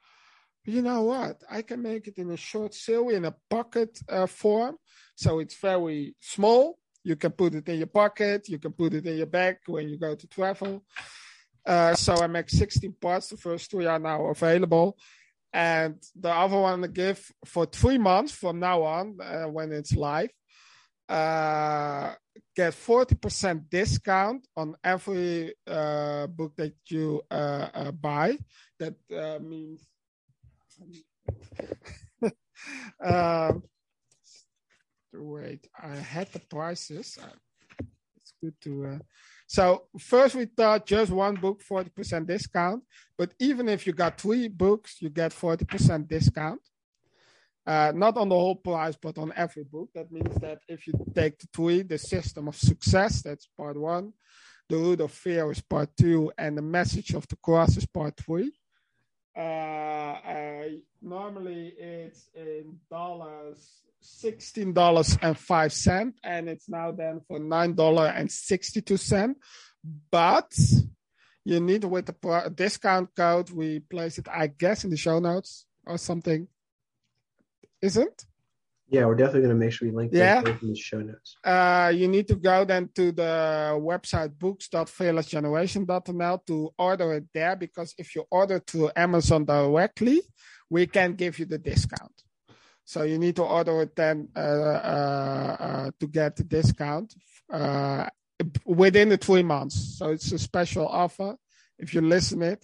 But 0.66 0.74
you 0.74 0.82
know 0.82 1.04
what? 1.04 1.44
I 1.50 1.62
can 1.62 1.82
make 1.82 2.08
it 2.08 2.18
in 2.18 2.32
a 2.32 2.38
short 2.38 2.74
series 2.74 3.18
in 3.18 3.26
a 3.26 3.36
pocket 3.50 4.00
uh, 4.10 4.26
form, 4.26 4.78
so 5.16 5.40
it's 5.40 5.56
very 5.56 6.16
small. 6.20 6.80
You 7.04 7.16
can 7.16 7.32
put 7.32 7.56
it 7.56 7.70
in 7.70 7.78
your 7.78 7.88
pocket. 7.88 8.50
You 8.50 8.60
can 8.60 8.74
put 8.74 8.94
it 8.94 9.06
in 9.06 9.18
your 9.18 9.28
bag 9.28 9.58
when 9.66 9.88
you 9.88 9.98
go 9.98 10.14
to 10.16 10.28
travel. 10.28 10.84
Uh, 11.66 11.94
so 11.96 12.16
I 12.16 12.28
make 12.28 12.50
16 12.50 12.96
parts. 13.00 13.30
The 13.30 13.38
first 13.38 13.72
three 13.72 13.86
are 13.86 14.00
now 14.00 14.26
available. 14.26 14.98
And 15.54 15.96
the 16.20 16.30
other 16.30 16.60
one 16.60 16.84
I 16.84 16.88
give 16.88 17.32
for 17.46 17.66
three 17.66 17.98
months 17.98 18.32
from 18.34 18.60
now 18.60 18.84
on, 18.84 19.18
uh, 19.22 19.46
when 19.46 19.72
it's 19.72 19.94
live, 19.96 20.30
uh, 21.10 22.14
get 22.56 22.74
40% 22.74 23.70
discount 23.70 24.48
on 24.56 24.76
every 24.84 25.54
uh, 25.66 26.28
book 26.28 26.56
that 26.58 26.74
you 26.90 27.22
uh, 27.30 27.70
uh, 27.74 27.92
buy. 27.92 28.38
That 28.80 28.96
uh, 29.12 29.40
means. 29.40 29.88
um, 33.04 33.64
wait, 35.14 35.68
I 35.82 35.96
had 35.96 36.32
the 36.34 36.40
prices. 36.40 37.18
Uh, 37.22 37.36
It's 38.18 38.34
good 38.42 38.56
to. 38.62 39.00
So 39.48 39.88
first 40.00 40.36
we 40.36 40.46
thought 40.46 40.86
just 40.86 41.12
one 41.12 41.36
book, 41.36 41.62
40% 41.64 42.28
discount. 42.28 42.84
But 43.18 43.34
even 43.40 43.70
if 43.70 43.88
you 43.88 43.94
got 43.94 44.20
three 44.20 44.50
books, 44.50 44.98
you 45.02 45.10
get 45.10 45.32
40% 45.32 46.08
discount. 46.08 46.60
Uh, 47.68 47.92
not 47.94 48.16
on 48.16 48.30
the 48.30 48.36
whole 48.36 48.56
price, 48.56 48.98
but 49.02 49.18
on 49.18 49.34
every 49.36 49.66
book. 49.66 49.90
That 49.94 50.10
means 50.10 50.34
that 50.36 50.60
if 50.70 50.88
you 50.88 50.94
take 51.14 51.38
the 51.38 51.48
three, 51.54 51.82
the 51.82 51.98
system 51.98 52.48
of 52.48 52.56
success, 52.56 53.22
that's 53.22 53.50
part 53.58 53.78
one, 53.78 54.14
the 54.70 54.78
root 54.78 55.02
of 55.02 55.12
fear 55.12 55.52
is 55.52 55.60
part 55.60 55.90
two, 56.00 56.32
and 56.38 56.58
the 56.58 56.62
message 56.62 57.14
of 57.14 57.28
the 57.28 57.36
cross 57.36 57.76
is 57.76 57.86
part 57.86 58.16
three. 58.16 58.54
Uh, 59.36 59.42
uh, 59.42 60.64
normally 61.02 61.74
it's 61.78 62.30
in 62.34 62.78
dollars, 62.90 63.84
sixteen 64.00 64.72
dollars 64.72 65.18
and 65.22 65.38
five 65.38 65.74
cent, 65.74 66.16
and 66.24 66.48
it's 66.48 66.70
now 66.70 66.92
then 66.92 67.20
for 67.28 67.38
nine 67.38 67.74
dollar 67.74 68.08
and 68.08 68.32
sixty 68.32 68.82
two 68.82 68.98
cent. 68.98 69.38
But 70.10 70.52
you 71.44 71.60
need 71.60 71.84
with 71.84 72.06
the 72.06 72.52
discount 72.56 73.10
code, 73.16 73.50
we 73.52 73.80
place 73.80 74.18
it, 74.18 74.28
I 74.32 74.48
guess, 74.48 74.86
in 74.86 74.90
the 74.90 74.98
show 74.98 75.20
notes 75.20 75.66
or 75.86 75.98
something. 75.98 76.48
Isn't? 77.82 78.26
Yeah, 78.90 79.06
we're 79.06 79.16
definitely 79.16 79.42
going 79.42 79.60
to 79.60 79.66
make 79.66 79.74
sure 79.74 79.88
we 79.90 79.94
link 79.94 80.12
Yeah. 80.14 80.42
those 80.42 80.62
in 80.62 80.70
the 80.70 80.76
show 80.76 81.02
notes. 81.02 81.36
uh, 81.44 81.92
you 81.94 82.08
need 82.08 82.28
to 82.30 82.36
go 82.36 82.64
then 82.66 82.90
to 82.96 83.12
the 83.12 83.78
website 83.82 84.38
books.fearlessgeneration.nl 84.40 86.46
to 86.46 86.70
order 86.78 87.14
it 87.16 87.26
there 87.34 87.56
because 87.58 87.94
if 87.98 88.16
you 88.16 88.24
order 88.32 88.60
to 88.60 88.90
Amazon 88.96 89.44
directly, 89.46 90.22
we 90.70 90.88
can 90.88 91.14
give 91.16 91.38
you 91.40 91.46
the 91.46 91.58
discount. 91.58 92.24
So 92.86 93.04
you 93.04 93.18
need 93.20 93.36
to 93.36 93.44
order 93.44 93.82
it 93.82 93.94
then 93.96 94.30
uh, 94.36 94.40
uh, 94.40 95.58
uh, 95.60 95.92
to 96.00 96.08
get 96.08 96.38
the 96.38 96.44
discount 96.46 97.14
uh, 97.52 98.08
within 98.66 99.10
the 99.10 99.18
three 99.18 99.44
months. 99.44 99.98
So 99.98 100.12
it's 100.12 100.32
a 100.32 100.40
special 100.40 100.88
offer 100.88 101.36
if 101.78 101.94
you 101.94 102.00
listen 102.02 102.42
it. 102.42 102.64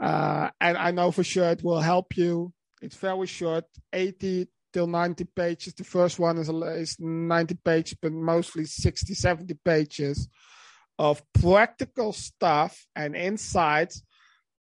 Uh, 0.00 0.50
and 0.60 0.76
I 0.76 0.90
know 0.90 1.12
for 1.12 1.22
sure 1.24 1.50
it 1.50 1.62
will 1.62 1.80
help 1.80 2.16
you. 2.16 2.52
It's 2.80 2.96
very 2.96 3.26
short, 3.26 3.64
80 3.92 4.48
till 4.72 4.86
90 4.86 5.24
pages. 5.24 5.74
The 5.74 5.84
first 5.84 6.18
one 6.18 6.38
is, 6.38 6.48
is 6.48 6.96
90 7.00 7.54
pages, 7.64 7.96
but 8.00 8.12
mostly 8.12 8.64
60, 8.64 9.14
70 9.14 9.54
pages 9.64 10.28
of 10.98 11.22
practical 11.32 12.12
stuff 12.12 12.86
and 12.94 13.14
insights 13.14 14.02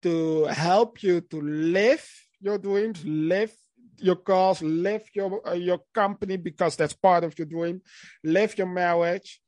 to 0.02 0.44
help 0.44 1.02
you 1.02 1.20
to 1.20 1.40
live 1.40 2.08
your 2.40 2.58
dreams, 2.58 3.04
live 3.04 3.52
your 3.98 4.16
goals, 4.16 4.62
live 4.62 5.02
your 5.14 5.40
uh, 5.48 5.54
your 5.54 5.80
company 5.94 6.36
because 6.36 6.76
that's 6.76 6.92
part 6.92 7.24
of 7.24 7.38
your 7.38 7.46
dream, 7.46 7.80
live 8.22 8.58
your 8.58 8.66
marriage, 8.66 9.40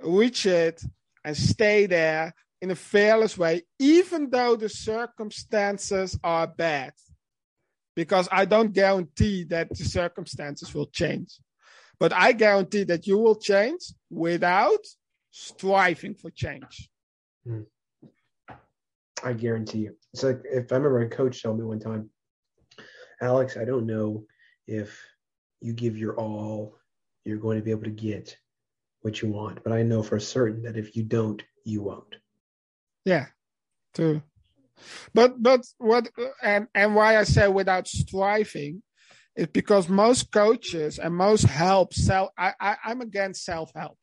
reach 0.00 0.46
it, 0.46 0.80
and 1.24 1.36
stay 1.36 1.86
there 1.86 2.32
in 2.62 2.70
a 2.70 2.76
fearless 2.76 3.36
way, 3.36 3.62
even 3.78 4.30
though 4.30 4.54
the 4.54 4.68
circumstances 4.68 6.18
are 6.22 6.46
bad 6.46 6.92
because 7.96 8.28
I 8.30 8.44
don't 8.44 8.72
guarantee 8.72 9.44
that 9.44 9.68
the 9.68 9.84
circumstances 9.84 10.74
will 10.74 10.86
change. 10.86 11.38
But 11.98 12.12
I 12.12 12.32
guarantee 12.32 12.84
that 12.84 13.06
you 13.06 13.18
will 13.18 13.34
change 13.34 13.82
without 14.08 14.84
striving 15.30 16.14
for 16.14 16.30
change. 16.30 16.88
Hmm. 17.44 17.62
I 19.22 19.34
guarantee 19.34 19.80
you. 19.80 19.96
It's 20.14 20.22
like 20.22 20.40
if 20.44 20.72
I 20.72 20.76
remember 20.76 21.00
a 21.00 21.08
coach 21.10 21.42
told 21.42 21.58
me 21.58 21.64
one 21.64 21.80
time, 21.80 22.10
Alex, 23.20 23.56
I 23.56 23.64
don't 23.64 23.86
know 23.86 24.24
if 24.66 24.98
you 25.60 25.74
give 25.74 25.98
your 25.98 26.16
all, 26.16 26.76
you're 27.24 27.38
going 27.38 27.58
to 27.58 27.64
be 27.64 27.70
able 27.70 27.84
to 27.84 27.90
get 27.90 28.36
what 29.02 29.20
you 29.20 29.28
want. 29.28 29.62
But 29.62 29.74
I 29.74 29.82
know 29.82 30.02
for 30.02 30.18
certain 30.18 30.62
that 30.62 30.76
if 30.76 30.96
you 30.96 31.02
don't, 31.02 31.42
you 31.64 31.82
won't. 31.82 32.16
Yeah, 33.04 33.26
true. 33.94 34.22
But 35.14 35.42
but 35.42 35.66
what 35.78 36.08
and 36.42 36.68
and 36.74 36.94
why 36.94 37.18
I 37.18 37.24
say 37.24 37.48
without 37.48 37.88
striving 37.88 38.82
is 39.36 39.46
because 39.48 39.88
most 39.88 40.30
coaches 40.32 40.98
and 40.98 41.14
most 41.14 41.44
help 41.44 41.94
self. 41.94 42.30
I, 42.36 42.52
I 42.60 42.76
I'm 42.84 43.00
against 43.00 43.44
self 43.44 43.72
help, 43.74 43.98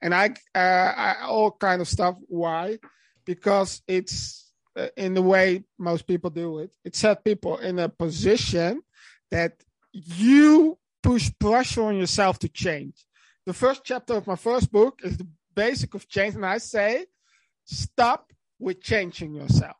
and 0.00 0.14
I 0.14 0.34
uh 0.54 0.58
I, 0.58 1.16
all 1.24 1.52
kind 1.52 1.80
of 1.80 1.88
stuff. 1.88 2.16
Why? 2.28 2.78
Because 3.24 3.82
it's 3.86 4.52
uh, 4.76 4.88
in 4.96 5.14
the 5.14 5.22
way 5.22 5.64
most 5.78 6.06
people 6.06 6.30
do 6.30 6.58
it. 6.60 6.74
It 6.84 6.96
set 6.96 7.24
people 7.24 7.58
in 7.58 7.78
a 7.78 7.88
position 7.88 8.82
that 9.30 9.54
you 9.92 10.78
push 11.02 11.30
pressure 11.38 11.82
on 11.82 11.96
yourself 11.96 12.38
to 12.40 12.48
change. 12.48 13.04
The 13.46 13.52
first 13.52 13.82
chapter 13.84 14.14
of 14.14 14.26
my 14.26 14.36
first 14.36 14.70
book 14.70 15.00
is 15.02 15.16
the 15.16 15.26
basic 15.54 15.94
of 15.94 16.08
change, 16.08 16.34
and 16.34 16.46
I 16.46 16.58
say 16.58 17.06
stop 17.64 18.32
with 18.58 18.82
changing 18.82 19.34
yourself. 19.34 19.76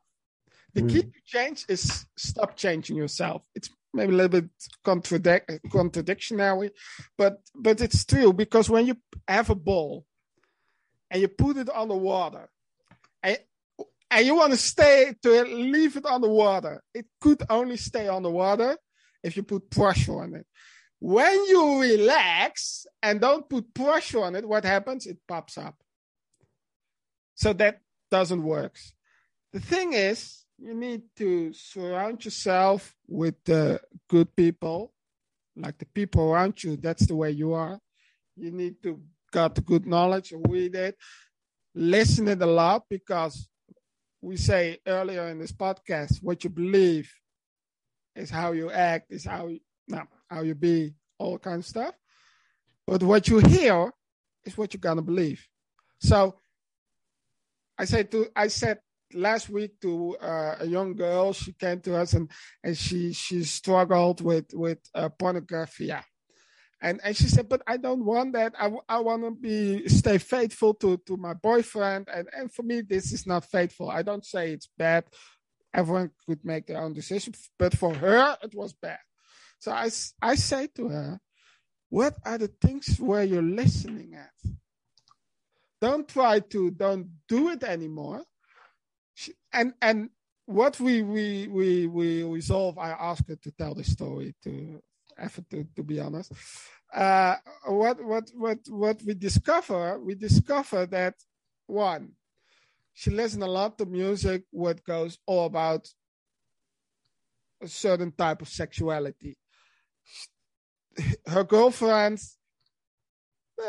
The 0.73 0.81
key 0.83 1.01
to 1.01 1.07
hmm. 1.07 1.11
change 1.25 1.65
is 1.67 2.05
stop 2.17 2.55
changing 2.55 2.95
yourself. 2.95 3.43
It's 3.55 3.69
maybe 3.93 4.13
a 4.13 4.15
little 4.15 4.41
bit 4.41 4.49
contradic- 4.85 5.59
contradictionary, 5.67 6.71
but 7.17 7.41
but 7.55 7.81
it's 7.81 8.05
true 8.05 8.33
because 8.33 8.69
when 8.69 8.85
you 8.85 8.95
have 9.27 9.49
a 9.49 9.55
ball 9.55 10.05
and 11.09 11.21
you 11.21 11.27
put 11.27 11.57
it 11.57 11.69
on 11.69 11.89
the 11.89 11.95
water, 11.95 12.49
and 13.21 13.37
and 14.11 14.25
you 14.25 14.35
want 14.35 14.51
to 14.51 14.57
stay 14.57 15.13
to 15.23 15.43
leave 15.43 15.95
it 15.95 16.05
on 16.05 16.21
the 16.21 16.29
water. 16.29 16.83
It 16.93 17.05
could 17.21 17.43
only 17.49 17.77
stay 17.77 18.07
on 18.07 18.23
the 18.23 18.29
water 18.29 18.77
if 19.23 19.37
you 19.37 19.43
put 19.43 19.69
pressure 19.69 20.21
on 20.21 20.35
it. 20.35 20.45
When 20.99 21.33
you 21.45 21.81
relax 21.81 22.85
and 23.01 23.19
don't 23.19 23.49
put 23.49 23.73
pressure 23.73 24.23
on 24.23 24.35
it, 24.35 24.47
what 24.47 24.65
happens? 24.65 25.07
It 25.07 25.17
pops 25.27 25.57
up. 25.57 25.75
So 27.35 27.53
that 27.53 27.79
doesn't 28.11 28.43
work. 28.43 28.77
The 29.53 29.59
thing 29.59 29.93
is, 29.93 30.45
you 30.61 30.75
need 30.75 31.01
to 31.17 31.51
surround 31.53 32.23
yourself 32.23 32.95
with 33.07 33.49
uh, 33.49 33.79
good 34.07 34.35
people, 34.35 34.93
like 35.55 35.77
the 35.79 35.87
people 35.87 36.31
around 36.31 36.63
you. 36.63 36.77
That's 36.77 37.07
the 37.07 37.15
way 37.15 37.31
you 37.31 37.53
are. 37.53 37.79
You 38.37 38.51
need 38.51 38.81
to 38.83 39.01
got 39.31 39.65
good 39.65 39.87
knowledge, 39.87 40.33
read 40.47 40.75
it, 40.75 40.97
listen 41.73 42.27
it 42.27 42.41
a 42.41 42.45
lot 42.45 42.83
because 42.89 43.49
we 44.21 44.37
say 44.37 44.77
earlier 44.85 45.29
in 45.29 45.39
this 45.39 45.51
podcast, 45.51 46.21
what 46.21 46.43
you 46.43 46.49
believe 46.49 47.11
is 48.15 48.29
how 48.29 48.51
you 48.51 48.69
act, 48.69 49.11
is 49.11 49.25
how 49.25 49.47
you, 49.47 49.59
no, 49.87 50.03
how 50.29 50.41
you 50.41 50.53
be, 50.53 50.93
all 51.17 51.39
kind 51.39 51.59
of 51.59 51.65
stuff. 51.65 51.95
But 52.85 53.01
what 53.01 53.27
you 53.27 53.39
hear 53.39 53.91
is 54.45 54.57
what 54.57 54.73
you're 54.73 54.81
gonna 54.81 55.01
believe. 55.01 55.43
So 55.99 56.39
I 57.77 57.85
said 57.85 58.11
to 58.11 58.27
I 58.35 58.47
said 58.47 58.79
last 59.13 59.49
week 59.49 59.79
to 59.81 60.15
uh, 60.17 60.55
a 60.59 60.65
young 60.65 60.95
girl, 60.95 61.33
she 61.33 61.53
came 61.53 61.79
to 61.81 61.97
us 61.97 62.13
and 62.13 62.29
and 62.63 62.77
she 62.77 63.13
she 63.13 63.43
struggled 63.43 64.21
with 64.21 64.53
with 64.53 64.79
uh, 64.93 65.09
pornography. 65.09 65.91
And, 66.83 66.99
and 67.03 67.15
she 67.15 67.27
said, 67.27 67.47
but 67.47 67.61
I 67.67 67.77
don't 67.77 68.03
want 68.03 68.33
that. 68.33 68.55
I, 68.59 68.71
I 68.89 68.99
want 68.99 69.23
to 69.23 69.29
be 69.29 69.87
stay 69.87 70.17
faithful 70.17 70.73
to, 70.75 70.97
to 71.05 71.15
my 71.15 71.35
boyfriend. 71.35 72.07
And, 72.11 72.27
and 72.35 72.51
for 72.51 72.63
me, 72.63 72.81
this 72.81 73.13
is 73.13 73.27
not 73.27 73.45
faithful. 73.45 73.91
I 73.91 74.01
don't 74.01 74.25
say 74.25 74.51
it's 74.51 74.67
bad. 74.77 75.03
Everyone 75.73 76.09
could 76.27 76.43
make 76.43 76.65
their 76.65 76.81
own 76.81 76.93
decision, 76.93 77.33
but 77.59 77.77
for 77.77 77.93
her, 77.93 78.35
it 78.41 78.55
was 78.55 78.73
bad. 78.73 78.97
So 79.59 79.71
I, 79.71 79.91
I 80.21 80.33
say 80.35 80.67
to 80.75 80.89
her, 80.89 81.19
what 81.89 82.15
are 82.25 82.39
the 82.39 82.47
things 82.47 82.97
where 82.99 83.23
you're 83.23 83.43
listening 83.43 84.15
at? 84.15 84.51
Don't 85.79 86.07
try 86.07 86.39
to, 86.39 86.71
don't 86.71 87.09
do 87.27 87.49
it 87.49 87.63
anymore. 87.63 88.23
And, 89.53 89.73
and 89.81 90.09
what 90.45 90.79
we, 90.79 91.01
we, 91.01 91.47
we, 91.47 91.87
we 91.87 92.23
resolve, 92.23 92.77
I 92.77 92.91
ask 92.91 93.27
her 93.27 93.35
to 93.35 93.51
tell 93.51 93.73
the 93.73 93.83
story 93.83 94.35
to, 94.43 94.81
effort 95.17 95.49
to, 95.51 95.65
to 95.75 95.83
be 95.83 95.99
honest. 95.99 96.31
Uh, 96.93 97.35
what, 97.65 98.03
what, 98.03 98.29
what, 98.35 98.59
what 98.69 99.01
we 99.03 99.13
discover, 99.13 99.99
we 99.99 100.15
discover 100.15 100.85
that 100.87 101.15
one, 101.67 102.11
she 102.93 103.09
listens 103.09 103.43
a 103.43 103.47
lot 103.47 103.77
to 103.77 103.85
music 103.85 104.43
what 104.51 104.83
goes 104.83 105.17
all 105.25 105.45
about 105.45 105.87
a 107.61 107.67
certain 107.67 108.11
type 108.11 108.41
of 108.41 108.49
sexuality 108.49 109.37
her 111.27 111.43
girlfriends 111.43 112.37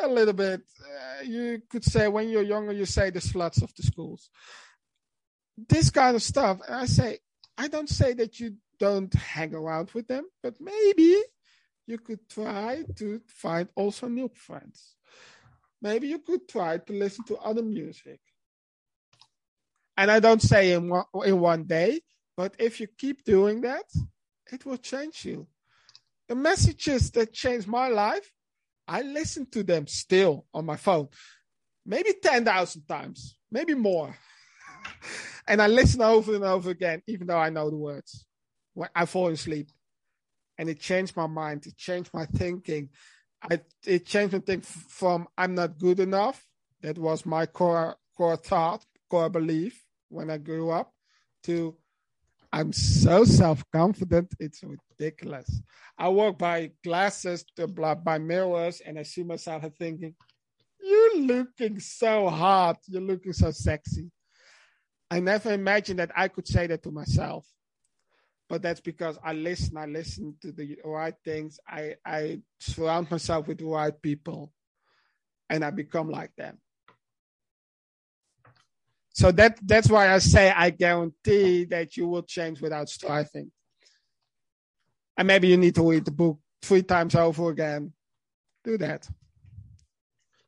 a 0.02 0.08
little 0.08 0.34
bit 0.34 0.62
uh, 0.80 1.22
you 1.22 1.60
could 1.70 1.84
say 1.84 2.08
when 2.08 2.28
you're 2.28 2.42
younger 2.42 2.72
you 2.72 2.86
say 2.86 3.10
the 3.10 3.20
sluts 3.20 3.62
of 3.62 3.72
the 3.74 3.82
schools 3.82 4.30
this 5.68 5.90
kind 5.90 6.16
of 6.16 6.22
stuff. 6.22 6.60
And 6.66 6.76
i 6.76 6.84
say 6.86 7.18
i 7.58 7.68
don't 7.68 7.88
say 7.88 8.12
that 8.14 8.40
you 8.40 8.56
don't 8.78 9.12
hang 9.14 9.54
around 9.54 9.90
with 9.92 10.08
them 10.08 10.24
but 10.42 10.54
maybe 10.60 11.16
you 11.86 11.98
could 11.98 12.28
try 12.28 12.84
to 12.96 13.20
find 13.26 13.68
also 13.74 14.08
new 14.08 14.30
friends. 14.34 14.94
Maybe 15.80 16.08
you 16.08 16.20
could 16.20 16.48
try 16.48 16.78
to 16.78 16.92
listen 16.92 17.24
to 17.26 17.36
other 17.38 17.62
music. 17.62 18.20
And 19.96 20.10
i 20.10 20.20
don't 20.20 20.42
say 20.42 20.72
in 20.72 20.88
one, 20.88 21.04
in 21.24 21.40
one 21.40 21.64
day 21.64 22.00
but 22.36 22.54
if 22.58 22.80
you 22.80 22.86
keep 22.98 23.24
doing 23.24 23.60
that 23.62 23.84
it 24.52 24.64
will 24.66 24.76
change 24.76 25.24
you. 25.24 25.46
The 26.28 26.34
messages 26.34 27.10
that 27.12 27.32
changed 27.32 27.66
my 27.66 27.88
life, 27.88 28.30
I 28.86 29.02
listen 29.02 29.46
to 29.50 29.62
them 29.62 29.86
still 29.86 30.46
on 30.52 30.66
my 30.66 30.76
phone, 30.76 31.08
maybe 31.84 32.12
10,000 32.22 32.84
times, 32.86 33.36
maybe 33.50 33.74
more. 33.74 34.16
and 35.48 35.60
I 35.60 35.66
listen 35.66 36.02
over 36.02 36.34
and 36.34 36.44
over 36.44 36.70
again, 36.70 37.02
even 37.06 37.26
though 37.26 37.38
I 37.38 37.50
know 37.50 37.70
the 37.70 37.76
words. 37.76 38.26
I 38.94 39.06
fall 39.06 39.28
asleep. 39.28 39.70
And 40.58 40.68
it 40.68 40.80
changed 40.80 41.16
my 41.16 41.26
mind, 41.26 41.66
it 41.66 41.76
changed 41.76 42.10
my 42.12 42.26
thinking. 42.26 42.90
I, 43.42 43.60
it 43.84 44.06
changed 44.06 44.34
my 44.34 44.38
thinking 44.40 44.62
from 44.88 45.26
I'm 45.36 45.54
not 45.54 45.78
good 45.78 46.00
enough. 46.00 46.44
That 46.82 46.98
was 46.98 47.26
my 47.26 47.46
core 47.46 47.96
core 48.16 48.36
thought, 48.36 48.84
core 49.10 49.30
belief 49.30 49.82
when 50.08 50.30
I 50.30 50.38
grew 50.38 50.70
up, 50.70 50.92
to 51.44 51.76
I'm 52.52 52.72
so 52.72 53.24
self 53.24 53.64
confident, 53.72 54.34
it's 54.38 54.62
ridiculous. 54.62 55.62
I 55.96 56.08
walk 56.08 56.38
by 56.38 56.72
glasses, 56.84 57.44
by 57.56 58.18
mirrors, 58.18 58.82
and 58.84 58.98
I 58.98 59.04
see 59.04 59.22
myself 59.22 59.64
thinking, 59.78 60.14
You're 60.80 61.16
looking 61.20 61.80
so 61.80 62.28
hot. 62.28 62.78
You're 62.86 63.00
looking 63.00 63.32
so 63.32 63.50
sexy. 63.50 64.10
I 65.12 65.20
never 65.20 65.52
imagined 65.52 65.98
that 65.98 66.10
I 66.16 66.28
could 66.28 66.48
say 66.48 66.66
that 66.68 66.82
to 66.84 66.90
myself. 66.90 67.46
But 68.48 68.62
that's 68.62 68.80
because 68.80 69.18
I 69.22 69.34
listen, 69.34 69.76
I 69.76 69.84
listen 69.84 70.36
to 70.40 70.52
the 70.52 70.78
right 70.86 71.14
things. 71.22 71.60
I, 71.68 71.96
I 72.04 72.40
surround 72.60 73.10
myself 73.10 73.46
with 73.46 73.58
the 73.58 73.66
right 73.66 73.92
people 74.00 74.54
and 75.50 75.62
I 75.66 75.70
become 75.70 76.08
like 76.08 76.34
them. 76.36 76.56
So 79.10 79.32
that 79.32 79.58
that's 79.62 79.90
why 79.90 80.10
I 80.10 80.16
say 80.16 80.50
I 80.50 80.70
guarantee 80.70 81.64
that 81.66 81.94
you 81.98 82.08
will 82.08 82.22
change 82.22 82.62
without 82.62 82.88
striving. 82.88 83.52
And 85.18 85.28
maybe 85.28 85.48
you 85.48 85.58
need 85.58 85.74
to 85.74 85.90
read 85.90 86.06
the 86.06 86.10
book 86.10 86.38
three 86.62 86.82
times 86.82 87.14
over 87.14 87.50
again. 87.50 87.92
Do 88.64 88.78
that. 88.78 89.06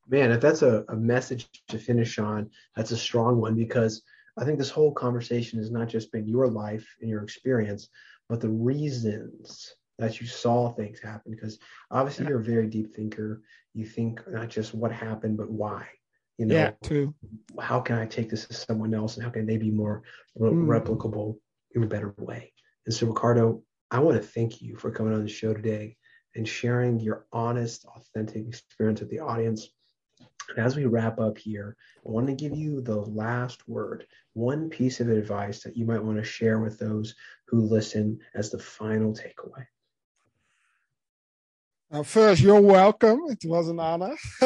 Man, 0.09 0.31
if 0.31 0.41
that's 0.41 0.63
a, 0.63 0.87
a 0.89 0.97
message 0.97 1.49
to 1.69 1.79
finish 1.79 2.19
on, 2.19 2.51
that's 2.75 2.93
a 2.93 2.97
strong 2.97 3.43
one 3.43 3.55
because 3.55 4.03
I 4.37 4.45
think 4.45 4.59
this 4.59 4.71
whole 4.71 4.93
conversation 4.93 5.59
has 5.59 5.71
not 5.71 5.89
just 5.89 6.11
been 6.13 6.27
your 6.27 6.49
life 6.49 6.87
and 7.01 7.09
your 7.09 7.23
experience, 7.23 7.89
but 8.29 8.41
the 8.41 8.49
reasons 8.49 9.75
that 9.99 10.21
you 10.21 10.27
saw 10.27 10.73
things 10.73 11.01
happen. 11.01 11.33
Because 11.33 11.59
obviously, 11.91 12.27
you're 12.27 12.41
a 12.41 12.45
very 12.45 12.67
deep 12.67 12.95
thinker. 12.95 13.43
You 13.75 13.87
think 13.87 14.21
not 14.29 14.49
just 14.49 14.75
what 14.75 14.93
happened, 14.93 15.37
but 15.37 15.51
why 15.51 15.87
you 16.39 16.47
know 16.47 16.55
yeah, 16.55 16.71
true. 16.83 17.15
how 17.61 17.81
can 17.81 17.97
i 17.99 18.07
take 18.07 18.31
this 18.31 18.47
to 18.47 18.55
someone 18.55 18.95
else 18.95 19.17
and 19.17 19.25
how 19.25 19.31
can 19.31 19.47
they 19.47 19.57
be 19.57 19.71
more 19.71 20.03
re- 20.37 20.51
mm. 20.51 20.67
replicable 20.67 21.37
in 21.75 21.83
a 21.83 21.87
better 21.87 22.15
way 22.19 22.53
and 22.87 22.95
so 22.95 23.07
ricardo 23.07 23.63
i 23.91 23.99
want 23.99 24.21
to 24.21 24.27
thank 24.27 24.61
you 24.61 24.77
for 24.77 24.91
coming 24.91 25.13
on 25.13 25.23
the 25.23 25.29
show 25.29 25.55
today 25.55 25.97
and 26.35 26.49
sharing 26.49 26.99
your 26.99 27.27
honest 27.33 27.87
authentic 27.97 28.47
experience 28.47 29.01
with 29.01 29.11
the 29.11 29.21
audience 29.21 29.69
as 30.57 30.77
we 30.77 30.85
wrap 30.85 31.19
up 31.19 31.39
here 31.39 31.77
i 32.07 32.11
want 32.11 32.27
to 32.27 32.35
give 32.35 32.57
you 32.57 32.81
the 32.81 32.97
last 32.97 33.69
word 33.69 34.07
one 34.33 34.69
piece 34.69 35.01
of 35.01 35.09
advice 35.09 35.63
that 35.63 35.77
you 35.77 35.85
might 35.85 36.03
want 36.03 36.19
to 36.19 36.25
share 36.25 36.59
with 36.59 36.79
those 36.79 37.15
who 37.47 37.61
listen 37.61 38.19
as 38.35 38.51
the 38.51 38.59
final 38.59 39.13
takeaway 39.13 39.65
uh, 41.95 42.03
first, 42.03 42.43
you're 42.43 42.61
welcome. 42.61 43.21
It 43.29 43.45
was 43.45 43.69
an 43.69 43.79
honor. 43.79 44.17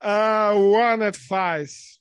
uh, 0.00 0.54
one 0.54 1.02
advice. 1.02 1.98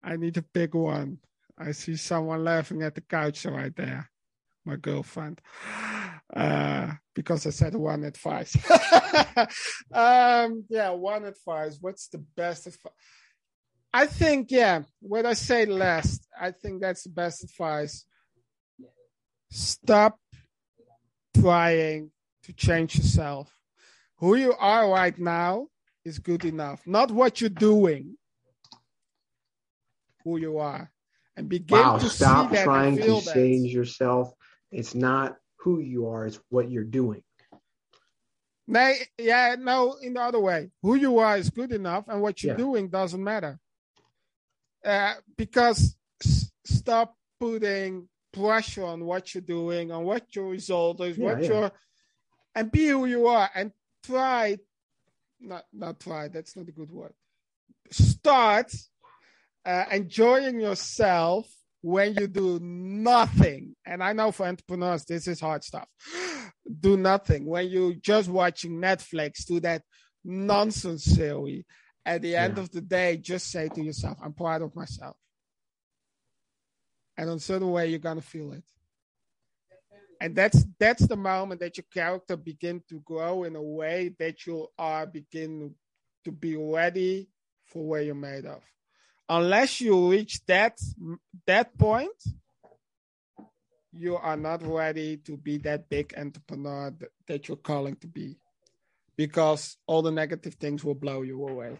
I 0.00 0.14
need 0.14 0.34
to 0.34 0.42
pick 0.42 0.74
one. 0.74 1.18
I 1.58 1.72
see 1.72 1.96
someone 1.96 2.44
laughing 2.44 2.82
at 2.82 2.94
the 2.94 3.00
couch 3.00 3.44
right 3.46 3.74
there. 3.74 4.08
My 4.64 4.76
girlfriend. 4.76 5.40
Uh, 6.32 6.92
because 7.16 7.46
I 7.46 7.50
said 7.50 7.74
one 7.74 8.04
advice. 8.04 8.54
um, 9.92 10.64
yeah, 10.68 10.90
one 10.90 11.24
advice. 11.24 11.78
What's 11.80 12.08
the 12.08 12.18
best 12.36 12.66
advice? 12.66 12.92
I 13.92 14.06
think, 14.06 14.50
yeah, 14.50 14.82
what 15.00 15.24
I 15.24 15.32
say 15.32 15.64
last, 15.64 16.28
I 16.38 16.50
think 16.50 16.82
that's 16.82 17.04
the 17.04 17.08
best 17.08 17.42
advice. 17.42 18.04
Stop 19.50 20.20
trying 21.40 22.10
to 22.44 22.52
change 22.52 22.96
yourself. 22.96 23.50
Who 24.18 24.34
you 24.34 24.52
are 24.52 24.90
right 24.90 25.18
now 25.18 25.68
is 26.04 26.18
good 26.18 26.44
enough. 26.44 26.86
Not 26.86 27.10
what 27.10 27.40
you're 27.40 27.48
doing, 27.48 28.18
who 30.22 30.38
you 30.38 30.58
are. 30.58 30.92
And 31.34 31.48
begin 31.48 31.78
wow, 31.78 31.98
to 31.98 32.08
stop 32.10 32.50
see 32.50 32.56
that 32.56 32.64
trying 32.64 32.96
to 32.98 33.20
that. 33.20 33.34
change 33.34 33.72
yourself. 33.72 34.32
It's 34.70 34.94
not 34.94 35.36
who 35.66 35.80
you 35.80 36.06
are, 36.06 36.26
it's 36.26 36.38
what 36.48 36.70
you're 36.70 36.84
doing. 36.84 37.24
No, 38.68 38.92
yeah, 39.18 39.56
no, 39.58 39.94
in 40.00 40.14
the 40.14 40.20
other 40.20 40.38
way. 40.38 40.70
Who 40.82 40.94
you 40.94 41.18
are 41.18 41.36
is 41.36 41.50
good 41.50 41.72
enough, 41.72 42.04
and 42.06 42.22
what 42.22 42.40
you're 42.40 42.52
Yeah. 42.54 42.56
doing 42.66 42.88
doesn't 42.88 43.22
matter. 43.22 43.58
Uh, 44.84 45.14
because 45.36 45.96
s- 46.24 46.52
stop 46.64 47.16
putting 47.40 48.08
pressure 48.32 48.84
on 48.84 49.04
what 49.04 49.34
you're 49.34 49.42
doing, 49.42 49.90
on 49.90 50.04
what 50.04 50.34
your 50.36 50.48
result 50.50 51.00
is, 51.00 51.18
Yeah, 51.18 51.24
what 51.24 51.42
yeah. 51.42 51.48
your, 51.48 51.72
and 52.54 52.70
be 52.70 52.86
who 52.86 53.06
you 53.06 53.26
are, 53.26 53.50
and 53.56 53.72
try, 54.04 54.56
not 55.40 55.64
not 55.72 55.98
try. 55.98 56.28
That's 56.28 56.54
not 56.56 56.68
a 56.68 56.72
good 56.72 56.92
word. 56.92 57.14
start 57.90 58.72
uh, 59.64 59.84
enjoying 59.90 60.60
yourself 60.60 61.46
when 61.82 62.14
you 62.14 62.26
do 62.26 62.58
nothing. 62.60 63.74
And 63.86 64.02
I 64.02 64.12
know 64.12 64.32
for 64.32 64.46
entrepreneurs, 64.46 65.04
this 65.04 65.28
is 65.28 65.40
hard 65.40 65.64
stuff. 65.64 65.88
Do 66.80 66.96
nothing. 66.96 67.46
When 67.46 67.68
you 67.68 67.94
just 67.94 68.28
watching 68.28 68.72
Netflix, 68.80 69.46
do 69.46 69.60
that 69.60 69.82
nonsense 70.24 71.04
series. 71.04 71.64
At 72.04 72.22
the 72.22 72.34
end 72.34 72.56
yeah. 72.56 72.62
of 72.64 72.70
the 72.72 72.80
day, 72.80 73.16
just 73.16 73.52
say 73.52 73.68
to 73.68 73.80
yourself, 73.80 74.18
I'm 74.20 74.32
proud 74.32 74.62
of 74.62 74.74
myself. 74.74 75.16
And 77.16 77.30
in 77.30 77.36
a 77.36 77.40
certain 77.40 77.70
way, 77.70 77.86
you're 77.86 78.00
gonna 78.00 78.20
feel 78.20 78.52
it. 78.52 78.64
And 80.20 80.34
that's 80.34 80.64
that's 80.80 81.06
the 81.06 81.16
moment 81.16 81.60
that 81.60 81.76
your 81.76 81.86
character 81.92 82.36
begin 82.36 82.82
to 82.88 83.00
grow 83.00 83.44
in 83.44 83.54
a 83.54 83.62
way 83.62 84.14
that 84.18 84.44
you 84.44 84.66
are 84.76 85.06
begin 85.06 85.72
to 86.24 86.32
be 86.32 86.56
ready 86.56 87.28
for 87.66 87.86
where 87.86 88.02
you're 88.02 88.14
made 88.16 88.44
of 88.44 88.60
unless 89.28 89.80
you 89.80 90.10
reach 90.10 90.44
that 90.46 90.78
that 91.46 91.76
point 91.78 92.10
you 93.98 94.16
are 94.16 94.36
not 94.36 94.62
ready 94.66 95.16
to 95.16 95.36
be 95.36 95.58
that 95.58 95.88
big 95.88 96.14
entrepreneur 96.16 96.92
that, 97.26 97.48
you're 97.48 97.56
calling 97.56 97.96
to 97.96 98.06
be. 98.06 98.36
Because 99.16 99.78
all 99.86 100.02
the 100.02 100.10
negative 100.10 100.54
things 100.54 100.84
will 100.84 100.94
blow 100.94 101.22
you 101.22 101.48
away. 101.48 101.78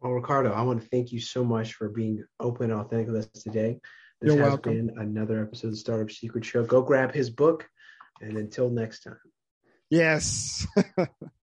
Well 0.00 0.12
ricardo 0.12 0.52
i 0.52 0.62
want 0.62 0.80
to 0.80 0.88
thank 0.88 1.12
you 1.12 1.20
so 1.20 1.44
much 1.44 1.74
for 1.74 1.90
being 1.90 2.24
open 2.38 2.70
and 2.70 2.80
authentic 2.80 3.08
with 3.08 3.16
us 3.34 3.42
today. 3.42 3.80
This 4.20 4.34
You're 4.34 4.42
has 4.42 4.50
welcome. 4.50 4.72
been 4.86 4.98
another 4.98 5.42
episode 5.42 5.68
of 5.68 5.72
the 5.72 5.78
startup 5.78 6.10
secret 6.10 6.44
show. 6.44 6.64
Go 6.64 6.82
grab 6.82 7.12
his 7.12 7.30
book 7.30 7.68
and 8.20 8.36
until 8.36 8.70
next 8.70 9.00
time. 9.00 9.18
Yes 9.90 10.66